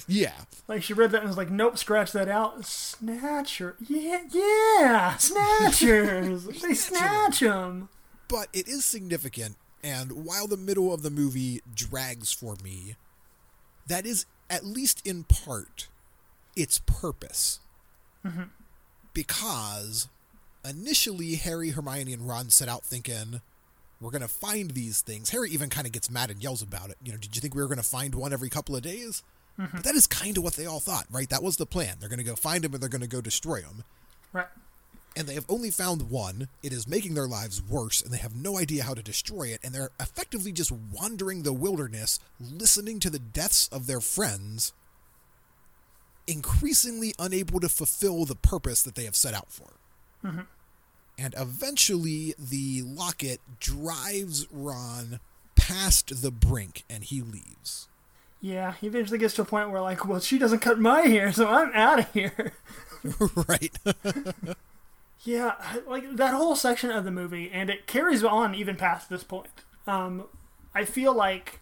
Yeah. 0.08 0.34
like 0.68 0.84
she 0.84 0.94
read 0.94 1.12
that 1.12 1.22
and 1.22 1.30
was 1.30 1.38
like, 1.38 1.50
nope, 1.50 1.78
scratch 1.78 2.12
that 2.12 2.28
out. 2.28 2.66
Snatcher. 2.66 3.78
Yeah, 3.80 4.24
yeah, 4.30 5.16
snatchers. 5.16 6.44
they 6.62 6.74
snatch 6.74 7.40
them. 7.40 7.88
but 8.28 8.48
it 8.52 8.68
is 8.68 8.84
significant 8.84 9.56
and 9.84 10.26
while 10.26 10.48
the 10.48 10.58
middle 10.58 10.94
of 10.94 11.02
the 11.02 11.10
movie 11.10 11.62
drags 11.74 12.32
for 12.34 12.56
me 12.64 12.96
that 13.88 14.06
is 14.06 14.26
at 14.50 14.66
least 14.66 15.06
in 15.06 15.24
part 15.24 15.88
its 16.56 16.80
purpose 16.80 17.60
mm-hmm. 18.26 18.44
Because 19.14 20.08
initially 20.64 21.36
harry 21.36 21.72
hermione 21.72 22.14
and 22.14 22.28
ron 22.28 22.50
set 22.50 22.70
out 22.70 22.84
thinking 22.84 23.42
we're 24.00 24.12
going 24.12 24.22
to 24.22 24.28
find 24.28 24.72
these 24.72 25.02
things 25.02 25.30
harry 25.32 25.50
even 25.50 25.70
kind 25.70 25.88
of 25.88 25.94
gets 25.94 26.10
mad 26.10 26.30
and 26.30 26.44
yells 26.44 26.62
about 26.62 26.90
it 26.90 26.98
you 27.04 27.12
know 27.12 27.18
did 27.18 27.36
you 27.36 27.42
think 27.42 27.56
we 27.56 27.62
were 27.62 27.68
going 27.68 27.78
to 27.78 27.84
find 27.84 28.14
one 28.16 28.32
every 28.34 28.50
couple 28.50 28.76
of 28.76 28.82
days 28.82 29.24
mm-hmm. 29.60 29.76
but 29.76 29.84
that 29.84 29.96
is 29.96 30.08
kind 30.08 30.38
of 30.38 30.44
what 30.44 30.54
they 30.54 30.66
all 30.66 30.80
thought 30.80 31.06
right 31.12 31.30
that 31.30 31.44
was 31.44 31.58
the 31.58 31.66
plan 31.66 31.96
they're 32.00 32.10
going 32.10 32.20
to 32.20 32.24
go 32.24 32.36
find 32.36 32.64
them 32.64 32.74
and 32.74 32.82
they're 32.82 32.90
going 32.90 33.02
to 33.02 33.08
go 33.08 33.22
destroy 33.22 33.62
them. 33.62 33.84
Right. 34.34 34.48
and 35.18 35.28
they 35.28 35.34
have 35.34 35.46
only 35.50 35.72
found 35.72 36.10
one. 36.10 36.48
It 36.64 36.72
is 36.72 36.88
making 36.88 37.16
their 37.16 37.28
lives 37.28 37.62
worse, 37.62 38.02
and 38.02 38.14
they 38.14 38.18
have 38.18 38.34
no 38.36 38.58
idea 38.58 38.84
how 38.84 38.94
to 38.94 39.04
destroy 39.04 39.48
it, 39.50 39.60
and 39.64 39.74
they're 39.74 39.92
effectively 40.00 40.54
just 40.54 40.72
wandering 40.72 41.44
the 41.44 41.52
wilderness, 41.52 42.20
listening 42.40 43.02
to 43.02 43.10
the 43.10 43.20
deaths 43.20 43.68
of 43.74 43.88
their 43.88 44.00
friends, 44.00 44.72
increasingly 46.28 47.14
unable 47.20 47.60
to 47.60 47.70
fulfill 47.70 48.26
the 48.26 48.36
purpose 48.36 48.82
that 48.84 48.96
they 48.96 49.06
have 49.06 49.16
set 49.16 49.34
out 49.34 49.52
for. 49.52 49.74
And 51.18 51.36
eventually, 51.38 52.34
the 52.38 52.82
locket 52.84 53.42
drives 53.60 54.48
Ron 54.52 55.20
past 55.56 56.22
the 56.22 56.32
brink, 56.32 56.84
and 56.90 57.04
he 57.04 57.22
leaves. 57.22 57.88
Yeah, 58.40 58.74
he 58.74 58.88
eventually 58.88 59.20
gets 59.20 59.36
to 59.36 59.44
a 59.44 59.46
point 59.46 59.70
where 59.70 59.82
like, 59.82 60.06
well, 60.06 60.20
she 60.20 60.40
doesn't 60.40 60.60
cut 60.60 60.80
my 60.80 61.02
hair, 61.02 61.32
so 61.32 61.48
I'm 61.48 61.72
out 61.74 62.00
of 62.00 62.12
here. 62.12 62.54
right. 63.48 63.78
yeah, 65.24 65.56
like 65.88 66.16
that 66.16 66.34
whole 66.34 66.56
section 66.56 66.90
of 66.90 67.04
the 67.04 67.12
movie, 67.12 67.52
and 67.52 67.70
it 67.70 67.86
carries 67.86 68.24
on 68.24 68.56
even 68.56 68.76
past 68.76 69.10
this 69.10 69.24
point. 69.24 69.48
Um, 69.86 70.26
I 70.74 70.86
feel 70.86 71.14
like 71.14 71.61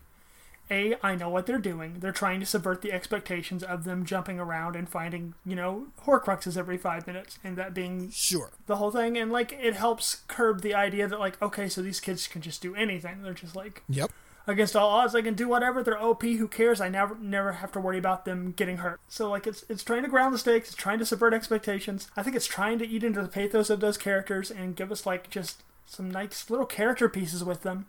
a 0.71 0.95
I 1.01 1.15
know 1.15 1.29
what 1.29 1.45
they're 1.45 1.57
doing. 1.57 1.95
They're 1.99 2.11
trying 2.11 2.39
to 2.41 2.45
subvert 2.45 2.81
the 2.81 2.91
expectations 2.91 3.63
of 3.63 3.83
them 3.83 4.05
jumping 4.05 4.39
around 4.39 4.75
and 4.75 4.87
finding 4.87 5.33
you 5.45 5.55
know 5.55 5.87
Horcruxes 6.05 6.57
every 6.57 6.77
five 6.77 7.07
minutes, 7.07 7.39
and 7.43 7.57
that 7.57 7.73
being 7.73 8.09
Sure. 8.11 8.51
the 8.67 8.75
whole 8.77 8.91
thing. 8.91 9.17
And 9.17 9.31
like 9.31 9.53
it 9.53 9.75
helps 9.75 10.21
curb 10.27 10.61
the 10.61 10.73
idea 10.75 11.07
that 11.07 11.19
like 11.19 11.41
okay, 11.41 11.69
so 11.69 11.81
these 11.81 11.99
kids 11.99 12.27
can 12.27 12.41
just 12.41 12.61
do 12.61 12.75
anything. 12.75 13.21
They're 13.23 13.33
just 13.33 13.55
like 13.55 13.83
Yep. 13.89 14.11
against 14.47 14.75
all 14.75 14.89
odds, 14.89 15.13
they 15.13 15.21
can 15.21 15.33
do 15.35 15.47
whatever. 15.47 15.83
They're 15.83 16.01
OP. 16.01 16.23
Who 16.23 16.47
cares? 16.47 16.79
I 16.81 16.89
never 16.89 17.15
never 17.15 17.53
have 17.53 17.71
to 17.73 17.79
worry 17.79 17.97
about 17.97 18.25
them 18.25 18.51
getting 18.51 18.77
hurt. 18.77 18.99
So 19.07 19.29
like 19.29 19.47
it's 19.47 19.63
it's 19.69 19.83
trying 19.83 20.03
to 20.03 20.09
ground 20.09 20.33
the 20.33 20.39
stakes. 20.39 20.69
It's 20.69 20.77
trying 20.77 20.99
to 20.99 21.05
subvert 21.05 21.33
expectations. 21.33 22.09
I 22.15 22.23
think 22.23 22.35
it's 22.35 22.47
trying 22.47 22.79
to 22.79 22.87
eat 22.87 23.03
into 23.03 23.21
the 23.21 23.27
pathos 23.27 23.69
of 23.69 23.79
those 23.79 23.97
characters 23.97 24.51
and 24.51 24.75
give 24.75 24.91
us 24.91 25.05
like 25.05 25.29
just 25.29 25.63
some 25.87 26.11
nice 26.11 26.49
little 26.51 26.67
character 26.67 27.09
pieces 27.09 27.43
with 27.43 27.63
them. 27.63 27.85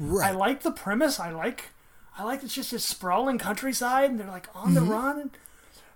Right. 0.00 0.30
I 0.30 0.34
like 0.34 0.62
the 0.62 0.72
premise. 0.72 1.20
I 1.20 1.30
like, 1.30 1.66
I 2.18 2.24
like 2.24 2.42
it's 2.42 2.54
just 2.54 2.70
this 2.70 2.84
sprawling 2.84 3.38
countryside, 3.38 4.10
and 4.10 4.20
they're 4.20 4.26
like 4.26 4.48
on 4.54 4.74
the 4.74 4.80
mm-hmm. 4.80 4.90
run. 4.90 5.30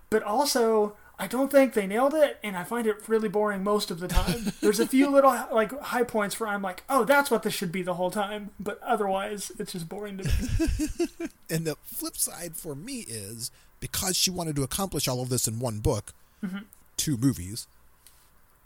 But 0.09 0.23
also, 0.23 0.95
I 1.19 1.27
don't 1.27 1.51
think 1.51 1.73
they 1.73 1.87
nailed 1.87 2.13
it, 2.13 2.39
and 2.43 2.55
I 2.55 2.63
find 2.63 2.87
it 2.87 3.07
really 3.07 3.29
boring 3.29 3.63
most 3.63 3.91
of 3.91 3.99
the 3.99 4.07
time. 4.07 4.53
There's 4.61 4.79
a 4.79 4.87
few 4.87 5.09
little 5.09 5.31
like 5.51 5.79
high 5.81 6.03
points 6.03 6.39
where 6.39 6.49
I'm 6.49 6.61
like, 6.61 6.83
oh, 6.89 7.03
that's 7.03 7.29
what 7.31 7.43
this 7.43 7.53
should 7.53 7.71
be 7.71 7.81
the 7.81 7.95
whole 7.95 8.11
time. 8.11 8.51
But 8.59 8.81
otherwise, 8.83 9.51
it's 9.59 9.73
just 9.73 9.89
boring 9.89 10.17
to 10.17 10.23
me. 10.23 11.29
And 11.49 11.65
the 11.65 11.77
flip 11.81 12.17
side 12.17 12.57
for 12.57 12.75
me 12.75 13.05
is 13.07 13.51
because 13.79 14.17
she 14.17 14.29
wanted 14.29 14.57
to 14.57 14.63
accomplish 14.63 15.07
all 15.07 15.21
of 15.21 15.29
this 15.29 15.47
in 15.47 15.59
one 15.59 15.79
book, 15.79 16.13
mm-hmm. 16.43 16.59
two 16.97 17.15
movies, 17.15 17.67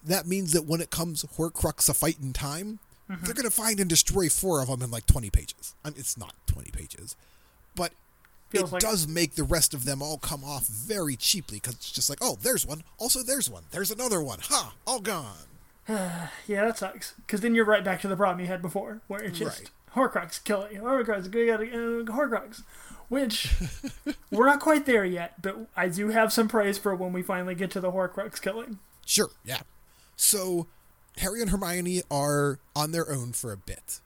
that 0.03 0.25
means 0.25 0.51
that 0.53 0.65
when 0.65 0.81
it 0.81 0.89
comes 0.89 1.23
Horcrux 1.23 1.87
a 1.89 1.93
fight 1.93 2.17
in 2.21 2.33
time, 2.33 2.79
mm-hmm. 3.09 3.23
they're 3.23 3.35
going 3.35 3.45
to 3.47 3.51
find 3.51 3.79
and 3.79 3.89
destroy 3.89 4.29
four 4.29 4.61
of 4.61 4.67
them 4.67 4.81
in 4.81 4.91
like 4.91 5.05
20 5.05 5.29
pages. 5.29 5.75
I 5.85 5.89
mean, 5.89 5.99
it's 5.99 6.17
not 6.17 6.33
20 6.47 6.71
pages, 6.71 7.15
but 7.75 7.93
Feels 8.49 8.69
it 8.69 8.73
like- 8.73 8.81
does 8.81 9.07
make 9.07 9.35
the 9.35 9.43
rest 9.43 9.73
of 9.73 9.85
them 9.85 10.01
all 10.01 10.17
come 10.17 10.43
off 10.43 10.67
very 10.67 11.15
cheaply 11.15 11.57
because 11.57 11.75
it's 11.75 11.91
just 11.91 12.09
like, 12.09 12.19
oh, 12.21 12.37
there's 12.41 12.65
one. 12.65 12.83
Also, 12.97 13.23
there's 13.23 13.49
one. 13.49 13.63
There's 13.71 13.91
another 13.91 14.21
one. 14.21 14.39
Ha! 14.43 14.73
All 14.85 14.99
gone. 14.99 15.47
yeah, 15.87 16.29
that 16.47 16.77
sucks. 16.77 17.13
Because 17.25 17.41
then 17.41 17.55
you're 17.55 17.65
right 17.65 17.83
back 17.83 18.01
to 18.01 18.07
the 18.07 18.15
problem 18.17 18.39
you 18.41 18.47
had 18.47 18.61
before, 18.61 19.01
where 19.07 19.21
it's 19.23 19.39
just 19.39 19.71
Horcrux, 19.95 20.43
kill 20.43 20.63
it, 20.63 20.75
Horcrux, 20.75 21.29
go 21.31 21.45
get 21.45 21.61
it, 21.61 21.73
uh, 21.73 22.11
Horcrux. 22.13 22.63
Which 23.09 23.51
we're 24.31 24.45
not 24.45 24.61
quite 24.61 24.85
there 24.85 25.03
yet, 25.03 25.41
but 25.41 25.67
I 25.75 25.89
do 25.89 26.09
have 26.09 26.31
some 26.31 26.47
praise 26.47 26.77
for 26.77 26.95
when 26.95 27.11
we 27.11 27.21
finally 27.21 27.55
get 27.55 27.69
to 27.71 27.81
the 27.81 27.91
Horcrux 27.91 28.41
killing. 28.41 28.79
Sure, 29.05 29.29
yeah. 29.43 29.61
So 30.15 30.67
Harry 31.17 31.41
and 31.41 31.49
Hermione 31.49 32.03
are 32.09 32.59
on 32.73 32.91
their 32.93 33.11
own 33.11 33.33
for 33.33 33.51
a 33.51 33.57
bit. 33.57 33.99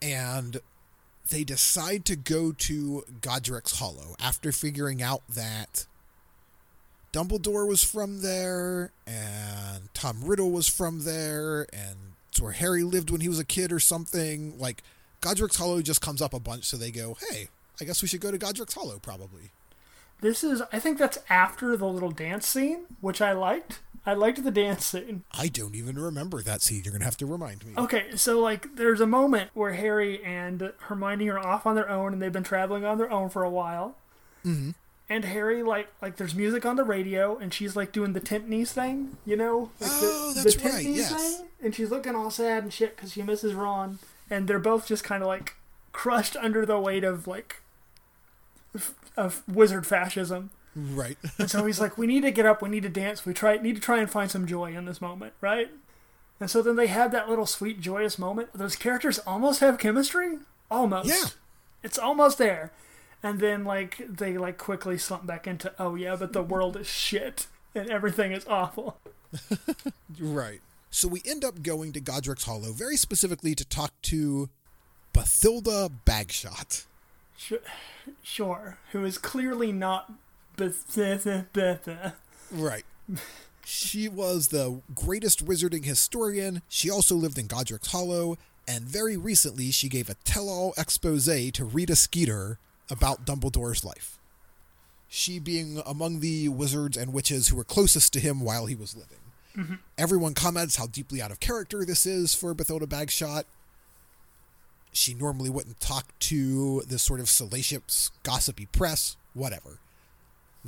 and 0.00 0.58
they 1.28 1.44
decide 1.44 2.04
to 2.06 2.16
go 2.16 2.52
to 2.52 3.04
Godric's 3.20 3.78
Hollow 3.78 4.14
after 4.20 4.52
figuring 4.52 5.02
out 5.02 5.22
that 5.28 5.86
Dumbledore 7.12 7.66
was 7.66 7.82
from 7.82 8.20
there 8.20 8.92
and 9.06 9.88
Tom 9.94 10.24
Riddle 10.24 10.50
was 10.50 10.68
from 10.68 11.04
there 11.04 11.66
and 11.72 11.96
it's 12.28 12.40
where 12.40 12.52
Harry 12.52 12.82
lived 12.82 13.10
when 13.10 13.22
he 13.22 13.28
was 13.28 13.38
a 13.38 13.44
kid 13.44 13.72
or 13.72 13.80
something. 13.80 14.58
Like 14.58 14.82
Godric's 15.20 15.56
Hollow 15.56 15.80
just 15.82 16.00
comes 16.00 16.20
up 16.20 16.34
a 16.34 16.40
bunch, 16.40 16.64
so 16.64 16.76
they 16.76 16.90
go, 16.90 17.16
Hey, 17.30 17.48
I 17.80 17.84
guess 17.84 18.02
we 18.02 18.08
should 18.08 18.20
go 18.20 18.30
to 18.30 18.38
Godric's 18.38 18.74
Hollow 18.74 18.98
probably. 18.98 19.52
This 20.20 20.42
is, 20.44 20.62
I 20.72 20.78
think 20.78 20.98
that's 20.98 21.18
after 21.28 21.76
the 21.76 21.86
little 21.86 22.10
dance 22.10 22.46
scene, 22.46 22.84
which 23.00 23.20
I 23.20 23.32
liked. 23.32 23.80
I 24.06 24.14
liked 24.14 24.42
the 24.44 24.52
dance 24.52 24.86
scene. 24.86 25.24
I 25.32 25.48
don't 25.48 25.74
even 25.74 25.98
remember 25.98 26.40
that 26.40 26.62
scene. 26.62 26.82
You're 26.84 26.92
gonna 26.92 27.04
have 27.04 27.16
to 27.16 27.26
remind 27.26 27.66
me. 27.66 27.72
Okay, 27.76 28.14
so 28.14 28.38
like 28.38 28.76
there's 28.76 29.00
a 29.00 29.06
moment 29.06 29.50
where 29.52 29.72
Harry 29.72 30.22
and 30.24 30.72
Hermione 30.78 31.28
are 31.28 31.38
off 31.38 31.66
on 31.66 31.74
their 31.74 31.90
own 31.90 32.12
and 32.12 32.22
they've 32.22 32.32
been 32.32 32.44
traveling 32.44 32.84
on 32.84 32.98
their 32.98 33.10
own 33.10 33.28
for 33.28 33.42
a 33.42 33.50
while. 33.50 33.96
Mm-hmm. 34.44 34.70
And 35.08 35.24
Harry 35.24 35.62
like 35.64 35.88
like 36.00 36.16
there's 36.16 36.34
music 36.36 36.64
on 36.64 36.76
the 36.76 36.84
radio 36.84 37.36
and 37.36 37.52
she's 37.52 37.74
like 37.74 37.90
doing 37.90 38.12
the 38.12 38.20
Timpanies 38.20 38.72
thing, 38.72 39.16
you 39.26 39.36
know? 39.36 39.70
Like 39.80 39.90
Oh, 39.92 40.32
the, 40.34 40.42
that's 40.42 40.56
the 40.56 40.68
right, 40.68 40.84
yes. 40.86 41.38
thing, 41.38 41.46
and 41.62 41.74
she's 41.74 41.90
looking 41.90 42.14
all 42.14 42.30
sad 42.30 42.62
and 42.62 42.72
shit 42.72 42.94
because 42.96 43.12
she 43.12 43.22
misses 43.22 43.54
Ron, 43.54 43.98
and 44.30 44.46
they're 44.46 44.58
both 44.60 44.86
just 44.86 45.02
kind 45.02 45.22
of 45.22 45.26
like 45.28 45.56
crushed 45.92 46.36
under 46.36 46.64
the 46.64 46.78
weight 46.78 47.02
of 47.04 47.26
like 47.26 47.62
of 49.16 49.42
wizard 49.48 49.86
fascism. 49.86 50.50
Right. 50.76 51.16
And 51.38 51.50
so 51.50 51.64
he's 51.64 51.80
like, 51.80 51.96
"We 51.96 52.06
need 52.06 52.20
to 52.22 52.30
get 52.30 52.44
up. 52.46 52.60
We 52.60 52.68
need 52.68 52.82
to 52.82 52.88
dance. 52.90 53.24
We 53.24 53.32
try 53.32 53.56
need 53.56 53.74
to 53.76 53.80
try 53.80 53.98
and 53.98 54.10
find 54.10 54.30
some 54.30 54.46
joy 54.46 54.76
in 54.76 54.84
this 54.84 55.00
moment, 55.00 55.32
right?" 55.40 55.70
And 56.38 56.50
so 56.50 56.60
then 56.60 56.76
they 56.76 56.86
have 56.88 57.12
that 57.12 57.30
little 57.30 57.46
sweet, 57.46 57.80
joyous 57.80 58.18
moment. 58.18 58.50
Those 58.54 58.76
characters 58.76 59.18
almost 59.20 59.60
have 59.60 59.78
chemistry, 59.78 60.38
almost. 60.70 61.08
Yeah. 61.08 61.30
it's 61.82 61.98
almost 61.98 62.36
there. 62.36 62.72
And 63.22 63.40
then 63.40 63.64
like 63.64 64.02
they 64.06 64.36
like 64.36 64.58
quickly 64.58 64.98
slump 64.98 65.26
back 65.26 65.46
into, 65.46 65.72
"Oh 65.78 65.94
yeah, 65.94 66.14
but 66.16 66.34
the 66.34 66.42
world 66.42 66.76
is 66.76 66.86
shit 66.86 67.46
and 67.74 67.88
everything 67.90 68.32
is 68.32 68.46
awful." 68.46 68.98
Right. 70.20 70.60
So 70.90 71.08
we 71.08 71.20
end 71.26 71.44
up 71.44 71.62
going 71.62 71.92
to 71.92 72.00
Godric's 72.00 72.44
Hollow 72.44 72.72
very 72.72 72.96
specifically 72.96 73.54
to 73.54 73.64
talk 73.64 73.92
to 74.02 74.48
Bathilda 75.12 75.90
Bagshot. 76.06 76.84
Sh- 77.36 77.54
sure, 78.22 78.78
who 78.92 79.04
is 79.04 79.18
clearly 79.18 79.72
not 79.72 80.10
Right. 82.50 82.84
She 83.64 84.08
was 84.08 84.48
the 84.48 84.80
greatest 84.94 85.44
wizarding 85.44 85.84
historian. 85.84 86.62
She 86.68 86.88
also 86.88 87.16
lived 87.16 87.36
in 87.36 87.48
Godric's 87.48 87.90
Hollow, 87.90 88.36
and 88.68 88.84
very 88.84 89.16
recently 89.16 89.70
she 89.70 89.88
gave 89.88 90.08
a 90.08 90.14
tell-all 90.24 90.72
expose 90.76 91.26
to 91.26 91.64
Rita 91.64 91.96
Skeeter 91.96 92.58
about 92.88 93.24
Dumbledore's 93.24 93.84
life. 93.84 94.18
She 95.08 95.38
being 95.38 95.82
among 95.84 96.20
the 96.20 96.48
wizards 96.48 96.96
and 96.96 97.12
witches 97.12 97.48
who 97.48 97.56
were 97.56 97.64
closest 97.64 98.12
to 98.12 98.20
him 98.20 98.40
while 98.40 98.66
he 98.66 98.74
was 98.74 98.96
living. 98.96 99.18
Mm-hmm. 99.56 99.74
Everyone 99.98 100.34
comments 100.34 100.76
how 100.76 100.86
deeply 100.86 101.20
out 101.20 101.30
of 101.30 101.40
character 101.40 101.84
this 101.84 102.06
is 102.06 102.34
for 102.34 102.54
Bathilda 102.54 102.86
Bagshot. 102.86 103.44
She 104.92 105.12
normally 105.14 105.50
wouldn't 105.50 105.80
talk 105.80 106.16
to 106.20 106.82
this 106.82 107.02
sort 107.02 107.20
of 107.20 107.28
salacious, 107.28 108.10
gossipy 108.22 108.66
press, 108.66 109.16
whatever 109.34 109.80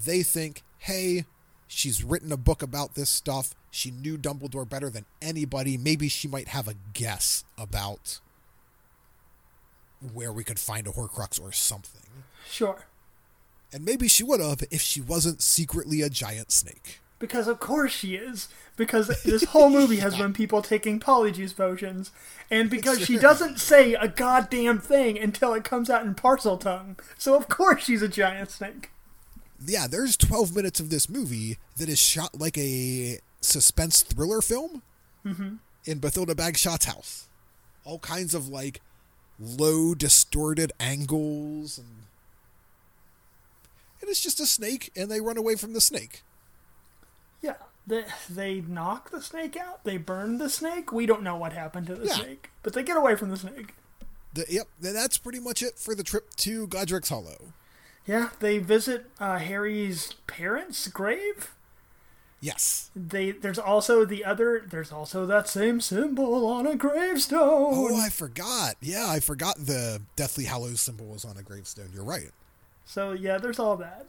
they 0.04 0.22
think, 0.22 0.62
hey, 0.78 1.24
she's 1.66 2.04
written 2.04 2.32
a 2.32 2.36
book 2.36 2.62
about 2.62 2.94
this 2.94 3.10
stuff. 3.10 3.54
She 3.70 3.90
knew 3.90 4.16
Dumbledore 4.16 4.68
better 4.68 4.90
than 4.90 5.04
anybody. 5.20 5.76
Maybe 5.76 6.08
she 6.08 6.28
might 6.28 6.48
have 6.48 6.68
a 6.68 6.74
guess 6.92 7.44
about 7.56 8.20
where 10.12 10.32
we 10.32 10.44
could 10.44 10.58
find 10.58 10.86
a 10.86 10.90
Horcrux 10.90 11.40
or 11.40 11.52
something. 11.52 12.02
sure. 12.48 12.86
And 13.72 13.84
maybe 13.84 14.08
she 14.08 14.24
would 14.24 14.40
have 14.40 14.62
if 14.70 14.80
she 14.80 15.00
wasn't 15.00 15.42
secretly 15.42 16.00
a 16.00 16.08
giant 16.08 16.50
snake. 16.52 17.00
Because 17.18 17.48
of 17.48 17.60
course 17.60 17.92
she 17.92 18.14
is. 18.14 18.48
Because 18.76 19.08
this 19.24 19.44
whole 19.44 19.68
movie 19.68 19.96
has 19.96 20.16
been 20.16 20.32
people 20.32 20.62
taking 20.62 21.00
polyjuice 21.00 21.54
potions, 21.54 22.12
and 22.48 22.70
because 22.70 23.04
she 23.04 23.18
doesn't 23.18 23.58
say 23.58 23.94
a 23.94 24.06
goddamn 24.06 24.78
thing 24.78 25.18
until 25.18 25.52
it 25.52 25.64
comes 25.64 25.90
out 25.90 26.06
in 26.06 26.14
Parseltongue. 26.14 26.96
So 27.18 27.34
of 27.34 27.48
course 27.48 27.84
she's 27.84 28.02
a 28.02 28.08
giant 28.08 28.50
snake. 28.50 28.90
Yeah, 29.64 29.86
there's 29.86 30.16
12 30.16 30.54
minutes 30.54 30.80
of 30.80 30.90
this 30.90 31.08
movie 31.08 31.58
that 31.76 31.88
is 31.88 31.98
shot 31.98 32.38
like 32.38 32.56
a 32.56 33.18
suspense 33.40 34.02
thriller 34.02 34.40
film 34.40 34.82
mm-hmm. 35.24 35.56
in 35.84 36.00
Bathilda 36.00 36.34
Bagshot's 36.34 36.84
house. 36.84 37.28
All 37.84 37.98
kinds 37.98 38.34
of 38.34 38.48
like 38.48 38.80
low, 39.38 39.94
distorted 39.94 40.72
angles 40.78 41.78
and 41.78 41.86
and 44.00 44.08
it's 44.08 44.22
just 44.22 44.40
a 44.40 44.46
snake 44.46 44.92
and 44.96 45.10
they 45.10 45.20
run 45.20 45.36
away 45.36 45.56
from 45.56 45.72
the 45.72 45.80
snake. 45.80 46.22
Yeah, 47.42 47.56
they, 47.86 48.04
they 48.30 48.60
knock 48.60 49.10
the 49.10 49.20
snake 49.20 49.56
out. 49.56 49.84
They 49.84 49.96
burn 49.96 50.38
the 50.38 50.50
snake. 50.50 50.92
We 50.92 51.06
don't 51.06 51.22
know 51.22 51.36
what 51.36 51.52
happened 51.52 51.88
to 51.88 51.96
the 51.96 52.06
Yeah. 52.06 52.14
snake, 52.14 52.50
but 52.62 52.74
they 52.74 52.82
get 52.82 52.96
away 52.96 53.16
from 53.16 53.30
the 53.30 53.36
snake. 53.36 53.74
The, 54.34 54.44
yep, 54.48 54.68
that's 54.80 55.18
pretty 55.18 55.40
much 55.40 55.62
it 55.62 55.78
for 55.78 55.94
the 55.94 56.04
trip 56.04 56.34
to 56.36 56.66
Godric's 56.68 57.08
Hollow. 57.08 57.54
Yeah, 58.08 58.30
they 58.40 58.56
visit 58.56 59.04
uh, 59.20 59.36
Harry's 59.36 60.14
parents' 60.26 60.88
grave. 60.88 61.54
Yes. 62.40 62.90
They 62.96 63.32
there's 63.32 63.58
also 63.58 64.06
the 64.06 64.24
other. 64.24 64.64
There's 64.66 64.90
also 64.90 65.26
that 65.26 65.46
same 65.46 65.82
symbol 65.82 66.46
on 66.46 66.66
a 66.66 66.74
gravestone. 66.74 67.40
Oh, 67.42 68.00
I 68.00 68.08
forgot. 68.08 68.76
Yeah, 68.80 69.06
I 69.08 69.20
forgot 69.20 69.56
the 69.58 70.00
Deathly 70.16 70.44
Hallows 70.44 70.80
symbol 70.80 71.04
was 71.06 71.26
on 71.26 71.36
a 71.36 71.42
gravestone. 71.42 71.90
You're 71.92 72.02
right. 72.02 72.30
So 72.86 73.12
yeah, 73.12 73.36
there's 73.36 73.58
all 73.58 73.76
that. 73.76 74.06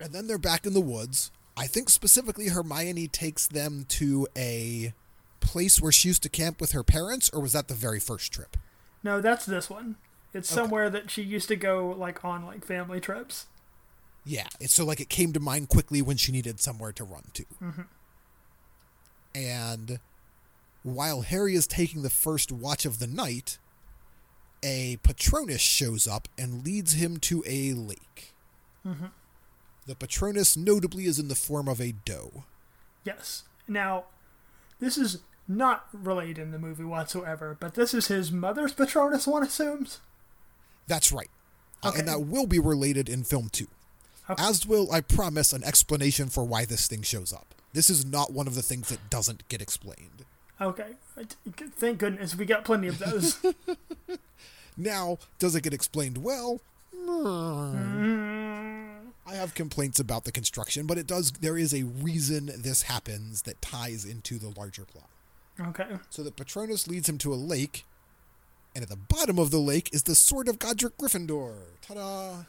And 0.00 0.12
then 0.12 0.26
they're 0.26 0.36
back 0.36 0.66
in 0.66 0.74
the 0.74 0.80
woods. 0.80 1.30
I 1.56 1.68
think 1.68 1.88
specifically 1.90 2.48
Hermione 2.48 3.06
takes 3.06 3.46
them 3.46 3.86
to 3.90 4.26
a 4.36 4.94
place 5.38 5.80
where 5.80 5.92
she 5.92 6.08
used 6.08 6.24
to 6.24 6.28
camp 6.28 6.60
with 6.60 6.72
her 6.72 6.82
parents, 6.82 7.30
or 7.30 7.40
was 7.40 7.52
that 7.52 7.68
the 7.68 7.74
very 7.74 8.00
first 8.00 8.32
trip? 8.32 8.56
No, 9.04 9.20
that's 9.20 9.46
this 9.46 9.70
one. 9.70 9.96
It's 10.36 10.52
Okay. 10.52 10.60
somewhere 10.62 10.90
that 10.90 11.10
she 11.10 11.22
used 11.22 11.48
to 11.48 11.56
go 11.56 11.94
like 11.96 12.24
on 12.24 12.44
like 12.44 12.64
family 12.64 13.00
trips. 13.00 13.46
Yeah, 14.24 14.48
it's 14.60 14.74
so 14.74 14.84
like 14.84 15.00
it 15.00 15.08
came 15.08 15.32
to 15.32 15.40
mind 15.40 15.68
quickly 15.68 16.02
when 16.02 16.16
she 16.16 16.32
needed 16.32 16.60
somewhere 16.60 16.92
to 16.92 17.04
run 17.04 17.24
to. 17.34 17.44
Mm-hmm. 17.62 17.82
And 19.34 20.00
while 20.82 21.22
Harry 21.22 21.54
is 21.54 21.66
taking 21.66 22.02
the 22.02 22.10
first 22.10 22.50
watch 22.50 22.84
of 22.84 22.98
the 22.98 23.06
night, 23.06 23.58
a 24.62 24.98
Patronus 25.02 25.60
shows 25.60 26.08
up 26.08 26.28
and 26.36 26.64
leads 26.64 26.94
him 26.94 27.18
to 27.18 27.44
a 27.46 27.72
lake. 27.72 28.34
Mm-hmm. 28.84 29.06
The 29.86 29.94
Patronus 29.94 30.56
notably 30.56 31.04
is 31.06 31.18
in 31.18 31.28
the 31.28 31.34
form 31.34 31.68
of 31.68 31.80
a 31.80 31.92
doe. 31.92 32.44
Yes. 33.04 33.44
Now, 33.68 34.06
this 34.80 34.98
is 34.98 35.20
not 35.46 35.86
related 35.92 36.38
in 36.38 36.50
the 36.50 36.58
movie 36.58 36.82
whatsoever, 36.84 37.56
but 37.58 37.74
this 37.74 37.94
is 37.94 38.08
his 38.08 38.32
mother's 38.32 38.72
Patronus, 38.72 39.26
one 39.26 39.44
assumes. 39.44 40.00
That's 40.86 41.12
right. 41.12 41.30
Uh, 41.82 41.92
and 41.96 42.08
that 42.08 42.22
will 42.22 42.46
be 42.46 42.58
related 42.58 43.08
in 43.08 43.24
film 43.24 43.48
two. 43.50 43.68
Okay. 44.28 44.42
As 44.42 44.66
will, 44.66 44.90
I 44.90 45.00
promise, 45.00 45.52
an 45.52 45.62
explanation 45.62 46.28
for 46.28 46.44
why 46.44 46.64
this 46.64 46.88
thing 46.88 47.02
shows 47.02 47.32
up. 47.32 47.54
This 47.72 47.90
is 47.90 48.04
not 48.04 48.32
one 48.32 48.46
of 48.46 48.54
the 48.54 48.62
things 48.62 48.88
that 48.88 49.10
doesn't 49.10 49.46
get 49.48 49.62
explained. 49.62 50.24
Okay. 50.60 50.94
Thank 51.76 51.98
goodness 51.98 52.34
we 52.34 52.46
got 52.46 52.64
plenty 52.64 52.88
of 52.88 52.98
those. 52.98 53.38
Now, 54.76 55.18
does 55.38 55.54
it 55.54 55.62
get 55.62 55.72
explained 55.72 56.18
well? 56.18 56.60
I 57.08 59.34
have 59.34 59.54
complaints 59.54 59.98
about 59.98 60.24
the 60.24 60.32
construction, 60.32 60.86
but 60.86 60.98
it 60.98 61.06
does. 61.06 61.32
There 61.32 61.56
is 61.56 61.72
a 61.72 61.84
reason 61.84 62.50
this 62.58 62.82
happens 62.82 63.42
that 63.42 63.62
ties 63.62 64.04
into 64.04 64.38
the 64.38 64.52
larger 64.56 64.84
plot. 64.84 65.08
okay. 65.60 65.96
So 66.10 66.22
the 66.22 66.30
Patronus 66.30 66.86
leads 66.86 67.08
him 67.08 67.18
to 67.18 67.32
a 67.32 67.36
lake, 67.36 67.86
and 68.76 68.82
at 68.82 68.90
the 68.90 68.96
bottom 68.96 69.38
of 69.38 69.50
the 69.50 69.58
lake 69.58 69.88
is 69.94 70.02
the 70.02 70.14
sword 70.14 70.48
of 70.48 70.58
Godric 70.58 70.98
Gryffindor. 70.98 71.54
Ta-da! 71.80 72.42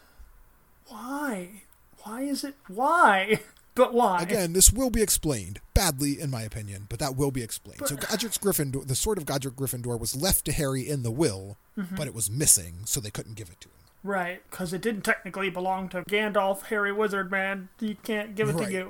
Why? 0.88 1.62
Why 2.04 2.24
is 2.24 2.44
it? 2.44 2.56
Why? 2.68 3.40
But 3.76 3.94
why? 3.94 4.24
Again, 4.24 4.54
this 4.54 4.74
will 4.74 4.90
be 4.90 5.04
explained 5.04 5.60
badly, 5.76 6.20
in 6.20 6.32
my 6.32 6.42
opinion, 6.42 6.88
but 6.90 6.98
that 6.98 7.16
will 7.16 7.30
be 7.30 7.44
explained. 7.44 7.86
so 7.86 7.96
Godric's 7.96 8.40
Gryffindor, 8.40 8.88
the 8.88 8.96
sword 8.96 9.20
of 9.20 9.28
Godric 9.28 9.54
Gryffindor, 9.56 10.00
was 10.00 10.16
left 10.16 10.46
to 10.46 10.52
Harry 10.52 10.90
in 10.90 11.04
the 11.04 11.12
will, 11.12 11.58
mm-hmm. 11.78 11.96
but 11.96 12.08
it 12.08 12.16
was 12.16 12.28
missing, 12.28 12.78
so 12.86 13.00
they 13.00 13.12
couldn't 13.12 13.36
give 13.36 13.50
it 13.50 13.62
to 13.62 13.68
him. 13.68 13.76
Right, 14.04 14.42
because 14.50 14.74
it 14.74 14.82
didn't 14.82 15.04
technically 15.04 15.52
belong 15.52 15.90
to 15.90 16.02
Gandalf, 16.06 16.64
Harry 16.64 16.92
Wizard 16.92 17.30
Man. 17.30 17.70
You 17.80 17.96
can't 18.02 18.34
give 18.34 18.50
it 18.50 18.56
Right. 18.56 18.66
to 18.66 18.74
you. 18.74 18.90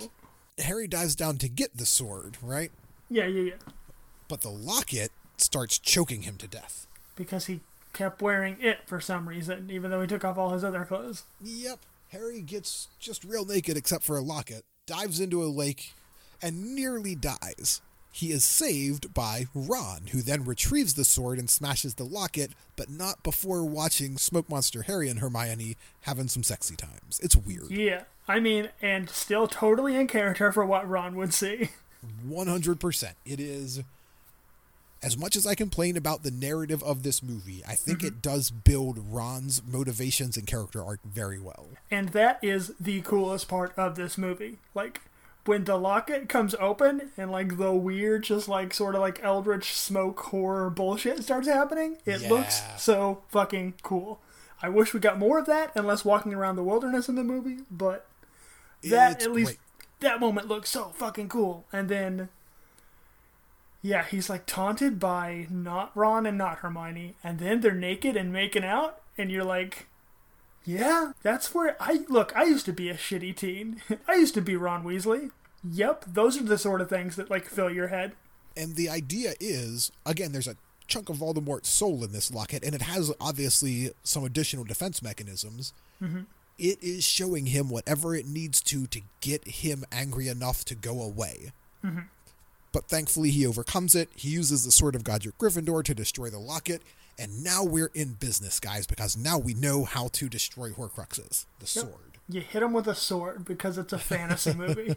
Harry 0.58 0.88
dives 0.88 1.18
down 1.18 1.38
to 1.40 1.50
get 1.50 1.76
the 1.76 1.86
sword, 1.86 2.38
right? 2.42 2.72
Yeah, 3.10 3.26
yeah, 3.26 3.42
yeah. 3.42 3.74
But 4.30 4.40
the 4.40 4.52
locket 4.52 5.12
starts 5.36 5.80
choking 5.80 6.22
him 6.22 6.38
to 6.38 6.48
death. 6.48 6.87
Because 7.18 7.48
he 7.48 7.60
kept 7.92 8.22
wearing 8.22 8.56
it 8.62 8.80
for 8.86 9.02
some 9.02 9.28
reason, 9.28 9.70
even 9.70 9.92
though 9.92 10.02
he 10.02 10.08
took 10.08 10.24
off 10.24 10.38
all 10.38 10.52
his 10.52 10.64
other 10.64 10.86
clothes. 10.86 11.24
Yep. 11.42 11.80
Harry 12.10 12.42
gets 12.42 12.88
just 13.00 13.26
real 13.26 13.46
naked 13.46 13.76
except 13.76 14.04
for 14.04 14.16
a 14.16 14.22
locket, 14.22 14.64
dives 14.86 15.20
into 15.20 15.44
a 15.44 15.46
lake, 15.46 15.94
and 16.42 16.74
nearly 16.76 17.16
dies. 17.16 17.82
He 18.12 18.32
is 18.32 18.44
saved 18.44 19.14
by 19.14 19.46
Ron, 19.54 20.08
who 20.12 20.22
then 20.22 20.44
retrieves 20.46 20.96
the 20.96 21.06
sword 21.06 21.38
and 21.38 21.50
smashes 21.50 21.96
the 21.96 22.04
locket, 22.04 22.52
but 22.76 22.90
not 22.90 23.22
before 23.22 23.64
watching 23.64 24.18
Smoke 24.18 24.50
Monster 24.50 24.84
Harry 24.84 25.08
and 25.10 25.20
Hermione 25.20 25.76
having 26.02 26.28
some 26.28 26.42
sexy 26.42 26.76
times. 26.76 27.20
It's 27.22 27.36
weird. 27.36 27.70
Yeah. 27.70 28.04
I 28.28 28.40
mean, 28.40 28.70
and 28.82 29.10
still 29.10 29.48
totally 29.48 29.96
in 29.96 30.08
character 30.08 30.52
for 30.52 30.66
what 30.66 30.88
Ron 30.90 31.16
would 31.16 31.34
see. 31.34 31.70
100%. 32.28 33.14
It 33.26 33.40
is. 33.40 33.84
As 35.04 35.18
much 35.18 35.36
as 35.36 35.46
I 35.46 35.54
complain 35.56 35.96
about 35.96 36.24
the 36.24 36.32
narrative 36.32 36.82
of 36.84 37.04
this 37.04 37.22
movie, 37.22 37.64
I 37.68 37.76
think 37.76 38.00
mm-hmm. 38.00 38.08
it 38.08 38.22
does 38.22 38.50
build 38.50 39.00
Ron's 39.10 39.62
motivations 39.66 40.38
and 40.38 40.48
character 40.48 40.84
arc 40.84 41.02
very 41.04 41.40
well. 41.40 41.68
And 41.92 42.10
that 42.10 42.40
is 42.42 42.74
the 42.80 43.02
coolest 43.02 43.48
part 43.48 43.74
of 43.78 43.96
this 43.96 44.18
movie. 44.18 44.58
Like, 44.74 45.02
when 45.46 45.66
the 45.66 45.78
locket 45.78 46.28
comes 46.28 46.56
open 46.60 47.12
and, 47.16 47.32
like, 47.32 47.58
the 47.58 47.74
weird, 47.74 48.24
just 48.24 48.50
like, 48.50 48.74
sort 48.74 48.96
of 48.96 49.02
like 49.02 49.24
eldritch 49.24 49.74
smoke 49.74 50.20
horror 50.20 50.70
bullshit 50.70 51.24
starts 51.24 51.48
happening, 51.48 51.98
it 52.06 52.28
looks 52.30 52.62
so 52.78 53.22
fucking 53.30 53.76
cool. 53.84 54.20
I 54.62 54.70
wish 54.70 54.94
we 54.94 55.00
got 55.00 55.20
more 55.20 55.38
of 55.38 55.46
that 55.46 55.72
and 55.76 55.86
less 55.86 56.04
walking 56.04 56.34
around 56.34 56.56
the 56.56 56.64
wilderness 56.64 57.08
in 57.08 57.16
the 57.16 57.24
movie, 57.24 57.60
but 57.70 58.08
that 58.84 59.18
It's 59.18 59.26
at 59.26 59.32
least 59.32 59.52
great. 59.52 59.60
that 60.00 60.20
moment 60.20 60.48
looks 60.48 60.70
so 60.70 60.86
fucking 60.96 61.30
cool. 61.30 61.66
And 61.72 61.88
then 61.90 62.30
yeah, 63.88 64.04
he's 64.04 64.30
like 64.30 64.46
taunted 64.46 65.00
by 65.00 65.48
not 65.50 65.96
Ron 65.96 66.26
and 66.26 66.38
not 66.38 66.58
Hermione, 66.58 67.16
and 67.24 67.40
then 67.40 67.62
they're 67.62 67.74
naked 67.74 68.18
and 68.18 68.34
making 68.34 68.66
out, 68.66 69.02
and 69.18 69.32
you're 69.32 69.46
like, 69.46 69.88
yeah, 70.66 71.14
that's 71.24 71.56
where 71.56 71.78
I 71.80 72.04
look. 72.10 72.36
I 72.36 72.44
used 72.44 72.66
to 72.66 72.74
be 72.74 72.90
a 72.90 72.96
shitty 72.96 73.34
teen. 73.38 73.82
I 74.08 74.16
used 74.16 74.34
to 74.34 74.42
be 74.42 74.58
Ron 74.58 74.84
Weasley. 74.84 75.32
Yep, 75.64 76.04
those 76.06 76.38
are 76.38 76.44
the 76.44 76.58
sort 76.58 76.82
of 76.82 76.90
things 76.90 77.16
that 77.16 77.30
like 77.30 77.46
fill 77.46 77.70
your 77.70 77.88
head. 77.88 78.12
And 78.58 78.76
the 78.76 78.90
idea 78.90 79.36
is, 79.40 79.90
again, 80.06 80.34
there's 80.34 80.50
a 80.50 80.58
chunk 80.88 81.08
of 81.08 81.18
Voldemort's 81.18 81.70
soul 81.70 82.04
in 82.04 82.12
this 82.12 82.30
locket, 82.30 82.66
and 82.66 82.76
it 82.76 82.82
has 82.82 83.14
obviously 83.22 83.92
some 84.04 84.26
additional 84.26 84.66
defense 84.66 85.02
mechanisms. 85.02 85.72
Mm-hmm. 86.04 86.24
It 86.60 86.84
is 86.84 87.06
showing 87.06 87.46
him 87.46 87.70
whatever 87.70 88.16
it 88.16 88.28
needs 88.28 88.60
to 88.64 88.86
to 88.88 89.00
get 89.22 89.48
him 89.48 89.86
angry 89.94 90.28
enough 90.28 90.66
to 90.66 90.76
go 90.76 91.02
away. 91.02 91.54
Mm-hmm. 91.86 92.00
But 92.78 92.90
thankfully, 92.90 93.32
he 93.32 93.48
overcomes 93.48 93.96
it. 93.96 94.08
He 94.16 94.30
uses 94.30 94.64
the 94.64 94.72
Sword 94.72 94.94
of 94.94 95.04
Godric 95.04 95.36
Gryffindor 95.40 95.84
to 95.84 95.96
destroy 95.96 96.30
the 96.30 96.38
locket, 96.38 96.84
and 97.18 97.44
now 97.44 97.64
we're 97.64 97.90
in 97.96 98.14
business, 98.14 98.60
guys, 98.60 98.86
because 98.86 99.18
now 99.18 99.40
we 99.40 99.56
know 99.56 99.84
how 99.84 100.10
to 100.10 100.30
destroy 100.30 100.70
Horcruxes, 100.70 101.48
the 101.58 101.66
sword. 101.66 102.20
You 102.30 102.42
hit 102.42 102.62
him 102.62 102.74
with 102.74 102.86
a 102.86 102.94
sword 102.94 103.46
because 103.46 103.80
it's 103.80 103.94
a 103.94 103.98
fantasy 103.98 104.54
movie. 104.54 104.96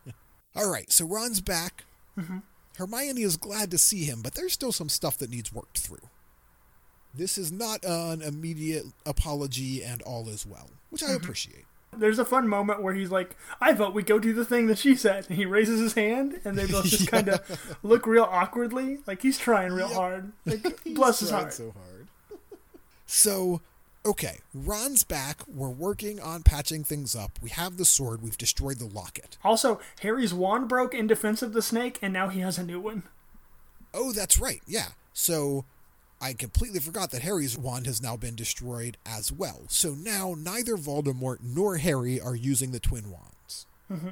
All 0.56 0.70
right, 0.70 0.90
so 0.90 1.04
Ron's 1.04 1.42
back. 1.42 1.84
Mm-hmm. 2.18 2.38
Hermione 2.78 3.20
is 3.20 3.36
glad 3.36 3.70
to 3.72 3.78
see 3.78 4.04
him, 4.04 4.22
but 4.22 4.32
there's 4.32 4.54
still 4.54 4.72
some 4.72 4.88
stuff 4.88 5.18
that 5.18 5.28
needs 5.28 5.52
worked 5.52 5.80
through. 5.80 6.08
This 7.12 7.36
is 7.36 7.52
not 7.52 7.84
an 7.84 8.22
immediate 8.22 8.86
apology 9.04 9.84
and 9.84 10.00
all 10.00 10.30
is 10.30 10.46
well, 10.46 10.70
which 10.88 11.02
I 11.02 11.08
mm-hmm. 11.08 11.16
appreciate. 11.16 11.66
There's 11.96 12.18
a 12.18 12.24
fun 12.24 12.46
moment 12.48 12.82
where 12.82 12.94
he's 12.94 13.10
like, 13.10 13.36
"I 13.60 13.72
vote 13.72 13.94
we 13.94 14.02
go 14.02 14.18
do 14.18 14.32
the 14.32 14.44
thing 14.44 14.66
that 14.68 14.78
she 14.78 14.94
said," 14.94 15.26
and 15.28 15.36
he 15.36 15.46
raises 15.46 15.80
his 15.80 15.94
hand, 15.94 16.40
and 16.44 16.56
they 16.56 16.66
both 16.66 16.84
just 16.86 17.08
kind 17.10 17.28
of 17.28 17.76
look 17.82 18.06
real 18.06 18.24
awkwardly, 18.24 18.98
like 19.06 19.22
he's 19.22 19.38
trying 19.38 19.72
real 19.72 19.88
Yep. 19.88 19.96
hard. 19.96 20.32
Like, 20.46 20.84
bless 20.94 21.20
his 21.20 21.30
heart. 21.30 21.52
so 21.54 21.72
hard. 21.72 22.08
so, 23.06 23.60
okay, 24.04 24.38
Ron's 24.54 25.02
back. 25.02 25.40
We're 25.48 25.68
working 25.70 26.20
on 26.20 26.42
patching 26.42 26.84
things 26.84 27.16
up. 27.16 27.38
We 27.42 27.50
have 27.50 27.76
the 27.78 27.84
sword. 27.84 28.22
We've 28.22 28.38
destroyed 28.38 28.78
the 28.78 28.86
locket. 28.86 29.38
Also, 29.42 29.80
Harry's 30.00 30.34
wand 30.34 30.68
broke 30.68 30.94
in 30.94 31.06
defense 31.06 31.42
of 31.42 31.52
the 31.52 31.62
snake, 31.62 31.98
and 32.02 32.12
now 32.12 32.28
he 32.28 32.40
has 32.40 32.58
a 32.58 32.64
new 32.64 32.80
one. 32.80 33.04
Oh, 33.94 34.12
that's 34.12 34.38
right. 34.38 34.60
Yeah. 34.66 34.88
So 35.14 35.64
I 36.20 36.32
completely 36.32 36.80
forgot 36.80 37.10
that 37.12 37.22
Harry's 37.22 37.56
wand 37.56 37.86
has 37.86 38.02
now 38.02 38.16
been 38.16 38.34
destroyed 38.34 38.96
as 39.06 39.30
well. 39.30 39.62
So 39.68 39.90
now 39.94 40.34
neither 40.36 40.76
Voldemort 40.76 41.38
nor 41.42 41.76
Harry 41.76 42.20
are 42.20 42.34
using 42.34 42.72
the 42.72 42.80
twin 42.80 43.10
wands. 43.10 43.66
Mm-hmm. 43.90 44.08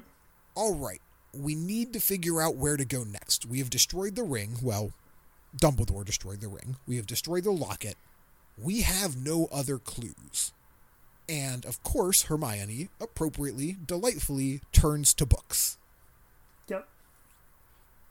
All 0.54 0.74
right. 0.74 1.00
We 1.34 1.54
need 1.54 1.92
to 1.92 2.00
figure 2.00 2.40
out 2.40 2.56
where 2.56 2.76
to 2.76 2.84
go 2.84 3.02
next. 3.02 3.44
We 3.44 3.58
have 3.58 3.70
destroyed 3.70 4.14
the 4.14 4.22
ring. 4.22 4.56
Well, 4.62 4.92
Dumbledore 5.56 6.04
destroyed 6.04 6.40
the 6.40 6.48
ring. 6.48 6.76
We 6.86 6.96
have 6.96 7.06
destroyed 7.06 7.44
the 7.44 7.50
locket. 7.50 7.96
We 8.56 8.82
have 8.82 9.16
no 9.16 9.48
other 9.52 9.78
clues. 9.78 10.52
And 11.28 11.66
of 11.66 11.82
course, 11.82 12.24
Hermione, 12.24 12.88
appropriately, 13.00 13.76
delightfully, 13.84 14.60
turns 14.72 15.12
to 15.14 15.26
books. 15.26 15.76
Yep. 16.68 16.88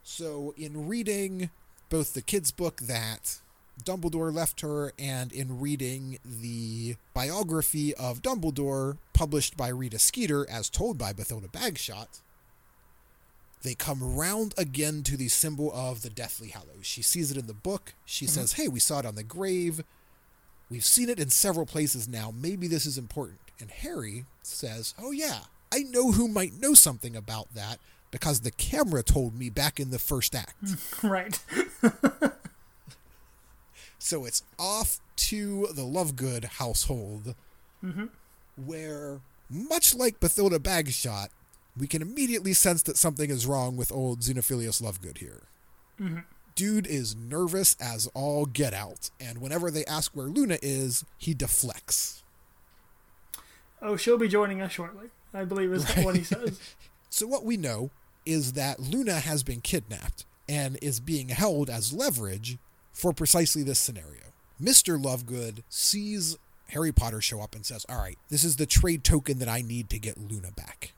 So, 0.02 0.54
in 0.56 0.86
reading 0.86 1.50
both 1.88 2.14
the 2.14 2.22
kids' 2.22 2.52
book 2.52 2.82
that 2.82 3.40
Dumbledore 3.84 4.32
left 4.32 4.62
her 4.62 4.92
and 4.98 5.32
in 5.32 5.60
reading 5.60 6.18
the 6.24 6.96
biography 7.14 7.94
of 7.94 8.22
Dumbledore 8.22 8.96
published 9.12 9.56
by 9.56 9.68
Rita 9.68 9.98
Skeeter 9.98 10.48
as 10.48 10.70
told 10.70 10.98
by 10.98 11.12
Bathilda 11.12 11.48
Bagshot, 11.48 12.20
they 13.62 13.74
come 13.74 14.16
round 14.16 14.54
again 14.56 15.02
to 15.04 15.16
the 15.16 15.28
symbol 15.28 15.72
of 15.74 16.02
the 16.02 16.10
Deathly 16.10 16.48
Hallows. 16.48 16.86
She 16.86 17.02
sees 17.02 17.30
it 17.30 17.36
in 17.36 17.46
the 17.46 17.54
book. 17.54 17.94
She 18.04 18.24
mm-hmm. 18.24 18.32
says, 18.32 18.52
Hey, 18.52 18.68
we 18.68 18.80
saw 18.80 19.00
it 19.00 19.06
on 19.06 19.14
the 19.14 19.22
grave. 19.22 19.82
We've 20.70 20.84
seen 20.84 21.08
it 21.08 21.20
in 21.20 21.30
several 21.30 21.66
places 21.66 22.08
now. 22.08 22.32
Maybe 22.34 22.68
this 22.68 22.86
is 22.86 22.98
important. 22.98 23.38
And 23.60 23.70
Harry 23.70 24.24
says, 24.42 24.94
Oh, 25.00 25.10
yeah, 25.10 25.40
I 25.72 25.80
know 25.80 26.12
who 26.12 26.28
might 26.28 26.60
know 26.60 26.74
something 26.74 27.16
about 27.16 27.54
that 27.54 27.78
because 28.10 28.40
the 28.40 28.50
camera 28.50 29.02
told 29.02 29.34
me 29.34 29.50
back 29.50 29.80
in 29.80 29.90
the 29.90 29.98
first 29.98 30.34
act. 30.34 30.54
Right. 31.02 31.38
So 33.98 34.24
it's 34.24 34.42
off 34.58 34.98
to 35.16 35.68
the 35.74 35.82
Lovegood 35.82 36.44
household, 36.44 37.34
mm-hmm. 37.82 38.06
where, 38.56 39.20
much 39.48 39.94
like 39.94 40.20
Bathilda 40.20 40.58
Bagshot, 40.58 41.28
we 41.76 41.86
can 41.86 42.02
immediately 42.02 42.52
sense 42.52 42.82
that 42.82 42.96
something 42.96 43.30
is 43.30 43.46
wrong 43.46 43.76
with 43.76 43.92
old 43.92 44.20
Xenophilius 44.20 44.82
Lovegood 44.82 45.18
here. 45.18 45.42
Mm-hmm. 46.00 46.20
Dude 46.54 46.86
is 46.86 47.14
nervous 47.14 47.76
as 47.80 48.08
all 48.14 48.46
get 48.46 48.72
out, 48.72 49.10
and 49.20 49.40
whenever 49.40 49.70
they 49.70 49.84
ask 49.84 50.16
where 50.16 50.26
Luna 50.26 50.58
is, 50.62 51.04
he 51.18 51.34
deflects. 51.34 52.22
Oh, 53.82 53.96
she'll 53.96 54.16
be 54.16 54.28
joining 54.28 54.62
us 54.62 54.72
shortly. 54.72 55.08
I 55.34 55.44
believe 55.44 55.72
is 55.72 55.84
right. 55.96 56.04
what 56.04 56.16
he 56.16 56.24
says. 56.24 56.58
so 57.10 57.26
what 57.26 57.44
we 57.44 57.58
know 57.58 57.90
is 58.24 58.52
that 58.54 58.80
Luna 58.80 59.20
has 59.20 59.42
been 59.42 59.60
kidnapped 59.60 60.24
and 60.48 60.78
is 60.80 60.98
being 60.98 61.28
held 61.28 61.68
as 61.68 61.92
leverage 61.92 62.58
for 62.96 63.12
precisely 63.12 63.62
this 63.62 63.78
scenario. 63.78 64.32
Mr. 64.60 65.00
Lovegood 65.00 65.62
sees 65.68 66.38
Harry 66.70 66.92
Potter 66.92 67.20
show 67.20 67.42
up 67.42 67.54
and 67.54 67.64
says, 67.64 67.84
All 67.90 67.98
right, 67.98 68.18
this 68.30 68.42
is 68.42 68.56
the 68.56 68.64
trade 68.64 69.04
token 69.04 69.38
that 69.38 69.50
I 69.50 69.60
need 69.60 69.90
to 69.90 69.98
get 69.98 70.18
Luna 70.18 70.50
back. 70.50 70.94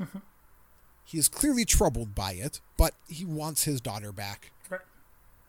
Mm-hmm. 0.00 0.18
he 1.04 1.18
is 1.18 1.28
clearly 1.28 1.64
troubled 1.64 2.14
by 2.16 2.32
it, 2.32 2.60
but 2.76 2.94
he 3.08 3.24
wants 3.24 3.62
his 3.64 3.80
daughter 3.80 4.12
back. 4.12 4.50
Right. 4.68 4.80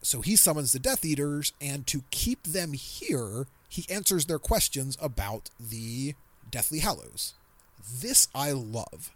So 0.02 0.22
he 0.22 0.36
summons 0.36 0.72
the 0.72 0.80
Death 0.80 1.04
Eaters, 1.04 1.52
and 1.60 1.86
to 1.88 2.04
keep 2.12 2.44
them 2.44 2.74
here, 2.74 3.48
he 3.68 3.86
answers 3.90 4.28
their 4.28 4.40
questions 4.40 4.98
about 5.02 5.50
the 5.60 6.14
Deathly 6.50 6.80
Hallows. 6.80 7.34
This 8.02 8.30
I 8.34 8.52
love. 8.52 9.12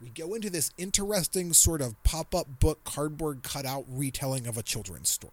We 0.00 0.10
go 0.10 0.34
into 0.34 0.50
this 0.50 0.70
interesting 0.78 1.52
sort 1.54 1.80
of 1.80 2.00
pop 2.04 2.34
up 2.34 2.60
book, 2.60 2.84
cardboard 2.84 3.42
cutout 3.42 3.84
retelling 3.88 4.46
of 4.46 4.56
a 4.56 4.62
children's 4.62 5.08
story. 5.08 5.32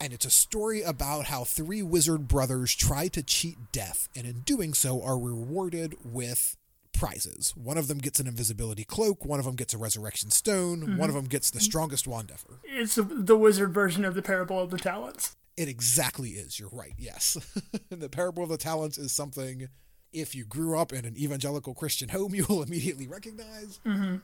And 0.00 0.12
it's 0.12 0.26
a 0.26 0.30
story 0.30 0.82
about 0.82 1.26
how 1.26 1.44
three 1.44 1.82
wizard 1.82 2.28
brothers 2.28 2.74
try 2.74 3.08
to 3.08 3.22
cheat 3.22 3.56
death, 3.72 4.08
and 4.14 4.26
in 4.26 4.40
doing 4.40 4.74
so 4.74 5.02
are 5.02 5.18
rewarded 5.18 5.96
with 6.04 6.56
prizes. 6.92 7.54
One 7.56 7.78
of 7.78 7.88
them 7.88 7.98
gets 7.98 8.20
an 8.20 8.26
invisibility 8.26 8.84
cloak, 8.84 9.24
one 9.24 9.38
of 9.38 9.44
them 9.44 9.54
gets 9.54 9.74
a 9.74 9.78
resurrection 9.78 10.30
stone, 10.30 10.80
mm-hmm. 10.80 10.96
one 10.96 11.08
of 11.08 11.14
them 11.14 11.26
gets 11.26 11.50
the 11.50 11.60
strongest 11.60 12.06
wand 12.06 12.30
ever. 12.32 12.60
It's 12.64 12.96
the 12.96 13.36
wizard 13.36 13.72
version 13.72 14.04
of 14.04 14.14
the 14.14 14.22
parable 14.22 14.60
of 14.60 14.70
the 14.70 14.78
talents. 14.78 15.36
It 15.56 15.68
exactly 15.68 16.30
is. 16.30 16.58
You're 16.60 16.70
right. 16.70 16.94
Yes. 16.98 17.38
the 17.90 18.08
parable 18.08 18.42
of 18.42 18.50
the 18.50 18.58
talents 18.58 18.98
is 18.98 19.12
something 19.12 19.68
if 20.12 20.34
you 20.34 20.44
grew 20.44 20.78
up 20.78 20.92
in 20.92 21.04
an 21.04 21.16
evangelical 21.16 21.74
Christian 21.74 22.08
home, 22.08 22.34
you 22.34 22.46
will 22.48 22.62
immediately 22.62 23.06
recognize. 23.06 23.80
Mm-hmm. 23.86 24.16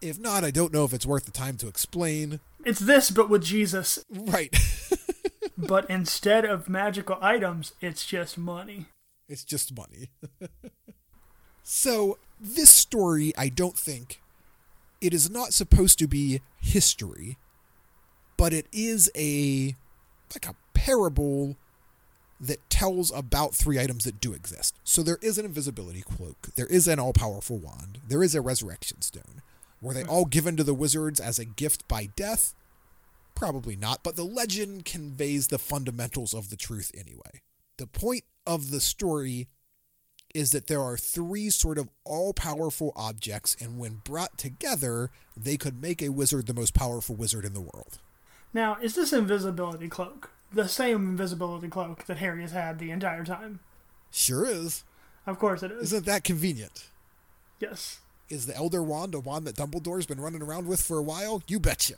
If 0.00 0.18
not, 0.18 0.44
I 0.44 0.50
don't 0.50 0.72
know 0.72 0.84
if 0.84 0.92
it's 0.92 1.06
worth 1.06 1.24
the 1.24 1.32
time 1.32 1.56
to 1.58 1.68
explain. 1.68 2.38
It's 2.64 2.78
this, 2.78 3.10
but 3.10 3.28
with 3.28 3.42
Jesus. 3.42 4.04
Right. 4.08 4.56
but 5.58 5.90
instead 5.90 6.44
of 6.44 6.68
magical 6.68 7.18
items, 7.20 7.72
it's 7.80 8.06
just 8.06 8.38
money. 8.38 8.86
It's 9.28 9.44
just 9.44 9.76
money. 9.76 10.10
so, 11.62 12.18
this 12.40 12.70
story, 12.70 13.32
I 13.36 13.48
don't 13.48 13.76
think, 13.76 14.22
it 15.00 15.12
is 15.12 15.28
not 15.28 15.52
supposed 15.52 15.98
to 15.98 16.06
be 16.06 16.40
history, 16.60 17.36
but 18.36 18.52
it 18.52 18.66
is 18.72 19.10
a 19.16 19.76
like 20.34 20.46
a 20.46 20.54
parable 20.74 21.56
that 22.40 22.70
tells 22.70 23.10
about 23.10 23.54
three 23.54 23.80
items 23.80 24.04
that 24.04 24.20
do 24.20 24.32
exist. 24.32 24.78
So 24.84 25.02
there 25.02 25.18
is 25.20 25.38
an 25.38 25.44
invisibility 25.44 26.02
cloak, 26.02 26.54
there 26.54 26.66
is 26.66 26.86
an 26.86 27.00
all 27.00 27.12
powerful 27.12 27.58
wand, 27.58 27.98
there 28.06 28.22
is 28.22 28.34
a 28.34 28.40
resurrection 28.40 29.02
stone. 29.02 29.42
Were 29.80 29.94
they 29.94 30.02
hmm. 30.02 30.10
all 30.10 30.24
given 30.24 30.56
to 30.56 30.64
the 30.64 30.74
wizards 30.74 31.20
as 31.20 31.38
a 31.38 31.44
gift 31.44 31.86
by 31.88 32.06
death? 32.16 32.54
Probably 33.38 33.76
not, 33.76 34.02
but 34.02 34.16
the 34.16 34.24
legend 34.24 34.84
conveys 34.84 35.46
the 35.46 35.60
fundamentals 35.60 36.34
of 36.34 36.50
the 36.50 36.56
truth 36.56 36.90
anyway. 36.92 37.42
The 37.76 37.86
point 37.86 38.24
of 38.44 38.72
the 38.72 38.80
story 38.80 39.46
is 40.34 40.50
that 40.50 40.66
there 40.66 40.82
are 40.82 40.96
three 40.96 41.48
sort 41.48 41.78
of 41.78 41.88
all 42.04 42.34
powerful 42.34 42.92
objects, 42.96 43.56
and 43.60 43.78
when 43.78 44.02
brought 44.02 44.36
together, 44.38 45.10
they 45.36 45.56
could 45.56 45.80
make 45.80 46.02
a 46.02 46.08
wizard 46.08 46.46
the 46.46 46.52
most 46.54 46.74
powerful 46.74 47.14
wizard 47.14 47.44
in 47.44 47.54
the 47.54 47.60
world. 47.60 48.00
Now, 48.52 48.76
is 48.82 48.96
this 48.96 49.12
invisibility 49.12 49.88
cloak 49.88 50.32
the 50.52 50.66
same 50.66 51.10
invisibility 51.10 51.68
cloak 51.68 52.06
that 52.06 52.16
Harry 52.16 52.42
has 52.42 52.50
had 52.50 52.80
the 52.80 52.90
entire 52.90 53.24
time? 53.24 53.60
Sure 54.10 54.46
is. 54.46 54.82
Of 55.26 55.38
course 55.38 55.62
it 55.62 55.70
is. 55.70 55.92
Isn't 55.92 56.06
that 56.06 56.24
convenient? 56.24 56.88
Yes. 57.60 58.00
Is 58.30 58.46
the 58.46 58.56
Elder 58.56 58.82
Wand 58.82 59.14
a 59.14 59.20
wand 59.20 59.46
that 59.46 59.56
Dumbledore's 59.56 60.06
been 60.06 60.20
running 60.20 60.42
around 60.42 60.66
with 60.66 60.82
for 60.82 60.98
a 60.98 61.02
while? 61.02 61.42
You 61.46 61.58
betcha. 61.58 61.94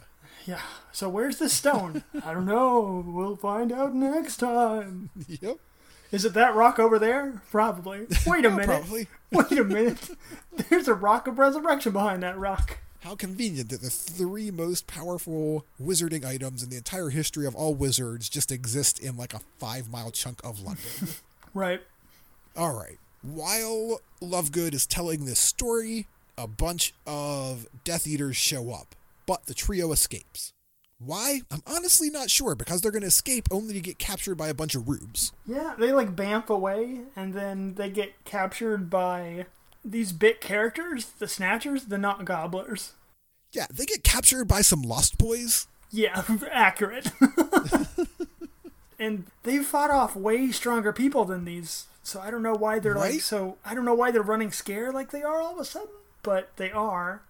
Yeah. 0.46 0.60
So 0.92 1.08
where's 1.08 1.38
the 1.38 1.48
stone? 1.48 2.04
I 2.24 2.32
don't 2.32 2.46
know. 2.46 3.04
We'll 3.06 3.36
find 3.36 3.72
out 3.72 3.94
next 3.94 4.36
time. 4.36 5.10
Yep. 5.28 5.56
Is 6.12 6.24
it 6.24 6.34
that 6.34 6.54
rock 6.54 6.78
over 6.78 6.98
there? 6.98 7.42
Probably. 7.50 8.06
Wait 8.26 8.44
a 8.44 8.50
minute. 8.50 8.66
Probably. 8.66 9.08
Wait 9.30 9.52
a 9.52 9.64
minute. 9.64 10.10
There's 10.68 10.88
a 10.88 10.94
rock 10.94 11.26
of 11.26 11.38
resurrection 11.38 11.92
behind 11.92 12.22
that 12.22 12.38
rock. 12.38 12.78
How 13.00 13.14
convenient 13.16 13.70
that 13.70 13.80
the 13.80 13.90
three 13.90 14.50
most 14.50 14.86
powerful 14.86 15.64
wizarding 15.82 16.24
items 16.24 16.62
in 16.62 16.68
the 16.68 16.76
entire 16.76 17.08
history 17.10 17.46
of 17.46 17.54
all 17.54 17.74
wizards 17.74 18.28
just 18.28 18.52
exist 18.52 18.98
in 18.98 19.16
like 19.16 19.32
a 19.32 19.40
five 19.58 19.88
mile 19.90 20.10
chunk 20.10 20.40
of 20.44 20.60
London. 20.60 20.84
right. 21.54 21.80
All 22.56 22.74
right. 22.74 22.98
While 23.22 24.00
Lovegood 24.20 24.74
is 24.74 24.86
telling 24.86 25.24
this 25.24 25.38
story, 25.38 26.06
a 26.40 26.46
bunch 26.46 26.94
of 27.06 27.66
Death 27.84 28.06
Eaters 28.06 28.36
show 28.36 28.70
up, 28.72 28.94
but 29.26 29.46
the 29.46 29.54
trio 29.54 29.92
escapes. 29.92 30.52
Why? 30.98 31.40
I'm 31.50 31.62
honestly 31.66 32.10
not 32.10 32.30
sure 32.30 32.54
because 32.54 32.80
they're 32.80 32.90
going 32.90 33.02
to 33.02 33.08
escape 33.08 33.48
only 33.50 33.72
to 33.74 33.80
get 33.80 33.98
captured 33.98 34.34
by 34.34 34.48
a 34.48 34.54
bunch 34.54 34.74
of 34.74 34.88
rubes. 34.88 35.32
Yeah, 35.46 35.74
they 35.78 35.92
like 35.92 36.14
bamf 36.16 36.48
away 36.48 37.00
and 37.16 37.32
then 37.32 37.74
they 37.74 37.88
get 37.88 38.24
captured 38.24 38.90
by 38.90 39.46
these 39.84 40.12
bit 40.12 40.40
characters, 40.40 41.06
the 41.18 41.28
Snatchers, 41.28 41.86
the 41.86 41.98
not 41.98 42.24
gobblers. 42.24 42.92
Yeah, 43.52 43.66
they 43.72 43.86
get 43.86 44.04
captured 44.04 44.46
by 44.46 44.60
some 44.60 44.82
Lost 44.82 45.16
Boys. 45.18 45.66
Yeah, 45.90 46.22
accurate. 46.52 47.10
and 48.98 49.24
they've 49.42 49.64
fought 49.64 49.90
off 49.90 50.14
way 50.14 50.50
stronger 50.52 50.92
people 50.92 51.24
than 51.24 51.44
these. 51.44 51.86
So 52.02 52.20
I 52.20 52.30
don't 52.30 52.42
know 52.42 52.54
why 52.54 52.78
they're 52.78 52.94
right? 52.94 53.12
like 53.12 53.20
so. 53.22 53.56
I 53.64 53.74
don't 53.74 53.84
know 53.84 53.94
why 53.94 54.10
they're 54.10 54.22
running 54.22 54.52
scared 54.52 54.94
like 54.94 55.10
they 55.10 55.22
are 55.22 55.40
all 55.40 55.52
of 55.52 55.58
a 55.58 55.64
sudden, 55.64 55.88
but 56.22 56.56
they 56.56 56.70
are. 56.70 57.22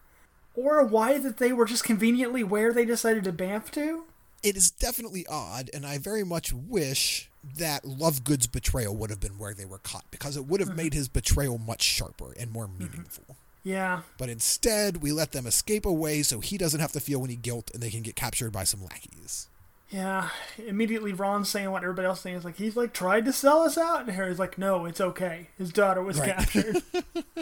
Or 0.55 0.85
why 0.85 1.19
that 1.19 1.37
they 1.39 1.53
were 1.53 1.65
just 1.65 1.85
conveniently 1.85 2.43
where 2.43 2.73
they 2.73 2.85
decided 2.85 3.25
to 3.25 3.33
bamf 3.33 3.71
to. 3.71 4.05
It 4.43 4.57
is 4.57 4.71
definitely 4.71 5.27
odd, 5.29 5.71
and 5.73 5.87
I 5.87 5.99
very 5.99 6.25
much 6.25 6.53
wish 6.53 7.31
that 7.57 7.85
Lovegood's 7.85 8.47
betrayal 8.47 8.97
would 8.97 9.11
have 9.11 9.21
been 9.21 9.39
where 9.39 9.55
they 9.55 9.65
were 9.65 9.79
caught 9.79 10.05
because 10.11 10.37
it 10.37 10.47
would 10.47 10.61
have 10.61 10.71
mm-hmm. 10.71 10.79
made 10.79 10.95
his 10.95 11.09
betrayal 11.09 11.59
much 11.59 11.83
sharper 11.83 12.33
and 12.39 12.51
more 12.51 12.67
mm-hmm. 12.67 12.85
meaningful. 12.85 13.25
Mm-hmm. 13.25 13.35
Yeah. 13.63 14.01
But 14.17 14.31
instead, 14.31 14.99
we 15.03 15.13
let 15.13 15.33
them 15.33 15.47
escape 15.47 15.85
away 15.85 16.23
so 16.23 16.41
he 16.41 16.57
doesn't 16.57 16.81
have 16.81 16.93
to 16.93 17.01
feel 17.01 17.25
any 17.25 17.37
guilt 17.37 17.71
and 17.75 17.83
they 17.83 17.91
can 17.91 18.03
get 18.03 18.17
captured 18.17 18.53
by 18.53 18.65
some 18.65 18.83
lackeys. 18.83 19.50
Yeah. 19.91 20.29
Immediately, 20.65 21.13
Ron's 21.13 21.49
saying 21.49 21.71
what 21.71 21.83
everybody 21.83 22.07
else 22.07 22.19
is 22.19 22.23
saying 22.23 22.37
is 22.37 22.45
like, 22.45 22.57
he's 22.57 22.77
like, 22.77 22.93
tried 22.93 23.25
to 23.25 23.33
sell 23.33 23.63
us 23.63 23.77
out. 23.77 24.03
And 24.03 24.11
Harry's 24.11 24.39
like, 24.39 24.57
no, 24.57 24.87
it's 24.87 25.01
okay. 25.01 25.49
His 25.59 25.73
daughter 25.73 26.03
was 26.03 26.19
right. 26.19 26.37
captured. 26.37 26.83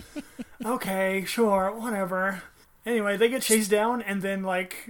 okay, 0.64 1.24
sure, 1.26 1.70
whatever. 1.70 2.42
Anyway, 2.86 3.16
they 3.16 3.28
get 3.28 3.42
chased 3.42 3.70
down 3.70 4.00
and 4.00 4.22
then, 4.22 4.42
like, 4.42 4.88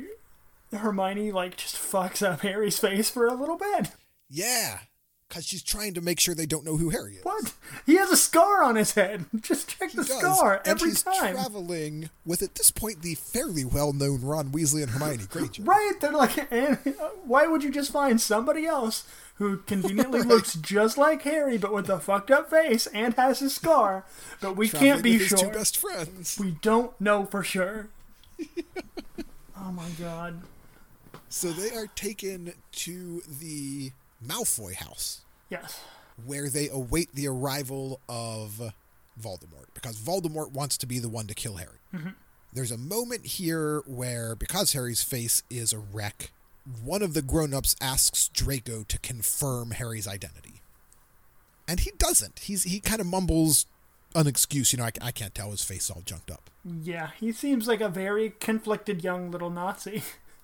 Hermione, 0.73 1.33
like, 1.33 1.57
just 1.57 1.77
fucks 1.77 2.25
up 2.25 2.41
Harry's 2.43 2.79
face 2.79 3.11
for 3.11 3.27
a 3.27 3.35
little 3.35 3.57
bit. 3.57 3.91
Yeah 4.31 4.79
because 5.29 5.47
she's 5.47 5.63
trying 5.63 5.95
to 5.95 6.01
make 6.01 6.19
sure 6.19 6.35
they 6.35 6.47
don't 6.47 6.65
know 6.65 6.77
who 6.77 6.89
Harry 6.91 7.17
is. 7.17 7.25
What? 7.25 7.53
He 7.85 7.97
has 7.97 8.11
a 8.11 8.17
scar 8.17 8.63
on 8.63 8.77
his 8.77 8.93
head. 8.95 9.27
Just 9.41 9.69
check 9.69 9.91
he 9.91 9.99
the 9.99 10.05
does. 10.05 10.19
scar 10.19 10.63
every 10.65 10.93
time. 10.93 11.35
traveling 11.35 12.11
with 12.25 12.43
at 12.43 12.55
this 12.55 12.71
point 12.71 13.03
the 13.03 13.15
fairly 13.15 13.65
well-known 13.65 14.23
Ron 14.23 14.51
Weasley 14.51 14.83
and 14.83 14.91
Hermione 14.91 15.27
Granger. 15.29 15.63
right? 15.63 15.93
They're 16.01 16.13
like, 16.13 16.51
and, 16.51 16.79
why 17.25 17.47
would 17.47 17.63
you 17.63 17.71
just 17.71 17.93
find 17.93 18.21
somebody 18.21 18.67
else 18.67 19.07
who 19.35 19.59
conveniently 19.59 20.21
right. 20.21 20.29
looks 20.29 20.55
just 20.55 20.97
like 20.97 21.23
Harry 21.23 21.59
but 21.59 21.73
with 21.73 21.89
a 21.91 22.01
fucked 22.01 22.31
up 22.31 22.49
face 22.51 22.87
and 22.89 23.15
has 23.15 23.41
his 23.41 23.55
scar? 23.55 24.05
But 24.41 24.57
we 24.57 24.69
traveling 24.69 24.93
can't 24.93 25.03
be 25.03 25.19
sure. 25.19 25.39
Two 25.39 25.51
best 25.51 25.77
friends. 25.77 26.39
We 26.41 26.53
don't 26.63 26.99
know 27.01 27.27
for 27.27 27.43
sure. 27.43 27.89
oh 29.59 29.73
my 29.73 29.89
god. 29.99 30.41
So 31.29 31.53
they 31.53 31.77
are 31.77 31.87
taken 31.89 32.55
to 32.73 33.23
the 33.29 33.93
Malfoy 34.25 34.75
house. 34.75 35.23
Yes. 35.49 35.81
Where 36.25 36.49
they 36.49 36.69
await 36.69 37.15
the 37.15 37.29
arrival 37.29 38.01
of 38.09 38.73
Voldemort 39.21 39.67
because 39.75 39.97
Voldemort 39.97 40.53
wants 40.53 40.77
to 40.79 40.87
be 40.87 40.99
the 40.99 41.09
one 41.09 41.27
to 41.27 41.35
kill 41.35 41.57
Harry. 41.57 41.79
Mm-hmm. 41.95 42.11
There's 42.53 42.73
a 42.73 42.79
moment 42.79 43.27
here 43.27 43.83
where, 43.87 44.35
because 44.35 44.73
Harry's 44.73 45.03
face 45.03 45.43
is 45.51 45.73
a 45.73 45.79
wreck, 45.79 46.33
one 46.83 47.03
of 47.03 47.15
the 47.15 47.23
grown 47.23 47.55
ups 47.55 47.77
asks 47.81 48.29
Draco 48.29 48.85
to 48.89 48.99
confirm 48.99 49.73
Harry's 49.73 50.09
identity. 50.09 50.63
And 51.67 51.81
he 51.81 51.93
doesn't. 51.99 52.41
He's 52.41 52.65
He 52.65 52.81
kind 52.81 53.01
of 53.01 53.07
mumbles 53.07 53.67
an 54.15 54.27
excuse. 54.27 54.73
You 54.73 54.79
know, 54.79 54.87
I, 54.87 54.93
I 55.03 55.11
can't 55.13 55.35
tell 55.35 55.51
his 55.51 55.63
face 55.63 55.91
all 55.91 56.03
junked 56.05 56.31
up. 56.31 56.51
Yeah, 56.65 57.11
he 57.19 57.33
seems 57.33 57.69
like 57.69 57.81
a 57.81 57.89
very 57.89 58.31
conflicted 58.41 59.05
young 59.05 59.31
little 59.31 59.51
Nazi. 59.51 60.03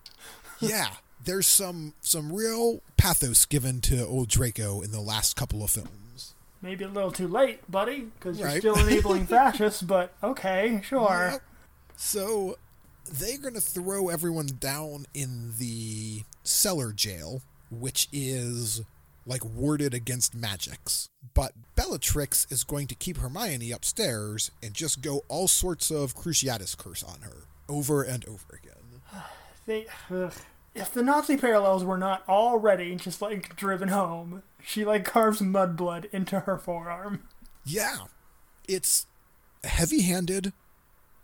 yeah 0.60 0.90
there's 1.24 1.46
some 1.46 1.94
some 2.00 2.32
real 2.32 2.80
pathos 2.96 3.44
given 3.44 3.80
to 3.82 4.06
old 4.06 4.28
Draco 4.28 4.80
in 4.82 4.92
the 4.92 5.00
last 5.00 5.36
couple 5.36 5.62
of 5.62 5.70
films. 5.70 6.34
Maybe 6.62 6.84
a 6.84 6.88
little 6.88 7.12
too 7.12 7.28
late, 7.28 7.70
buddy, 7.70 8.08
because 8.18 8.38
you're 8.38 8.48
right. 8.48 8.58
still 8.58 8.78
enabling 8.86 9.26
fascists. 9.26 9.82
But 9.82 10.12
okay, 10.22 10.80
sure. 10.84 11.42
So 11.96 12.56
they're 13.10 13.38
going 13.38 13.54
to 13.54 13.60
throw 13.60 14.08
everyone 14.08 14.48
down 14.58 15.06
in 15.12 15.52
the 15.58 16.22
cellar 16.42 16.92
jail, 16.92 17.42
which 17.70 18.08
is 18.12 18.82
like 19.26 19.44
warded 19.44 19.94
against 19.94 20.34
magics. 20.34 21.08
But 21.34 21.52
Bellatrix 21.76 22.46
is 22.50 22.64
going 22.64 22.86
to 22.88 22.94
keep 22.94 23.18
Hermione 23.18 23.72
upstairs 23.72 24.50
and 24.62 24.74
just 24.74 25.02
go 25.02 25.22
all 25.28 25.48
sorts 25.48 25.90
of 25.90 26.14
Cruciatus 26.14 26.76
curse 26.76 27.02
on 27.02 27.20
her 27.20 27.44
over 27.68 28.02
and 28.02 28.24
over 28.26 28.60
again. 28.62 29.02
They, 29.66 29.86
ugh. 30.10 30.30
If 30.74 30.92
the 30.92 31.02
Nazi 31.02 31.36
parallels 31.36 31.84
were 31.84 31.98
not 31.98 32.22
already 32.28 32.94
just 32.96 33.22
like 33.22 33.56
driven 33.56 33.88
home, 33.88 34.42
she 34.62 34.84
like 34.84 35.04
carves 35.04 35.40
mud 35.40 35.76
blood 35.76 36.08
into 36.12 36.40
her 36.40 36.58
forearm. 36.58 37.24
Yeah, 37.64 37.96
it's 38.68 39.06
heavy 39.62 40.02
handed, 40.02 40.52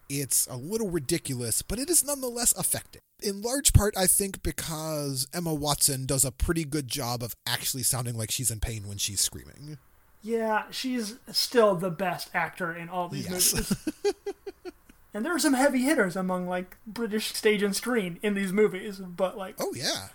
it's 0.09 0.47
a 0.47 0.57
little 0.57 0.91
ridiculous, 0.91 1.63
but 1.63 1.79
it 1.79 1.91
is 1.91 2.05
nonetheless 2.05 2.57
effective. 2.59 3.01
In 3.23 3.43
large 3.43 3.73
part, 3.75 3.95
I 3.99 4.07
think 4.07 4.43
because 4.43 5.27
Emma 5.35 5.53
Watson 5.53 6.07
does 6.07 6.25
a 6.25 6.33
pretty 6.33 6.65
good 6.65 6.89
job 6.89 7.23
of 7.23 7.35
actually 7.47 7.83
sounding 7.83 8.17
like 8.17 8.31
she's 8.31 8.51
in 8.51 8.61
pain 8.61 8.89
when 8.89 8.97
she's 8.97 9.21
screaming. 9.21 9.77
Yeah, 10.23 10.65
she's 10.71 11.17
still 11.31 11.75
the 11.75 11.91
best 11.91 12.31
actor 12.35 12.75
in 12.75 12.89
all 12.89 13.09
these 13.09 13.29
Yes. 13.29 13.53
movies. 13.55 13.77
and 15.15 15.25
there 15.25 15.35
are 15.35 15.39
some 15.39 15.55
heavy 15.55 15.83
hitters 15.83 16.17
among 16.17 16.47
like 16.47 16.77
British 16.87 17.33
stage 17.35 17.63
and 17.63 17.75
screen 17.75 18.19
in 18.23 18.35
these 18.35 18.53
movies, 18.53 18.99
but 18.99 19.37
like 19.37 19.55
Oh, 19.59 19.73
yeah. 19.75 20.09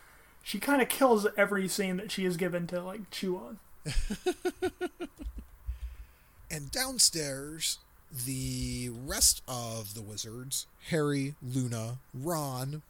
she 0.43 0.60
kind 0.60 0.82
of 0.82 0.89
kills 0.89 1.28
every 1.38 1.68
scene 1.68 1.98
that 1.98 2.12
she 2.12 2.26
is 2.26 2.38
given 2.38 2.68
to 2.68 2.82
like 2.82 3.10
chew 3.12 3.38
on. 3.38 3.60
And 6.52 6.72
downstairs, 6.72 7.80
the 8.26 8.89
rest 9.06 9.41
of 9.48 9.93
the 9.93 10.02
wizards 10.02 10.68
Harry, 10.89 11.36
Luna, 11.41 11.98
Ron, 12.14 12.82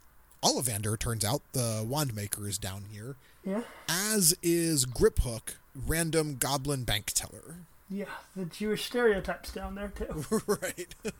Ollivander, 0.44 1.00
turns 1.00 1.24
out 1.26 1.42
the 1.54 1.84
wand 1.88 2.14
maker 2.16 2.48
is 2.48 2.58
down 2.58 2.84
here, 2.92 3.16
Yeah, 3.44 3.62
as 3.88 4.36
is 4.44 4.86
Griphook, 4.86 5.56
random 5.88 6.36
goblin 6.36 6.84
bank 6.84 7.12
teller. 7.16 7.56
yeah, 7.90 8.06
the 8.36 8.46
Jewish 8.46 8.86
stereotypes 8.86 9.52
down 9.52 9.76
there 9.76 9.88
too. 9.96 10.26
right. 10.48 10.94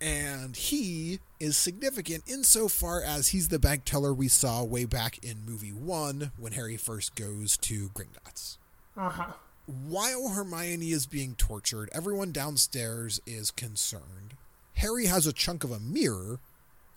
and 0.00 0.56
he 0.56 1.20
is 1.40 1.56
significant 1.56 2.24
insofar 2.26 3.02
as 3.02 3.28
he's 3.28 3.48
the 3.48 3.58
bank 3.58 3.84
teller 3.84 4.12
we 4.12 4.28
saw 4.28 4.62
way 4.62 4.84
back 4.84 5.18
in 5.24 5.44
movie 5.46 5.72
one 5.72 6.32
when 6.38 6.52
Harry 6.52 6.76
first 6.76 7.14
goes 7.14 7.56
to 7.58 7.88
Gringotts. 7.90 8.58
Uh 8.96 9.08
huh. 9.08 9.32
While 9.66 10.30
Hermione 10.30 10.92
is 10.92 11.06
being 11.06 11.34
tortured, 11.34 11.90
everyone 11.92 12.32
downstairs 12.32 13.20
is 13.26 13.50
concerned. 13.50 14.34
Harry 14.76 15.06
has 15.06 15.26
a 15.26 15.32
chunk 15.32 15.62
of 15.62 15.70
a 15.70 15.80
mirror 15.80 16.38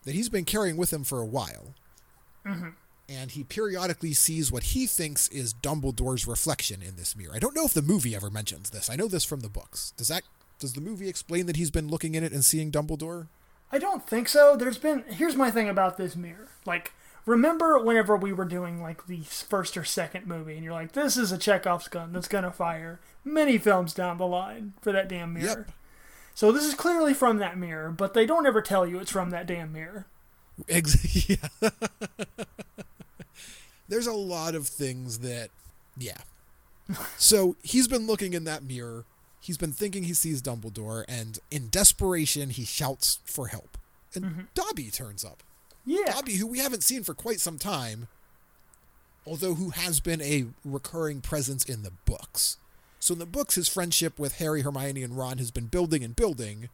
that 0.03 0.15
he's 0.15 0.29
been 0.29 0.45
carrying 0.45 0.77
with 0.77 0.93
him 0.93 1.03
for 1.03 1.19
a 1.19 1.25
while. 1.25 1.73
And 3.09 3.31
he 3.31 3.43
periodically 3.43 4.13
sees 4.13 4.51
what 4.51 4.63
he 4.63 4.87
thinks 4.87 5.27
is 5.27 5.53
Dumbledore's 5.53 6.25
reflection 6.25 6.81
in 6.81 6.95
this 6.95 7.15
mirror. 7.15 7.33
I 7.35 7.39
don't 7.39 7.55
know 7.55 7.65
if 7.65 7.73
the 7.73 7.81
movie 7.81 8.15
ever 8.15 8.29
mentions 8.29 8.69
this. 8.69 8.89
I 8.89 8.95
know 8.95 9.07
this 9.07 9.25
from 9.25 9.41
the 9.41 9.49
books. 9.49 9.93
Does 9.97 10.07
that 10.07 10.23
does 10.61 10.73
the 10.73 10.81
movie 10.81 11.09
explain 11.09 11.45
that 11.47 11.57
he's 11.57 11.71
been 11.71 11.89
looking 11.89 12.15
in 12.15 12.23
it 12.23 12.31
and 12.31 12.45
seeing 12.45 12.71
Dumbledore? 12.71 13.27
I 13.71 13.77
don't 13.77 14.05
think 14.07 14.29
so. 14.29 14.55
There's 14.55 14.77
been 14.77 15.03
here's 15.09 15.35
my 15.35 15.51
thing 15.51 15.67
about 15.67 15.97
this 15.97 16.15
mirror. 16.15 16.49
Like, 16.65 16.93
remember 17.25 17.77
whenever 17.79 18.15
we 18.15 18.31
were 18.31 18.45
doing 18.45 18.81
like 18.81 19.07
the 19.07 19.21
first 19.21 19.75
or 19.75 19.83
second 19.83 20.27
movie, 20.27 20.55
and 20.55 20.63
you're 20.63 20.73
like, 20.73 20.93
"This 20.93 21.17
is 21.17 21.31
a 21.31 21.37
Chekhov's 21.37 21.87
gun 21.87 22.13
that's 22.13 22.27
gonna 22.27 22.51
fire 22.51 22.99
many 23.23 23.57
films 23.57 23.93
down 23.93 24.17
the 24.17 24.27
line 24.27 24.73
for 24.81 24.91
that 24.91 25.09
damn 25.09 25.33
mirror." 25.33 25.65
Yep. 25.67 25.71
So 26.33 26.51
this 26.51 26.65
is 26.65 26.73
clearly 26.73 27.13
from 27.13 27.37
that 27.37 27.57
mirror, 27.57 27.91
but 27.91 28.13
they 28.13 28.25
don't 28.25 28.45
ever 28.45 28.61
tell 28.61 28.87
you 28.87 28.99
it's 28.99 29.11
from 29.11 29.29
that 29.31 29.47
damn 29.47 29.73
mirror. 29.73 30.05
Ex- 30.69 31.29
yeah. 31.29 31.69
There's 33.87 34.07
a 34.07 34.13
lot 34.13 34.55
of 34.55 34.67
things 34.67 35.19
that, 35.19 35.49
yeah. 35.97 36.19
So 37.17 37.57
he's 37.61 37.87
been 37.87 38.07
looking 38.07 38.33
in 38.33 38.45
that 38.45 38.63
mirror. 38.63 39.05
He's 39.41 39.57
been 39.57 39.71
thinking 39.71 40.03
he 40.03 40.13
sees 40.13 40.41
Dumbledore, 40.41 41.03
and 41.07 41.39
in 41.49 41.69
desperation, 41.69 42.51
he 42.51 42.63
shouts 42.63 43.19
for 43.25 43.47
help. 43.47 43.77
And 44.13 44.47
Dobby 44.53 44.89
turns 44.91 45.25
up. 45.25 45.41
Yeah. 45.85 46.05
Dobby, 46.05 46.35
who 46.35 46.45
we 46.45 46.59
haven't 46.59 46.83
seen 46.83 47.03
for 47.03 47.13
quite 47.15 47.39
some 47.39 47.57
time, 47.57 48.07
although 49.25 49.55
who 49.55 49.71
has 49.71 49.99
been 49.99 50.21
a 50.21 50.45
recurring 50.63 51.21
presence 51.21 51.63
in 51.65 51.81
the 51.81 51.91
books. 52.05 52.57
So 52.99 53.13
in 53.13 53.19
the 53.19 53.25
books, 53.25 53.55
his 53.55 53.67
friendship 53.67 54.19
with 54.19 54.37
Harry, 54.37 54.61
Hermione, 54.61 55.01
and 55.01 55.17
Ron 55.17 55.39
has 55.39 55.49
been 55.49 55.65
building 55.65 56.03
and 56.03 56.15
building. 56.15 56.69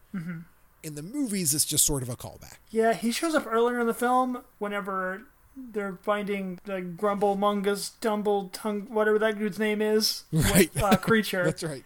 In 0.84 0.96
the 0.96 1.02
movies, 1.04 1.54
it's 1.54 1.64
just 1.64 1.86
sort 1.86 2.04
of 2.04 2.10
a 2.10 2.18
callback. 2.18 2.58
Yeah, 2.70 2.94
he 2.94 3.12
shows 3.14 3.34
up 3.34 3.48
earlier 3.48 3.80
in 3.80 3.88
the 3.88 3.94
film 3.94 4.44
whenever 4.60 5.24
they're 5.56 5.98
finding 6.04 6.60
the 6.66 6.82
Grumble 6.82 7.38
Mungus 7.38 7.92
Dumble 8.02 8.50
Tongue 8.50 8.88
whatever 8.90 9.18
that 9.20 9.40
dude's 9.40 9.58
name 9.58 9.82
is. 9.82 10.24
Right. 10.34 10.74
With, 10.74 10.84
uh, 10.84 10.98
Kreacher. 10.98 11.46
That's 11.46 11.64
right. 11.64 11.84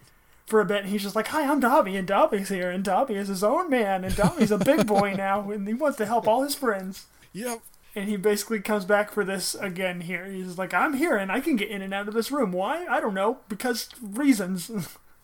For 0.51 0.61
a 0.61 0.65
bit, 0.65 0.83
and 0.83 0.89
he's 0.89 1.01
just 1.01 1.15
like, 1.15 1.29
"Hi, 1.29 1.49
I'm 1.49 1.59
Dobby, 1.61 1.95
and 1.95 2.07
Dobby's 2.07 2.49
here, 2.49 2.69
and 2.69 2.83
Dobby 2.83 3.15
is 3.15 3.29
his 3.29 3.43
own 3.43 3.69
man, 3.69 4.03
and 4.03 4.15
Dobby's 4.15 4.51
a 4.51 4.57
big 4.59 4.85
boy 4.85 5.13
now, 5.17 5.49
and 5.49 5.67
he 5.67 5.73
wants 5.73 5.97
to 5.97 6.05
help 6.05 6.27
all 6.27 6.43
his 6.43 6.53
friends." 6.53 7.07
Yep. 7.33 7.61
And 7.95 8.07
he 8.07 8.17
basically 8.17 8.59
comes 8.59 8.85
back 8.85 9.11
for 9.11 9.25
this 9.25 9.55
again 9.55 10.01
here. 10.01 10.25
He's 10.25 10.57
like, 10.57 10.73
"I'm 10.73 10.93
here, 10.93 11.15
and 11.15 11.31
I 11.31 11.39
can 11.39 11.55
get 11.55 11.69
in 11.69 11.81
and 11.81 11.93
out 11.93 12.07
of 12.07 12.13
this 12.13 12.31
room. 12.31 12.51
Why? 12.51 12.85
I 12.85 12.99
don't 12.99 13.15
know, 13.15 13.39
because 13.49 13.89
reasons." 14.01 14.69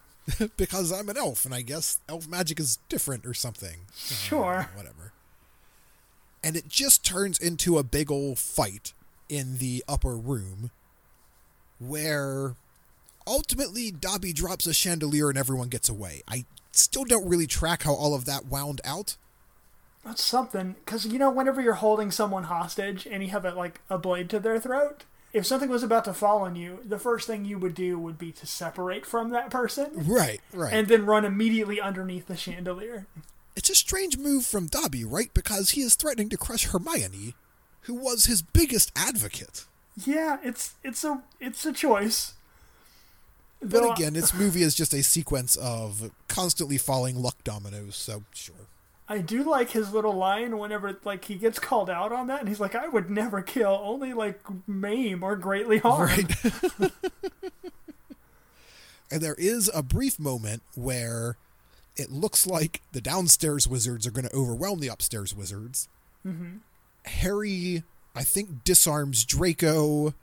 because 0.58 0.92
I'm 0.92 1.10
an 1.10 1.18
elf, 1.18 1.46
and 1.46 1.54
I 1.54 1.62
guess 1.62 2.00
elf 2.10 2.28
magic 2.28 2.60
is 2.60 2.80
different 2.90 3.26
or 3.26 3.34
something. 3.34 3.82
Uh, 3.90 4.14
sure. 4.14 4.70
Whatever. 4.74 5.12
And 6.44 6.56
it 6.56 6.70
just 6.70 7.06
turns 7.06 7.38
into 7.38 7.78
a 7.78 7.84
big 7.84 8.10
old 8.10 8.40
fight 8.40 8.94
in 9.28 9.58
the 9.58 9.84
upper 9.88 10.16
room 10.16 10.72
where 11.80 12.56
ultimately 13.28 13.92
Dobby 13.92 14.34
drops 14.34 14.66
a 14.66 14.74
chandelier 14.74 15.30
and 15.30 15.38
everyone 15.38 15.70
gets 15.70 15.90
away. 15.90 16.24
I 16.28 16.46
still 16.72 17.04
don't 17.04 17.28
really 17.28 17.48
track 17.48 17.84
how 17.84 17.94
all 17.94 18.16
of 18.16 18.26
that 18.26 18.46
wound 18.46 18.82
out. 18.86 19.18
That's 20.06 20.24
something, 20.24 20.76
because 20.86 21.06
you 21.06 21.20
know, 21.20 21.30
whenever 21.30 21.62
you're 21.62 21.74
holding 21.74 22.12
someone 22.12 22.44
hostage 22.44 23.06
and 23.06 23.22
you 23.24 23.30
have 23.32 23.44
a, 23.46 23.52
like 23.54 23.82
a 23.90 23.98
blade 23.98 24.30
to 24.30 24.40
their 24.40 24.60
throat, 24.60 25.04
if 25.34 25.46
something 25.46 25.70
was 25.70 25.84
about 25.84 26.06
to 26.06 26.14
fall 26.14 26.44
on 26.44 26.56
you, 26.56 26.80
the 26.86 26.98
first 26.98 27.28
thing 27.28 27.44
you 27.44 27.60
would 27.60 27.76
do 27.76 28.00
would 28.00 28.18
be 28.18 28.32
to 28.32 28.48
separate 28.48 29.06
from 29.06 29.30
that 29.32 29.50
person 29.50 29.90
Right, 29.94 30.40
right. 30.54 30.72
and 30.74 30.88
then 30.88 31.06
run 31.06 31.26
immediately 31.26 31.82
underneath 31.82 32.28
the 32.28 32.38
chandelier. 32.38 33.06
it's 33.56 33.70
a 33.70 33.76
strange 33.76 34.18
move 34.18 34.46
from 34.46 34.68
Dobby, 34.68 35.04
right? 35.04 35.34
Because 35.34 35.72
he 35.72 35.82
is 35.82 35.96
threatening 35.96 36.30
to 36.30 36.38
crush 36.38 36.68
Hermione, 36.68 37.36
who 37.82 37.94
was 37.96 38.26
his 38.28 38.42
biggest 38.42 38.92
advocate. 38.96 39.66
Yeah, 40.06 40.38
it's 40.44 40.76
it's 40.84 41.04
a 41.04 41.24
it's 41.42 41.66
a 41.66 41.74
choice. 41.74 42.34
But 43.62 43.92
again, 43.92 44.14
this 44.14 44.34
movie 44.34 44.62
is 44.62 44.76
just 44.76 44.94
a 44.94 45.02
sequence 45.02 45.56
of 45.56 46.12
constantly 46.28 46.78
falling 46.78 47.22
luck 47.22 47.44
dominoes, 47.44 47.96
so 47.96 48.24
sure. 48.34 48.68
I 49.10 49.20
do 49.20 49.44
like 49.44 49.72
his 49.72 49.94
little 49.94 50.14
line 50.14 50.58
whenever 50.58 51.00
like 51.04 51.26
he 51.26 51.36
gets 51.36 51.60
called 51.60 51.90
out 51.90 52.12
on 52.12 52.28
that, 52.28 52.42
and 52.42 52.50
he's 52.50 52.60
like, 52.60 52.76
"I 52.76 52.88
would 52.88 53.10
never 53.10 53.42
kill, 53.42 53.80
only 53.82 54.14
like 54.14 54.42
maim 54.68 55.24
or 55.24 55.36
greatly 55.36 55.80
harm." 55.80 56.08
Right. 56.08 56.36
and 59.12 59.22
there 59.22 59.36
is 59.38 59.72
a 59.74 59.82
brief 59.82 60.20
moment 60.20 60.62
where 60.76 61.38
it 61.96 62.12
looks 62.12 62.46
like 62.46 62.82
the 62.92 63.02
downstairs 63.02 63.68
wizards 63.68 64.06
are 64.06 64.12
going 64.12 64.28
to 64.28 64.36
overwhelm 64.36 64.80
the 64.82 64.90
upstairs 64.90 65.34
wizards. 65.34 65.88
Mm-hmm. 66.26 66.58
Harry, 67.06 67.84
I 68.14 68.24
think, 68.24 68.64
disarms 68.64 69.26
Draco. 69.26 70.14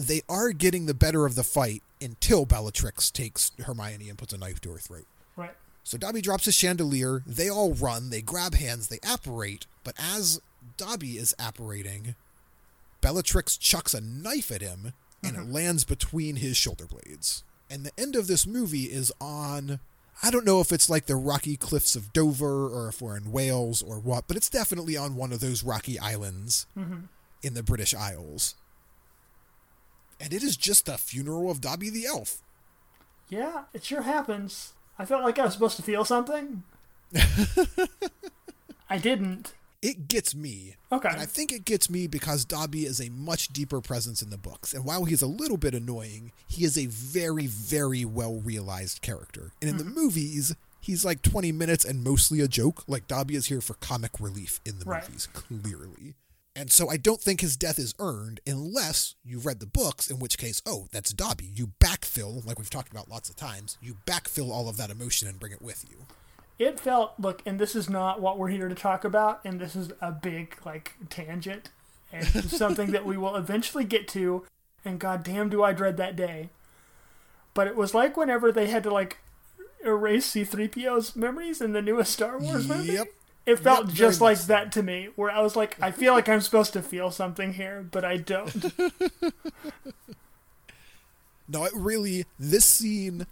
They 0.00 0.22
are 0.28 0.52
getting 0.52 0.86
the 0.86 0.94
better 0.94 1.26
of 1.26 1.34
the 1.34 1.44
fight 1.44 1.82
until 2.00 2.46
Bellatrix 2.46 3.10
takes 3.10 3.52
Hermione 3.58 4.08
and 4.08 4.18
puts 4.18 4.32
a 4.32 4.38
knife 4.38 4.60
to 4.62 4.70
her 4.70 4.78
throat. 4.78 5.06
Right. 5.36 5.54
So 5.84 5.98
Dobby 5.98 6.20
drops 6.20 6.44
his 6.44 6.54
chandelier. 6.54 7.22
They 7.26 7.48
all 7.48 7.74
run. 7.74 8.10
They 8.10 8.22
grab 8.22 8.54
hands. 8.54 8.88
They 8.88 9.00
apparate. 9.02 9.66
But 9.84 9.94
as 9.98 10.40
Dobby 10.76 11.18
is 11.18 11.34
apparating, 11.38 12.14
Bellatrix 13.00 13.56
chucks 13.56 13.94
a 13.94 14.00
knife 14.00 14.50
at 14.50 14.60
him, 14.60 14.92
and 15.22 15.36
it 15.36 15.40
mm-hmm. 15.40 15.52
lands 15.52 15.84
between 15.84 16.36
his 16.36 16.56
shoulder 16.56 16.86
blades. 16.86 17.44
And 17.70 17.84
the 17.84 17.92
end 17.98 18.16
of 18.16 18.26
this 18.26 18.46
movie 18.46 18.84
is 18.84 19.12
on. 19.20 19.80
I 20.22 20.30
don't 20.30 20.44
know 20.44 20.60
if 20.60 20.70
it's 20.70 20.90
like 20.90 21.06
the 21.06 21.16
rocky 21.16 21.56
cliffs 21.56 21.96
of 21.96 22.12
Dover 22.12 22.68
or 22.68 22.88
if 22.88 23.00
we're 23.00 23.16
in 23.16 23.32
Wales 23.32 23.80
or 23.80 23.98
what, 23.98 24.28
but 24.28 24.36
it's 24.36 24.50
definitely 24.50 24.96
on 24.96 25.16
one 25.16 25.32
of 25.32 25.40
those 25.40 25.64
rocky 25.64 25.98
islands 25.98 26.66
mm-hmm. 26.76 27.06
in 27.42 27.54
the 27.54 27.62
British 27.62 27.94
Isles. 27.94 28.54
And 30.20 30.32
it 30.32 30.42
is 30.42 30.56
just 30.56 30.86
the 30.86 30.98
funeral 30.98 31.50
of 31.50 31.60
Dobby 31.60 31.90
the 31.90 32.06
elf. 32.06 32.42
Yeah, 33.28 33.64
it 33.72 33.84
sure 33.84 34.02
happens. 34.02 34.74
I 34.98 35.04
felt 35.06 35.22
like 35.24 35.38
I 35.38 35.44
was 35.44 35.54
supposed 35.54 35.76
to 35.76 35.82
feel 35.82 36.04
something. 36.04 36.62
I 38.90 38.98
didn't. 38.98 39.54
it 39.82 40.08
gets 40.08 40.34
me. 40.34 40.74
Okay. 40.92 41.08
And 41.08 41.20
I 41.20 41.24
think 41.26 41.52
it 41.52 41.64
gets 41.64 41.88
me 41.88 42.06
because 42.06 42.44
Dobby 42.44 42.84
is 42.84 43.00
a 43.00 43.08
much 43.08 43.48
deeper 43.48 43.80
presence 43.80 44.20
in 44.20 44.30
the 44.30 44.36
books. 44.36 44.74
And 44.74 44.84
while 44.84 45.04
he's 45.04 45.22
a 45.22 45.26
little 45.26 45.56
bit 45.56 45.74
annoying, 45.74 46.32
he 46.46 46.64
is 46.64 46.76
a 46.76 46.86
very, 46.86 47.46
very 47.46 48.04
well 48.04 48.40
realized 48.40 49.00
character. 49.00 49.52
And 49.62 49.70
in 49.70 49.78
the 49.78 49.84
mm-hmm. 49.84 49.94
movies, 49.94 50.54
he's 50.80 51.04
like 51.04 51.22
20 51.22 51.52
minutes 51.52 51.84
and 51.84 52.04
mostly 52.04 52.40
a 52.40 52.48
joke. 52.48 52.82
Like 52.86 53.08
Dobby 53.08 53.36
is 53.36 53.46
here 53.46 53.60
for 53.60 53.74
comic 53.74 54.20
relief 54.20 54.60
in 54.66 54.80
the 54.80 54.84
Right. 54.84 55.08
movies, 55.08 55.28
clearly. 55.32 56.14
And 56.56 56.72
so 56.72 56.90
I 56.90 56.96
don't 56.96 57.20
think 57.20 57.40
his 57.40 57.56
death 57.56 57.78
is 57.78 57.94
earned 57.98 58.40
unless 58.46 59.14
you've 59.24 59.46
read 59.46 59.60
the 59.60 59.66
books, 59.66 60.10
in 60.10 60.18
which 60.18 60.36
case, 60.36 60.60
oh, 60.66 60.88
that's 60.92 61.12
Dobby. 61.12 61.50
You 61.54 61.68
backfill, 61.78 62.44
like 62.44 62.58
we've 62.58 62.68
talked 62.68 62.90
about 62.90 63.08
lots 63.08 63.30
of 63.30 63.36
times, 63.36 63.78
you 63.80 63.96
backfill 64.04 64.50
all 64.50 64.68
of 64.68 64.76
that 64.76 64.90
emotion 64.90 65.28
and 65.28 65.38
bring 65.38 65.52
it 65.52 65.62
with 65.62 65.84
you. 65.88 66.06
It 66.58 66.78
felt 66.78 67.14
look, 67.18 67.40
and 67.46 67.58
this 67.58 67.74
is 67.74 67.88
not 67.88 68.20
what 68.20 68.36
we're 68.36 68.48
here 68.48 68.68
to 68.68 68.74
talk 68.74 69.04
about, 69.04 69.40
and 69.44 69.58
this 69.58 69.74
is 69.74 69.92
a 70.00 70.12
big 70.12 70.56
like 70.64 70.94
tangent, 71.08 71.70
and 72.12 72.26
something 72.50 72.90
that 72.90 73.06
we 73.06 73.16
will 73.16 73.36
eventually 73.36 73.84
get 73.84 74.06
to. 74.08 74.44
And 74.84 74.98
goddamn, 74.98 75.48
do 75.48 75.62
I 75.62 75.72
dread 75.72 75.96
that 75.96 76.16
day! 76.16 76.50
But 77.54 77.66
it 77.66 77.76
was 77.76 77.94
like 77.94 78.16
whenever 78.16 78.52
they 78.52 78.66
had 78.68 78.82
to 78.82 78.92
like 78.92 79.18
erase 79.82 80.26
C-3PO's 80.26 81.16
memories 81.16 81.62
in 81.62 81.72
the 81.72 81.80
newest 81.80 82.12
Star 82.12 82.38
Wars 82.38 82.68
movie. 82.68 82.92
Yep. 82.92 83.08
It 83.50 83.58
felt 83.58 83.86
Yep, 83.86 83.94
just 83.94 84.20
like 84.20 84.38
that 84.42 84.72
to 84.72 84.82
me, 84.82 85.08
where 85.16 85.30
I 85.30 85.40
was 85.40 85.56
like, 85.56 85.76
I 85.82 85.90
feel 85.90 86.12
like 86.12 86.28
I'm 86.28 86.40
supposed 86.40 86.72
to 86.74 86.82
feel 86.82 87.10
something 87.10 87.54
here, 87.54 87.86
but 87.90 88.04
I 88.04 88.16
don't. 88.16 88.72
No, 91.52 91.64
it 91.64 91.72
really, 91.74 92.26
this 92.38 92.64
scene, 92.64 93.26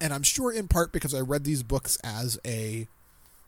and 0.00 0.12
I'm 0.12 0.22
sure 0.22 0.52
in 0.52 0.68
part 0.68 0.92
because 0.92 1.14
I 1.14 1.20
read 1.20 1.44
these 1.44 1.62
books 1.62 1.96
as 2.04 2.38
a 2.44 2.88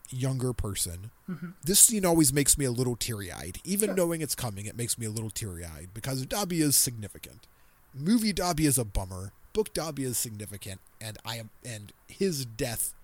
younger 0.09 0.55
person, 0.55 1.11
mm-hmm. 1.29 1.51
this 1.63 1.79
scene 1.79 2.07
always 2.07 2.33
makes 2.33 2.57
me 2.57 2.65
a 2.65 2.71
little 2.71 2.97
teary 2.97 3.31
eyed. 3.31 3.59
Even 3.63 3.95
knowing 3.95 4.23
it's 4.23 4.35
coming, 4.35 4.65
it 4.65 4.77
makes 4.77 4.97
me 4.97 5.05
a 5.05 5.11
little 5.11 5.29
teary 5.29 5.65
eyed 5.67 5.91
because 5.93 6.25
Dobby 6.25 6.63
is 6.63 6.77
significant. 6.77 7.47
Movie 7.95 8.33
Dobby 8.33 8.65
is 8.65 8.79
a 8.79 8.87
bummer. 8.87 9.33
Book 9.53 9.75
Dobby 9.75 10.05
is 10.05 10.17
significant, 10.17 10.81
and 10.99 11.19
I 11.27 11.37
am, 11.37 11.51
and 11.63 11.93
his 12.09 12.47
death 12.47 12.95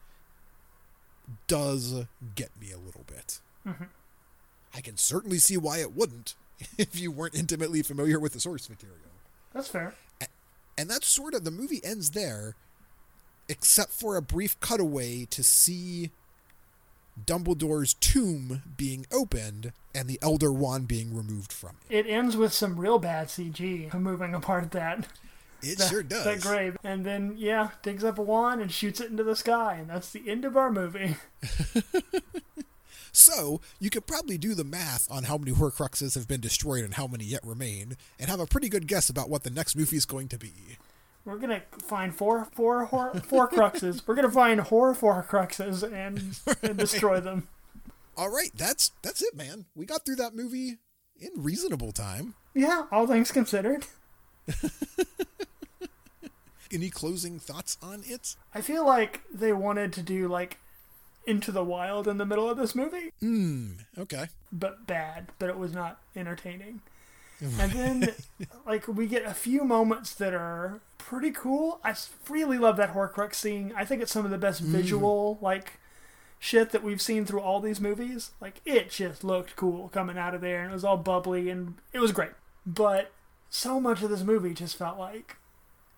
does 1.46 2.06
get 2.34 2.50
me 2.60 2.70
a 2.72 2.78
little 2.78 3.04
bit. 3.06 3.40
Mm-hmm. 3.66 3.84
I 4.74 4.80
can 4.80 4.96
certainly 4.96 5.38
see 5.38 5.56
why 5.56 5.78
it 5.78 5.94
wouldn't 5.94 6.34
if 6.78 6.98
you 6.98 7.10
weren't 7.10 7.34
intimately 7.34 7.82
familiar 7.82 8.18
with 8.18 8.32
the 8.32 8.40
source 8.40 8.68
material. 8.68 8.98
That's 9.52 9.68
fair. 9.68 9.94
And 10.76 10.88
that's 10.88 11.08
sort 11.08 11.34
of 11.34 11.42
the 11.42 11.50
movie 11.50 11.80
ends 11.82 12.10
there, 12.12 12.54
except 13.48 13.90
for 13.90 14.16
a 14.16 14.22
brief 14.22 14.60
cutaway 14.60 15.24
to 15.24 15.42
see 15.42 16.12
Dumbledore's 17.26 17.94
tomb 17.94 18.62
being 18.76 19.04
opened 19.12 19.72
and 19.92 20.08
the 20.08 20.20
Elder 20.22 20.52
Wand 20.52 20.86
being 20.86 21.16
removed 21.16 21.52
from 21.52 21.76
it. 21.88 22.06
It 22.06 22.08
ends 22.08 22.36
with 22.36 22.52
some 22.52 22.78
real 22.78 23.00
bad 23.00 23.26
CG 23.26 23.92
moving 23.92 24.34
apart 24.34 24.70
that 24.70 25.08
It 25.62 25.78
that, 25.78 25.90
sure 25.90 26.02
does. 26.02 26.24
that 26.24 26.40
grave, 26.40 26.76
and 26.84 27.04
then 27.04 27.34
yeah, 27.36 27.70
digs 27.82 28.04
up 28.04 28.18
a 28.18 28.22
wand 28.22 28.60
and 28.60 28.70
shoots 28.70 29.00
it 29.00 29.10
into 29.10 29.24
the 29.24 29.36
sky, 29.36 29.76
and 29.80 29.90
that's 29.90 30.10
the 30.10 30.28
end 30.28 30.44
of 30.44 30.56
our 30.56 30.70
movie. 30.70 31.16
So 33.18 33.60
you 33.80 33.90
could 33.90 34.06
probably 34.06 34.38
do 34.38 34.54
the 34.54 34.64
math 34.64 35.10
on 35.10 35.24
how 35.24 35.38
many 35.38 35.50
Horcruxes 35.50 36.14
have 36.14 36.28
been 36.28 36.40
destroyed 36.40 36.84
and 36.84 36.94
how 36.94 37.08
many 37.08 37.24
yet 37.24 37.44
remain, 37.44 37.96
and 38.18 38.30
have 38.30 38.38
a 38.38 38.46
pretty 38.46 38.68
good 38.68 38.86
guess 38.86 39.10
about 39.10 39.28
what 39.28 39.42
the 39.42 39.50
next 39.50 39.76
movie 39.76 39.96
is 39.96 40.06
going 40.06 40.28
to 40.28 40.38
be. 40.38 40.52
We're 41.24 41.38
gonna 41.38 41.62
find 41.82 42.14
four, 42.14 42.46
four, 42.52 42.86
four, 42.86 43.12
four 43.14 43.50
cruxes. 43.50 44.02
We're 44.06 44.14
gonna 44.14 44.30
find 44.30 44.66
four, 44.66 44.94
four 44.94 45.26
cruxes 45.28 45.82
and, 45.82 46.36
and 46.62 46.78
destroy 46.78 47.20
them. 47.20 47.48
All 48.16 48.30
right, 48.30 48.50
that's 48.54 48.92
that's 49.02 49.20
it, 49.20 49.36
man. 49.36 49.66
We 49.74 49.84
got 49.84 50.04
through 50.04 50.16
that 50.16 50.34
movie 50.34 50.78
in 51.18 51.30
reasonable 51.36 51.92
time. 51.92 52.34
Yeah, 52.54 52.84
all 52.92 53.06
things 53.06 53.30
considered. 53.32 53.84
Any 56.70 56.90
closing 56.90 57.38
thoughts 57.38 57.78
on 57.82 58.02
it? 58.06 58.36
I 58.54 58.60
feel 58.60 58.84
like 58.86 59.22
they 59.32 59.52
wanted 59.54 59.92
to 59.94 60.02
do 60.02 60.28
like 60.28 60.58
Into 61.26 61.50
the 61.50 61.64
Wild 61.64 62.06
in 62.06 62.18
the 62.18 62.26
middle 62.26 62.48
of 62.50 62.58
this 62.58 62.74
movie, 62.74 63.12
Hmm. 63.20 63.72
Okay. 63.96 64.26
but 64.52 64.86
bad, 64.86 65.28
but 65.38 65.48
it 65.48 65.56
was 65.58 65.72
not 65.72 65.98
entertaining. 66.14 66.82
And 67.40 67.70
then, 67.70 68.14
like, 68.66 68.88
we 68.88 69.06
get 69.06 69.24
a 69.24 69.32
few 69.32 69.62
moments 69.62 70.12
that 70.16 70.34
are 70.34 70.80
pretty 70.98 71.30
cool. 71.30 71.78
I 71.84 71.94
really 72.28 72.58
love 72.58 72.76
that 72.78 72.94
Horcrux 72.94 73.36
scene. 73.36 73.72
I 73.76 73.84
think 73.84 74.02
it's 74.02 74.10
some 74.10 74.24
of 74.24 74.32
the 74.32 74.38
best 74.38 74.60
visual, 74.60 75.38
like, 75.40 75.74
shit 76.40 76.70
that 76.70 76.82
we've 76.82 77.00
seen 77.00 77.24
through 77.24 77.38
all 77.38 77.60
these 77.60 77.80
movies. 77.80 78.32
Like, 78.40 78.60
it 78.66 78.90
just 78.90 79.22
looked 79.22 79.54
cool 79.54 79.88
coming 79.90 80.18
out 80.18 80.34
of 80.34 80.40
there, 80.40 80.62
and 80.62 80.72
it 80.72 80.74
was 80.74 80.82
all 80.82 80.96
bubbly, 80.96 81.48
and 81.48 81.74
it 81.92 82.00
was 82.00 82.10
great. 82.10 82.32
But 82.66 83.12
so 83.50 83.80
much 83.80 84.02
of 84.02 84.10
this 84.10 84.22
movie 84.22 84.54
just 84.54 84.76
felt 84.76 84.98
like, 84.98 85.36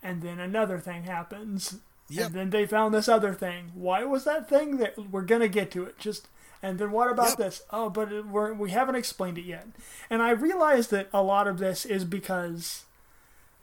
and 0.03 0.23
then 0.23 0.39
another 0.39 0.79
thing 0.79 1.05
happens. 1.05 1.77
Yep. 2.09 2.27
And 2.27 2.35
then 2.35 2.51
they 2.51 2.67
found 2.67 2.93
this 2.93 3.09
other 3.09 3.33
thing. 3.35 3.71
Why 3.75 4.03
was 4.05 4.25
that 4.25 4.49
thing 4.49 4.79
that 4.79 4.99
we're 5.11 5.23
gonna 5.23 5.47
get 5.49 5.71
to 5.73 5.85
it? 5.85 5.99
Just 5.99 6.29
and 6.63 6.79
then 6.79 6.91
what 6.91 7.11
about 7.11 7.31
Yep. 7.31 7.39
this? 7.39 7.63
Oh, 7.71 7.89
but 7.89 8.13
it, 8.13 8.27
we're, 8.27 8.53
we 8.53 8.71
haven't 8.71 8.97
explained 8.97 9.39
it 9.39 9.45
yet. 9.45 9.67
And 10.11 10.21
I 10.21 10.31
realize 10.31 10.89
that 10.89 11.09
a 11.13 11.23
lot 11.23 11.47
of 11.47 11.59
this 11.59 11.85
is 11.87 12.05
because 12.05 12.85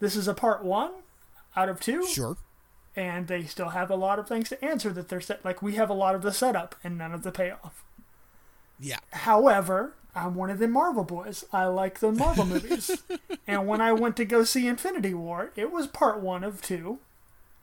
this 0.00 0.16
is 0.16 0.26
a 0.28 0.34
part 0.34 0.64
one 0.64 0.90
out 1.56 1.68
of 1.68 1.78
two, 1.80 2.04
Sure. 2.06 2.36
and 2.96 3.28
they 3.28 3.44
still 3.44 3.68
have 3.70 3.90
a 3.90 3.96
lot 3.96 4.18
of 4.18 4.26
things 4.26 4.48
to 4.48 4.64
answer 4.64 4.90
that 4.94 5.08
they're 5.08 5.20
set. 5.20 5.44
Like 5.44 5.60
we 5.62 5.74
have 5.74 5.90
a 5.90 5.94
lot 5.94 6.14
of 6.14 6.22
the 6.22 6.32
setup 6.32 6.74
and 6.82 6.96
none 6.98 7.12
of 7.12 7.22
the 7.22 7.30
payoff. 7.32 7.84
Yeah. 8.80 8.98
However, 9.12 9.94
I'm 10.24 10.34
one 10.34 10.50
of 10.50 10.58
the 10.58 10.68
Marvel 10.68 11.04
boys. 11.04 11.44
I 11.52 11.66
like 11.66 12.00
the 12.00 12.12
Marvel 12.12 12.44
movies. 12.46 13.02
and 13.46 13.66
when 13.66 13.80
I 13.80 13.92
went 13.92 14.16
to 14.16 14.24
go 14.24 14.44
see 14.44 14.66
Infinity 14.66 15.14
War, 15.14 15.52
it 15.56 15.70
was 15.70 15.86
part 15.86 16.20
one 16.20 16.44
of 16.44 16.60
two. 16.60 16.98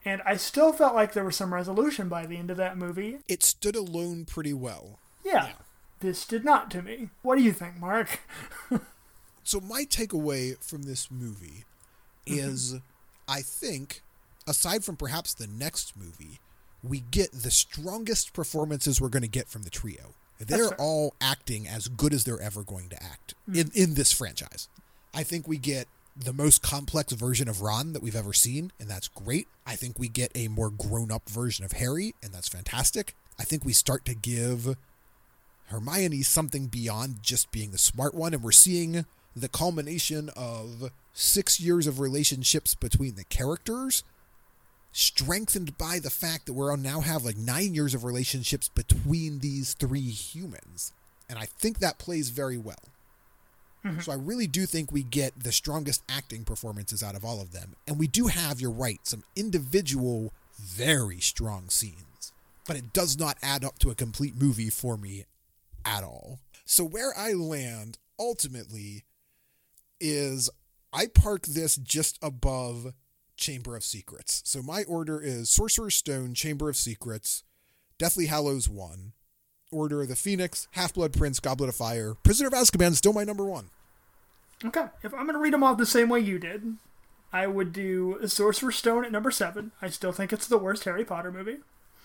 And 0.04 0.22
I 0.24 0.36
still 0.36 0.72
felt 0.72 0.94
like 0.94 1.12
there 1.12 1.24
was 1.24 1.36
some 1.36 1.52
resolution 1.52 2.08
by 2.08 2.26
the 2.26 2.36
end 2.36 2.50
of 2.50 2.56
that 2.58 2.78
movie. 2.78 3.18
It 3.26 3.42
stood 3.42 3.74
alone 3.74 4.24
pretty 4.24 4.52
well. 4.52 5.00
Yeah. 5.24 5.50
This 6.00 6.24
did 6.26 6.44
not 6.44 6.70
to 6.72 6.82
me. 6.82 7.10
What 7.22 7.36
do 7.36 7.42
you 7.42 7.52
think, 7.52 7.78
Mark? 7.78 8.20
So 9.46 9.60
my 9.60 9.84
takeaway 9.84 10.60
from 10.60 10.82
this 10.82 11.08
movie 11.08 11.66
mm-hmm. 12.26 12.48
is 12.48 12.74
I 13.28 13.42
think 13.42 14.02
aside 14.44 14.84
from 14.84 14.96
perhaps 14.96 15.34
the 15.34 15.46
next 15.46 15.96
movie, 15.96 16.40
we 16.82 17.04
get 17.12 17.30
the 17.30 17.52
strongest 17.52 18.32
performances 18.32 19.00
we're 19.00 19.08
going 19.08 19.22
to 19.22 19.28
get 19.28 19.48
from 19.48 19.62
the 19.62 19.70
trio. 19.70 20.14
They're 20.38 20.74
all 20.74 21.14
acting 21.20 21.66
as 21.66 21.88
good 21.88 22.12
as 22.12 22.24
they're 22.24 22.40
ever 22.40 22.62
going 22.62 22.88
to 22.90 23.02
act 23.02 23.34
hmm. 23.46 23.56
in 23.56 23.70
in 23.74 23.94
this 23.94 24.12
franchise. 24.12 24.68
I 25.14 25.22
think 25.22 25.48
we 25.48 25.56
get 25.56 25.88
the 26.16 26.32
most 26.32 26.62
complex 26.62 27.12
version 27.12 27.48
of 27.48 27.60
Ron 27.60 27.92
that 27.92 28.02
we've 28.02 28.16
ever 28.16 28.32
seen, 28.32 28.72
and 28.80 28.88
that's 28.88 29.08
great. 29.08 29.48
I 29.66 29.76
think 29.76 29.98
we 29.98 30.08
get 30.08 30.32
a 30.34 30.48
more 30.48 30.70
grown 30.70 31.10
up 31.10 31.28
version 31.28 31.64
of 31.64 31.72
Harry, 31.72 32.14
and 32.22 32.32
that's 32.32 32.48
fantastic. 32.48 33.14
I 33.38 33.44
think 33.44 33.64
we 33.64 33.72
start 33.72 34.04
to 34.06 34.14
give 34.14 34.76
Hermione 35.66 36.22
something 36.22 36.66
beyond 36.68 37.22
just 37.22 37.50
being 37.50 37.70
the 37.70 37.78
smart 37.78 38.14
one, 38.14 38.32
and 38.32 38.42
we're 38.42 38.52
seeing 38.52 39.04
the 39.34 39.48
culmination 39.48 40.30
of 40.36 40.90
six 41.12 41.60
years 41.60 41.86
of 41.86 42.00
relationships 42.00 42.74
between 42.74 43.16
the 43.16 43.24
characters, 43.24 44.02
strengthened 44.96 45.76
by 45.76 45.98
the 45.98 46.08
fact 46.08 46.46
that 46.46 46.54
we're 46.54 46.74
now 46.74 47.00
have 47.00 47.22
like 47.22 47.36
nine 47.36 47.74
years 47.74 47.92
of 47.92 48.02
relationships 48.02 48.70
between 48.70 49.40
these 49.40 49.74
three 49.74 50.00
humans. 50.00 50.94
And 51.28 51.38
I 51.38 51.44
think 51.44 51.80
that 51.80 51.98
plays 51.98 52.30
very 52.30 52.56
well. 52.56 52.82
Mm-hmm. 53.84 54.00
So 54.00 54.12
I 54.12 54.14
really 54.14 54.46
do 54.46 54.64
think 54.64 54.90
we 54.90 55.02
get 55.02 55.38
the 55.38 55.52
strongest 55.52 56.02
acting 56.08 56.44
performances 56.44 57.02
out 57.02 57.14
of 57.14 57.26
all 57.26 57.42
of 57.42 57.52
them. 57.52 57.74
And 57.86 57.98
we 57.98 58.06
do 58.06 58.28
have, 58.28 58.58
you're 58.58 58.70
right, 58.70 59.00
some 59.02 59.22
individual, 59.36 60.32
very 60.58 61.20
strong 61.20 61.68
scenes. 61.68 62.32
But 62.66 62.76
it 62.76 62.94
does 62.94 63.18
not 63.18 63.36
add 63.42 63.64
up 63.64 63.78
to 63.80 63.90
a 63.90 63.94
complete 63.94 64.34
movie 64.34 64.70
for 64.70 64.96
me 64.96 65.26
at 65.84 66.04
all. 66.04 66.38
So 66.64 66.84
where 66.84 67.12
I 67.16 67.34
land 67.34 67.98
ultimately 68.18 69.04
is 70.00 70.48
I 70.90 71.06
park 71.06 71.42
this 71.42 71.76
just 71.76 72.18
above 72.22 72.94
Chamber 73.36 73.76
of 73.76 73.84
Secrets. 73.84 74.42
So 74.44 74.62
my 74.62 74.84
order 74.84 75.20
is 75.20 75.48
Sorcerer's 75.48 75.94
Stone, 75.94 76.34
Chamber 76.34 76.68
of 76.68 76.76
Secrets, 76.76 77.42
Deathly 77.98 78.26
Hallows 78.26 78.68
1, 78.68 79.12
Order 79.70 80.02
of 80.02 80.08
the 80.08 80.16
Phoenix, 80.16 80.68
Half 80.72 80.94
Blood 80.94 81.12
Prince, 81.12 81.40
Goblet 81.40 81.68
of 81.68 81.76
Fire, 81.76 82.14
Prisoner 82.22 82.48
of 82.48 82.54
Azkaban, 82.54 82.94
still 82.94 83.12
my 83.12 83.24
number 83.24 83.44
one. 83.44 83.70
Okay, 84.64 84.86
if 85.02 85.12
I'm 85.12 85.24
going 85.26 85.34
to 85.34 85.38
read 85.38 85.52
them 85.52 85.62
off 85.62 85.76
the 85.76 85.86
same 85.86 86.08
way 86.08 86.20
you 86.20 86.38
did, 86.38 86.76
I 87.32 87.46
would 87.46 87.72
do 87.72 88.18
Sorcerer's 88.26 88.76
Stone 88.76 89.04
at 89.04 89.12
number 89.12 89.30
seven. 89.30 89.72
I 89.82 89.90
still 89.90 90.12
think 90.12 90.32
it's 90.32 90.46
the 90.46 90.58
worst 90.58 90.84
Harry 90.84 91.04
Potter 91.04 91.30
movie. 91.30 91.58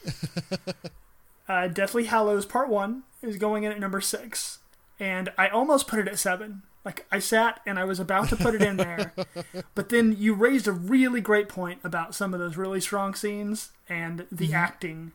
uh, 1.48 1.68
Deathly 1.68 2.06
Hallows 2.06 2.46
Part 2.46 2.68
One 2.68 3.04
is 3.22 3.38
going 3.38 3.64
in 3.64 3.72
at 3.72 3.80
number 3.80 4.02
six, 4.02 4.60
and 5.00 5.32
I 5.38 5.48
almost 5.48 5.88
put 5.88 6.00
it 6.00 6.08
at 6.08 6.20
seven. 6.20 6.64
Like 6.84 7.06
I 7.12 7.20
sat 7.20 7.62
and 7.66 7.78
I 7.78 7.84
was 7.84 8.00
about 8.00 8.30
to 8.30 8.36
put 8.36 8.56
it 8.56 8.62
in 8.62 8.78
there, 8.78 9.14
but 9.76 9.90
then 9.90 10.16
you 10.18 10.34
raised 10.34 10.68
a 10.68 10.72
really 10.72 11.22
great 11.22 11.48
point 11.48 11.80
about 11.84 12.16
some 12.16 12.34
of 12.34 12.40
those 12.40 12.58
really 12.58 12.82
strong 12.82 13.14
scenes 13.14 13.72
and 13.88 14.26
the 14.32 14.48
mm-hmm. 14.48 14.56
acting 14.56 15.12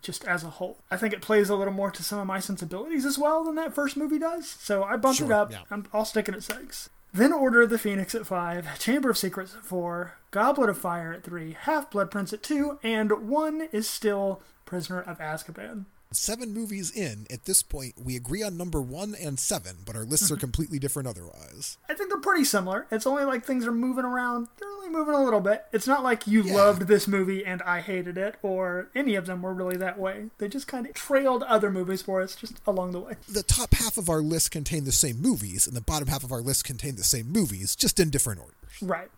just 0.00 0.24
as 0.24 0.44
a 0.44 0.50
whole. 0.50 0.78
I 0.90 0.96
think 0.96 1.12
it 1.12 1.22
plays 1.22 1.48
a 1.48 1.56
little 1.56 1.72
more 1.72 1.90
to 1.90 2.02
some 2.02 2.18
of 2.18 2.26
my 2.26 2.38
sensibilities 2.38 3.04
as 3.04 3.18
well 3.18 3.42
than 3.42 3.54
that 3.56 3.74
first 3.74 3.96
movie 3.96 4.18
does. 4.18 4.48
So 4.48 4.84
I 4.84 4.96
bumped 4.96 5.20
it 5.20 5.32
up. 5.32 5.50
yeah. 5.50 5.60
I'm, 5.70 5.86
all 5.92 6.04
sticking 6.04 6.34
at 6.34 6.42
six. 6.42 6.90
Then 7.12 7.32
Order 7.32 7.62
of 7.62 7.70
the 7.70 7.78
Phoenix 7.78 8.14
at 8.14 8.26
five, 8.26 8.78
Chamber 8.78 9.08
of 9.08 9.16
Secrets 9.16 9.54
at 9.54 9.64
four, 9.64 10.18
Goblet 10.30 10.68
of 10.68 10.76
Fire 10.76 11.12
at 11.12 11.22
three, 11.22 11.56
Half 11.58 11.90
Blood 11.90 12.10
Prince 12.10 12.32
at 12.32 12.42
two, 12.42 12.78
and 12.82 13.28
one 13.28 13.68
is 13.72 13.88
still 13.88 14.42
Prisoner 14.64 15.00
of 15.00 15.18
Azkaban. 15.18 15.84
Seven 16.16 16.54
movies 16.54 16.90
in, 16.92 17.26
at 17.30 17.44
this 17.44 17.62
point, 17.62 17.94
we 18.02 18.14
agree 18.14 18.42
on 18.42 18.56
number 18.56 18.80
one 18.80 19.14
and 19.20 19.38
seven, 19.38 19.78
but 19.84 19.96
our 19.96 20.04
lists 20.04 20.30
are 20.30 20.36
completely 20.36 20.78
different 20.78 21.08
otherwise. 21.08 21.76
I 21.88 21.94
think 21.94 22.08
they're 22.10 22.20
pretty 22.20 22.44
similar. 22.44 22.86
It's 22.92 23.06
only 23.06 23.24
like 23.24 23.44
things 23.44 23.66
are 23.66 23.72
moving 23.72 24.04
around. 24.04 24.46
They're 24.60 24.70
only 24.70 24.90
moving 24.90 25.14
a 25.14 25.22
little 25.24 25.40
bit. 25.40 25.64
It's 25.72 25.88
not 25.88 26.04
like 26.04 26.26
you 26.28 26.42
Yeah. 26.42 26.54
loved 26.54 26.82
this 26.82 27.08
movie 27.08 27.44
and 27.44 27.60
I 27.62 27.80
hated 27.80 28.16
it, 28.16 28.36
or 28.42 28.88
any 28.94 29.16
of 29.16 29.26
them 29.26 29.42
were 29.42 29.52
really 29.52 29.76
that 29.78 29.98
way. 29.98 30.30
They 30.38 30.46
just 30.48 30.68
kind 30.68 30.86
of 30.86 30.94
trailed 30.94 31.42
other 31.42 31.70
movies 31.70 32.02
for 32.02 32.22
us 32.22 32.36
just 32.36 32.54
along 32.66 32.92
the 32.92 33.00
way. 33.00 33.16
The 33.28 33.42
top 33.42 33.74
half 33.74 33.96
of 33.98 34.08
our 34.08 34.20
list 34.20 34.52
contain 34.52 34.84
the 34.84 34.92
same 34.92 35.20
movies, 35.20 35.66
and 35.66 35.76
the 35.76 35.80
bottom 35.80 36.06
half 36.08 36.22
of 36.22 36.30
our 36.30 36.40
list 36.42 36.64
contain 36.64 36.94
the 36.96 37.02
same 37.04 37.26
movies, 37.30 37.74
just 37.74 37.98
in 37.98 38.10
different 38.10 38.40
orders. 38.40 38.54
Right. 38.80 39.10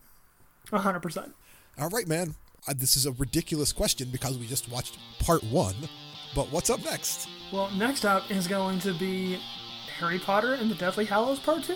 A 0.72 0.78
hundred 0.78 1.00
percent. 1.00 1.34
All 1.78 1.90
right, 1.90 2.08
man. 2.08 2.36
Uh, 2.68 2.74
this 2.76 2.96
is 2.96 3.06
a 3.06 3.12
ridiculous 3.12 3.72
question 3.72 4.08
because 4.10 4.36
we 4.38 4.46
just 4.46 4.68
watched 4.68 4.98
part 5.20 5.44
one, 5.44 5.74
but 6.36 6.52
what's 6.52 6.68
up 6.68 6.84
next? 6.84 7.28
Well, 7.50 7.70
next 7.70 8.04
up 8.04 8.30
is 8.30 8.46
going 8.46 8.78
to 8.80 8.92
be 8.92 9.40
Harry 9.98 10.18
Potter 10.18 10.52
and 10.52 10.70
the 10.70 10.74
Deathly 10.74 11.06
Hallows 11.06 11.38
Part 11.38 11.64
2. 11.64 11.74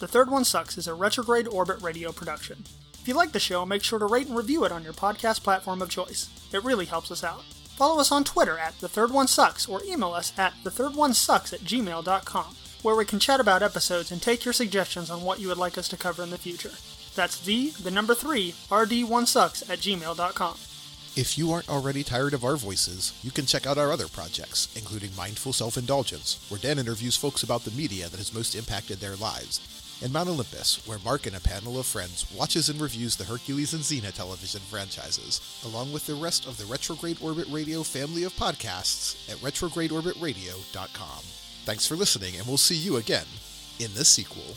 The 0.00 0.08
Third 0.08 0.32
One 0.32 0.44
Sucks 0.44 0.76
is 0.76 0.88
a 0.88 0.94
retrograde 0.94 1.46
orbit 1.46 1.80
radio 1.80 2.10
production. 2.10 2.64
If 3.00 3.06
you 3.06 3.14
like 3.14 3.30
the 3.30 3.38
show, 3.38 3.64
make 3.64 3.84
sure 3.84 4.00
to 4.00 4.06
rate 4.06 4.26
and 4.26 4.36
review 4.36 4.64
it 4.64 4.72
on 4.72 4.82
your 4.82 4.92
podcast 4.92 5.44
platform 5.44 5.80
of 5.80 5.88
choice. 5.88 6.28
It 6.52 6.64
really 6.64 6.86
helps 6.86 7.12
us 7.12 7.22
out. 7.22 7.44
Follow 7.76 8.00
us 8.00 8.10
on 8.10 8.24
Twitter 8.24 8.58
at 8.58 8.80
The 8.80 8.88
Third 8.88 9.12
One 9.12 9.28
Sucks 9.28 9.68
or 9.68 9.80
email 9.84 10.12
us 10.12 10.36
at 10.36 10.54
thethirdOneSucks 10.64 11.52
at 11.52 11.60
gmail.com, 11.60 12.56
where 12.82 12.96
we 12.96 13.04
can 13.04 13.20
chat 13.20 13.38
about 13.38 13.62
episodes 13.62 14.10
and 14.10 14.20
take 14.20 14.44
your 14.44 14.52
suggestions 14.52 15.08
on 15.08 15.22
what 15.22 15.38
you 15.38 15.46
would 15.46 15.56
like 15.56 15.78
us 15.78 15.88
to 15.90 15.96
cover 15.96 16.24
in 16.24 16.30
the 16.30 16.38
future. 16.38 16.72
That's 17.14 17.38
the, 17.40 17.70
the 17.70 17.90
number 17.90 18.14
three, 18.14 18.52
RD1Sucks 18.70 19.68
at 19.70 19.78
gmail.com. 19.78 20.56
If 21.14 21.36
you 21.36 21.52
aren't 21.52 21.68
already 21.68 22.02
tired 22.02 22.32
of 22.32 22.42
our 22.42 22.56
voices, 22.56 23.12
you 23.22 23.30
can 23.30 23.44
check 23.44 23.66
out 23.66 23.76
our 23.76 23.92
other 23.92 24.08
projects, 24.08 24.74
including 24.74 25.14
Mindful 25.14 25.52
Self 25.52 25.76
Indulgence, 25.76 26.42
where 26.48 26.58
Dan 26.58 26.78
interviews 26.78 27.18
folks 27.18 27.42
about 27.42 27.64
the 27.64 27.70
media 27.72 28.08
that 28.08 28.16
has 28.16 28.32
most 28.32 28.54
impacted 28.54 28.98
their 28.98 29.16
lives, 29.16 29.60
and 30.02 30.10
Mount 30.10 30.30
Olympus, 30.30 30.86
where 30.86 30.98
Mark 31.04 31.26
and 31.26 31.36
a 31.36 31.40
panel 31.40 31.78
of 31.78 31.84
friends 31.84 32.24
watches 32.34 32.70
and 32.70 32.80
reviews 32.80 33.14
the 33.14 33.24
Hercules 33.24 33.74
and 33.74 33.82
Xena 33.82 34.10
television 34.10 34.62
franchises, 34.62 35.60
along 35.66 35.92
with 35.92 36.06
the 36.06 36.14
rest 36.14 36.46
of 36.46 36.56
the 36.56 36.64
Retrograde 36.64 37.18
Orbit 37.20 37.46
Radio 37.50 37.82
family 37.82 38.24
of 38.24 38.32
podcasts 38.32 39.30
at 39.30 39.36
retrogradeorbitradio.com. 39.38 41.20
Thanks 41.66 41.86
for 41.86 41.94
listening, 41.94 42.36
and 42.36 42.46
we'll 42.46 42.56
see 42.56 42.74
you 42.74 42.96
again 42.96 43.26
in 43.78 43.92
the 43.92 44.04
sequel. 44.06 44.56